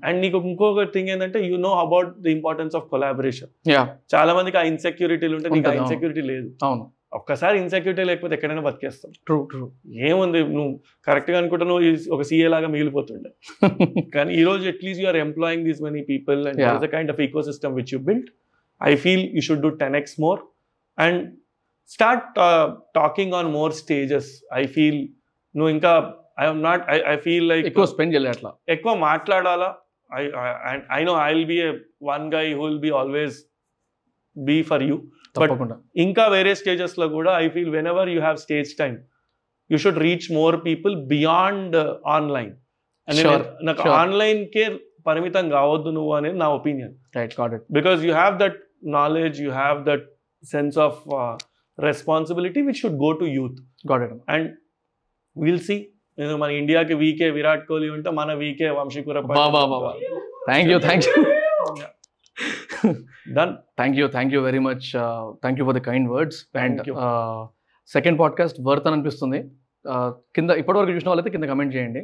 అండ్ 0.04 0.22
నీకు 0.22 0.38
ఇంకొక 0.38 0.84
థింగ్ 0.84 1.10
ఏంటంటే 1.10 1.40
you 1.48 1.58
know 1.58 1.70
about 1.70 2.20
the 2.20 2.32
importance 2.32 2.76
of 2.76 2.86
collaboration 2.86 3.50
చాలా 4.16 4.34
మందికి 4.34 4.58
ఆ 4.58 4.62
ఇన్సెక్యూరిటీలు 4.62 5.36
ఉంటే 5.36 5.50
నీకు 5.50 5.70
ఆ. 5.70 5.74
ఇన్సెక్యూరిటీ 5.74 6.22
లేదు. 6.22 6.52
అవును. 6.64 6.92
ఒక్కసారి 7.14 7.60
ఇన్సెక్యూరిటీ 7.60 8.04
లేకపోతే 8.04 8.36
ఎక్కడైనా 8.36 8.62
బతికేస్తాం. 8.62 9.12
ట్రూ 9.26 9.44
ట్రూ 9.44 9.72
ఏముంది? 9.96 10.44
నువ్వు 10.44 10.80
కరెక్ట్గా 11.08 11.38
అనుకుంటా 11.38 11.66
నువ్వు 11.66 12.14
ఒక 12.14 12.22
సీఏ 12.22 12.48
లాగా 12.48 12.68
మిగిలిపోతుండే. 12.68 13.30
కానీ 14.14 14.34
ఈ 14.34 14.44
రోజు 14.44 14.68
at least 14.68 15.04
you're 15.04 15.18
employing 15.18 15.66
these 15.66 15.82
many 15.82 16.02
people 16.02 16.48
and 16.48 16.92
kind 16.92 17.12
of 17.12 17.22
ecosystem 17.42 17.76
which 17.76 17.94
you 17.94 18.00
build 18.00 18.30
I 18.84 18.96
feel 18.96 19.30
you 19.34 19.42
should 19.42 19.62
do 19.62 19.70
ten 19.70 19.96
X 19.96 20.22
more 20.22 20.40
and 21.00 21.32
start 21.90 22.28
talking 22.96 23.34
on 23.34 23.50
more 23.52 23.74
stages 23.74 24.30
I 24.54 24.64
feel 24.76 25.02
నువ్వు 25.56 25.72
ఇంకా 25.76 25.92
I'm 26.40 26.62
not 26.64 26.84
I 26.90 26.98
I 27.14 27.16
feel 27.26 27.48
like 27.50 27.66
ఎక్కువ 27.72 27.86
spend 27.86 28.14
చేయలే 28.16 28.32
అట్లా 28.36 28.52
ఎక్కువ 28.76 28.94
మాట్లాడాలా 29.08 29.70
I 30.10 30.24
I 30.98 31.02
know 31.04 31.16
I 31.24 31.30
will 31.34 31.50
be 31.54 31.60
one 32.12 32.26
guy 32.36 32.46
who 32.54 32.64
will 32.64 32.84
be 32.88 32.94
always 33.02 33.38
be 34.36 34.58
for 34.64 34.84
you 34.84 34.98
తప్పకుండా. 35.36 35.76
ఇంకా 35.96 36.24
వేరే 36.28 36.52
స్టేజెస్లో 36.56 37.08
కూడా 37.10 37.32
I 37.44 37.48
feel 37.50 37.72
whenever 37.94 38.10
you 38.10 38.20
have 38.22 38.38
stage 38.46 38.70
time 38.78 38.98
you 39.70 39.78
should 39.78 40.02
reach 40.08 40.28
more 40.32 40.58
people 40.70 40.96
beyond 41.16 41.78
online 42.18 42.54
Sure, 43.08 43.42
నాకు 43.62 43.82
sure. 43.82 43.96
ఆన్లైన్కే 43.98 44.64
పరిమితం 45.08 45.46
కావద్దు 45.50 45.90
నువ్వు 45.90 46.14
అనేది 46.14 46.38
నా 46.38 46.48
opinion 46.50 46.94
right 47.18 47.34
got 47.40 47.52
it 47.54 47.66
because 47.72 48.00
you 48.06 48.14
have 48.14 48.36
that 48.40 48.56
knowledge 48.96 49.38
you 49.44 49.50
have 49.58 49.80
that 49.90 50.06
sense 50.44 50.78
of 50.78 50.98
responsibility 51.78 52.62
which 52.68 52.80
should 52.82 53.00
go 53.06 53.10
to 53.22 53.26
youth 53.38 53.58
and 54.36 54.50
will 55.36 55.64
see 55.68 55.78
నేను 56.18 56.36
మన 56.38 56.52
ఇండియాకి 56.60 56.94
వీకే 56.94 57.28
విరాట్ 57.38 57.66
కోహ్లీ 57.70 57.90
ఉంటే 57.96 58.10
మన 58.20 58.34
వీకే 58.44 58.70
వంశీకుర 58.78 59.22
thank 60.50 60.70
you 60.72 60.78
thank 60.86 61.06
you 61.08 61.14
done 63.38 63.54
thank 63.80 63.98
you 64.00 64.08
thank 64.16 64.34
you 64.36 64.42
very 64.42 64.62
much 64.70 64.88
thank 65.44 65.60
you 65.60 65.66
for 65.70 65.78
the 65.80 65.84
kind 65.90 66.10
words 66.16 66.40
and 66.64 66.80
Thank 66.80 66.90
you. 66.92 66.96
Second 67.90 68.18
podcast 68.22 68.58
worth 68.68 68.88
అని 68.88 68.96
అనిపిస్తుంది. 68.98 69.40
Uh, 69.86 70.10
కింద 70.36 70.52
ఇప్పటివరకు 70.62 70.94
చూసిన 70.96 71.10
వాళ్ళైతే 71.10 71.32
కింద 71.34 71.46
కమెంట్ 71.52 71.74
చేయండి. 71.76 72.02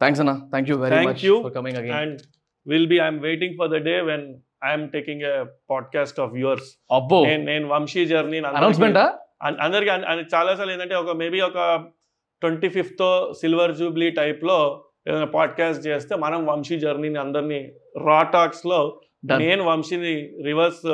థ్యాంక్స్ 0.00 0.20
అన్న. 0.22 0.32
Thank 0.52 0.68
you 0.70 0.76
very 0.82 0.96
Thank 0.96 1.10
much. 1.10 1.22
For 1.44 1.54
coming 1.54 1.78
again 1.80 1.94
and 2.00 2.18
will 2.66 2.88
be 2.92 2.98
I'm 3.04 3.20
waiting 3.26 3.54
for 3.60 3.70
the 3.74 3.78
day 3.88 3.94
when 4.10 4.26
I'm 4.64 4.88
taking 4.90 5.22
a 5.22 5.44
podcast 5.70 6.20
of 6.20 6.34
yours 6.34 6.78
అబ్బో. 6.90 7.24
నేను 7.24 7.68
వంశీ 7.68 8.06
జర్నీ 8.06 8.38
అనౌన్స్మెంటా 8.38 9.18
అందరికి 9.42 9.90
చాలా 10.34 10.56
సార్లు 10.56 10.72
ఏంటంటే 10.72 10.94
ఒక 10.94 11.16
మేబీ 11.16 11.40
ఒక 11.40 11.84
ట్వంటీ 12.40 12.68
ఫిఫ్త్ 12.68 13.32
సిల్వర్ 13.40 13.76
జూబ్లీ 13.76 14.10
టైప్లో 14.10 14.84
ఏదైనా 15.08 15.26
పాడ్కాస్ట్ 15.26 15.86
చేస్తే 15.86 16.16
మనం 16.16 16.46
వంశీ 16.46 16.78
జర్నీని 16.78 17.18
అందరినీ 17.18 17.72
రా 18.06 18.22
టాక్స్లో 18.22 19.00
Done. 19.26 19.38
నేను 19.38 19.64
వంశీని 19.64 20.30
రివర్స్ 20.44 20.86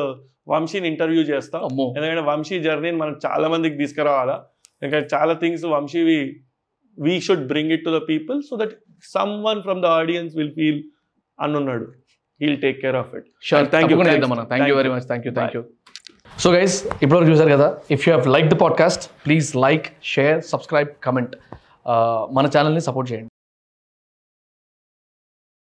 వంశీని 0.48 0.88
ఇంటర్వ్యూ 0.88 1.22
చేస్తా. 1.22 1.58
ఎందుకంటే 1.96 2.20
వంశీ 2.20 2.58
జర్నీని 2.58 2.96
మనం 2.96 3.18
చాలా 3.26 3.48
మందికి 3.48 3.76
తీసుకురావాలా. 3.76 4.46
ఎందుకంటే 4.82 5.16
చాలా 5.16 5.32
things 5.32 5.64
వంశీవి 5.64 6.40
we 6.98 7.20
should 7.20 7.46
bring 7.46 7.72
it 7.72 7.84
to 7.84 7.98
the 7.98 8.08
people 8.08 8.42
so 8.42 8.56
that 8.56 8.72
someone 9.44 9.62
from 9.62 9.82
the 9.82 9.86
audience 9.86 10.36
will 10.36 10.52
feel 10.52 10.82
అన్నున్నాడు 11.40 11.92
he'll 12.40 12.58
take 12.64 12.78
care 12.84 12.98
of 13.02 13.10
it 13.18 13.26
sure 13.48 13.58
Thank 13.58 13.70
thank 13.74 13.90
you, 13.90 13.96
you 13.96 14.00
thanks. 14.00 14.14
చేద్దాం 14.14 14.32
అన్న 14.34 14.44
thank 14.50 14.64
you 14.68 14.74
Thank 14.74 14.80
very 14.80 14.90
you. 14.90 14.96
Much 14.96 15.08
thank 15.10 15.26
you 15.26 15.32
Bye. 15.32 15.38
Thank 15.40 15.56
you 15.58 15.62
so 16.44 16.48
guys 16.56 16.74
ఇప్పటివరకు 17.04 17.28
చూసారు 17.32 17.50
కదా 17.56 17.68
if 17.94 18.02
you 18.06 18.10
have 18.12 18.26
like 18.36 18.48
the 18.54 18.58
podcast 18.64 19.04
please 19.26 19.48
like 19.66 19.86
share 20.14 20.38
subscribe 20.52 20.90
comment 21.06 21.34
మన 22.36 22.46
ఛానల్ని 22.54 22.82
support 22.88 23.08
చేయండి. 23.12 23.30